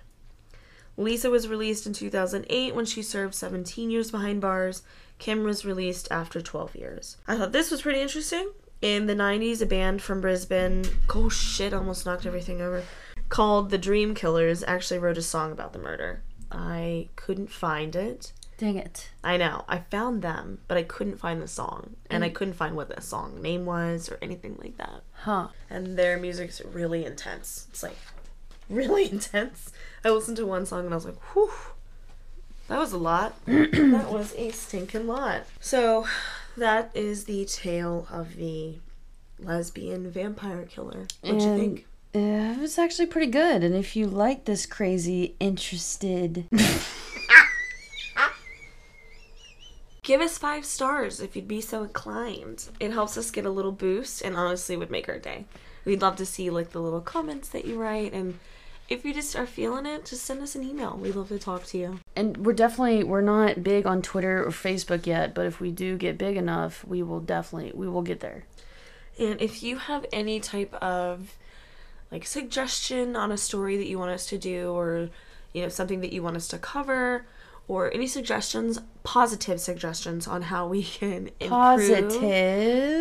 Lisa 0.97 1.29
was 1.29 1.47
released 1.47 1.85
in 1.85 1.93
2008 1.93 2.75
when 2.75 2.85
she 2.85 3.01
served 3.01 3.35
17 3.35 3.89
years 3.89 4.11
behind 4.11 4.41
bars. 4.41 4.83
Kim 5.19 5.43
was 5.43 5.65
released 5.65 6.07
after 6.11 6.41
12 6.41 6.75
years. 6.75 7.17
I 7.27 7.37
thought 7.37 7.51
this 7.51 7.71
was 7.71 7.81
pretty 7.81 8.01
interesting. 8.01 8.51
In 8.81 9.05
the 9.05 9.15
90s, 9.15 9.61
a 9.61 9.65
band 9.65 10.01
from 10.01 10.21
Brisbane, 10.21 10.85
oh 11.13 11.29
shit, 11.29 11.73
almost 11.73 12.05
knocked 12.05 12.25
everything 12.25 12.61
over, 12.61 12.83
called 13.29 13.69
the 13.69 13.77
Dream 13.77 14.13
Killers 14.13 14.63
actually 14.63 14.99
wrote 14.99 15.17
a 15.17 15.21
song 15.21 15.51
about 15.51 15.73
the 15.73 15.79
murder. 15.79 16.21
I 16.51 17.09
couldn't 17.15 17.51
find 17.51 17.95
it. 17.95 18.31
Dang 18.57 18.77
it. 18.77 19.09
I 19.23 19.35
know. 19.37 19.65
I 19.67 19.79
found 19.79 20.21
them, 20.21 20.59
but 20.67 20.77
I 20.77 20.83
couldn't 20.83 21.17
find 21.17 21.41
the 21.41 21.47
song. 21.47 21.95
And 22.09 22.23
I 22.23 22.29
mm. 22.29 22.33
couldn't 22.33 22.53
find 22.53 22.75
what 22.75 22.93
the 22.93 23.01
song 23.01 23.41
name 23.41 23.65
was 23.65 24.09
or 24.09 24.17
anything 24.21 24.57
like 24.61 24.77
that. 24.77 25.01
Huh. 25.11 25.49
And 25.69 25.97
their 25.97 26.17
music's 26.17 26.61
really 26.63 27.03
intense. 27.03 27.67
It's 27.71 27.83
like 27.83 27.97
really 28.69 29.09
intense. 29.11 29.71
I 30.05 30.11
listened 30.11 30.37
to 30.37 30.45
one 30.45 30.67
song 30.67 30.85
and 30.85 30.93
I 30.93 30.97
was 30.97 31.05
like, 31.05 31.19
whew. 31.33 31.51
That 32.67 32.77
was 32.77 32.93
a 32.93 32.97
lot. 32.97 33.33
that 33.45 34.07
was 34.11 34.35
a 34.35 34.51
stinking 34.51 35.07
lot. 35.07 35.45
So, 35.59 36.05
that 36.55 36.91
is 36.93 37.25
the 37.25 37.45
tale 37.45 38.07
of 38.11 38.35
the 38.35 38.75
lesbian 39.39 40.11
vampire 40.11 40.63
killer. 40.63 41.07
What 41.21 41.39
do 41.39 41.45
you 41.45 41.57
think? 41.57 41.87
Uh, 42.13 42.53
it 42.53 42.59
was 42.59 42.77
actually 42.77 43.07
pretty 43.07 43.31
good. 43.31 43.63
And 43.63 43.73
if 43.73 43.95
you 43.95 44.05
like 44.05 44.45
this 44.45 44.67
crazy, 44.67 45.35
interested. 45.39 46.45
Give 50.03 50.21
us 50.21 50.37
five 50.37 50.65
stars 50.65 51.19
if 51.19 51.35
you'd 51.35 51.47
be 51.47 51.61
so 51.61 51.81
inclined. 51.81 52.69
It 52.79 52.91
helps 52.91 53.17
us 53.17 53.31
get 53.31 53.47
a 53.47 53.49
little 53.49 53.71
boost 53.71 54.21
and 54.21 54.35
honestly 54.35 54.77
would 54.77 54.91
make 54.91 55.09
our 55.09 55.17
day. 55.17 55.45
We'd 55.83 56.03
love 56.03 56.15
to 56.17 56.27
see 56.27 56.51
like 56.51 56.69
the 56.73 56.81
little 56.81 57.01
comments 57.01 57.49
that 57.49 57.65
you 57.65 57.81
write 57.81 58.13
and 58.13 58.37
if 58.87 59.03
you 59.03 59.13
just 59.13 59.35
are 59.35 59.45
feeling 59.47 59.85
it, 59.85 60.05
just 60.05 60.23
send 60.23 60.41
us 60.41 60.55
an 60.55 60.63
email. 60.63 60.95
We'd 60.97 61.15
love 61.15 61.29
to 61.29 61.39
talk 61.39 61.63
to 61.67 61.77
you. 61.77 61.99
And 62.15 62.45
we're 62.45 62.53
definitely 62.53 63.03
we're 63.03 63.21
not 63.21 63.63
big 63.63 63.85
on 63.85 64.01
Twitter 64.01 64.43
or 64.45 64.51
Facebook 64.51 65.05
yet, 65.05 65.33
but 65.33 65.45
if 65.45 65.59
we 65.59 65.71
do 65.71 65.97
get 65.97 66.17
big 66.17 66.37
enough, 66.37 66.85
we 66.85 67.01
will 67.01 67.19
definitely 67.19 67.71
we 67.73 67.87
will 67.87 68.01
get 68.03 68.19
there. 68.19 68.45
And 69.19 69.41
if 69.41 69.63
you 69.63 69.77
have 69.77 70.05
any 70.11 70.39
type 70.39 70.73
of 70.75 71.35
like 72.11 72.25
suggestion 72.25 73.15
on 73.15 73.31
a 73.31 73.37
story 73.37 73.77
that 73.77 73.87
you 73.87 73.97
want 73.97 74.11
us 74.11 74.25
to 74.27 74.37
do 74.37 74.71
or 74.71 75.09
you 75.53 75.61
know 75.63 75.69
something 75.69 76.01
that 76.01 76.13
you 76.13 76.21
want 76.21 76.35
us 76.35 76.47
to 76.49 76.57
cover 76.57 77.25
or 77.67 77.91
any 77.93 78.05
suggestions, 78.05 78.79
positive 79.03 79.59
suggestions 79.59 80.27
on 80.27 80.43
how 80.43 80.67
we 80.67 80.83
can 80.99 81.29
improve 81.39 81.49
Positive 81.49 82.21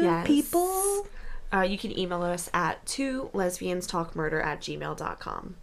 Yes. 0.02 0.26
people. 0.26 1.06
Uh, 1.52 1.60
you 1.60 1.76
can 1.78 1.96
email 1.96 2.22
us 2.22 2.48
at 2.54 2.84
two 2.86 3.28
lesbians 3.32 3.86
talk 3.86 4.16
murder 4.16 4.40
at 4.40 4.60
gmail.com. 4.60 5.56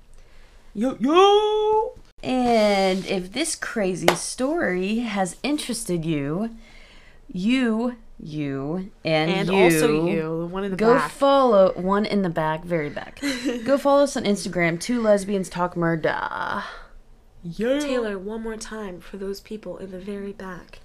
Yo 0.74 0.96
yo. 1.00 1.94
And 2.24 3.06
if 3.06 3.32
this 3.34 3.56
crazy 3.56 4.14
story 4.16 5.00
has 5.00 5.36
interested 5.44 6.06
you, 6.06 6.56
you, 7.28 7.96
you, 8.20 8.92
and, 9.04 9.32
And 9.32 9.50
you, 9.50 9.56
also 9.56 10.06
you, 10.08 10.22
the 10.42 10.46
one 10.46 10.64
in 10.64 10.72
the 10.72 10.78
go 10.78 10.94
back. 10.96 11.12
follow 11.12 11.74
one 11.74 12.06
in 12.06 12.22
the 12.22 12.30
back, 12.30 12.64
very 12.64 12.90
back. 12.90 13.20
go 13.66 13.78
follow 13.78 14.04
us 14.04 14.16
on 14.16 14.24
Instagram. 14.24 14.80
Two 14.80 15.02
lesbians 15.02 15.50
talk 15.50 15.76
murder. 15.76 16.64
Yeah. 17.44 17.80
Taylor, 17.80 18.20
one 18.20 18.44
more 18.44 18.56
time 18.58 19.02
for 19.02 19.18
those 19.18 19.40
people 19.42 19.78
in 19.80 19.90
the 19.92 20.00
very 20.00 20.32
back. 20.32 20.80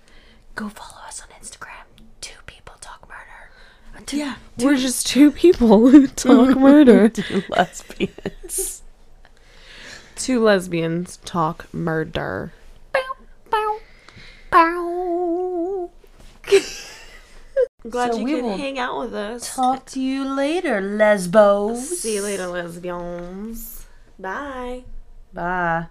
Go 0.54 0.70
follow 0.70 1.02
us 1.06 1.20
on 1.20 1.28
Instagram. 1.38 1.84
Two 2.22 2.38
people 2.46 2.76
talk 2.80 3.06
murder. 3.06 4.06
Two, 4.06 4.16
Yeah, 4.16 4.36
we're 4.58 4.76
just 4.76 5.06
two 5.06 5.30
people 5.30 5.90
who 5.90 6.06
talk 6.06 6.56
murder. 6.58 7.10
two 7.10 7.42
lesbians. 7.50 8.75
Two 10.26 10.42
lesbians 10.42 11.18
talk 11.18 11.72
murder. 11.72 12.52
Bow, 12.92 13.78
bow. 14.50 15.90
I'm 17.84 17.90
glad 17.90 18.12
So 18.12 18.18
you 18.18 18.24
we 18.24 18.34
could 18.34 18.58
hang 18.58 18.76
out 18.76 18.98
with 18.98 19.14
us. 19.14 19.54
Talk 19.54 19.86
to 19.86 20.00
you 20.00 20.24
later, 20.24 20.80
lesbos. 20.80 22.00
See 22.00 22.16
you 22.16 22.22
later, 22.22 22.48
lesbians. 22.48 23.86
Bye. 24.18 24.82
Bye. 25.32 25.86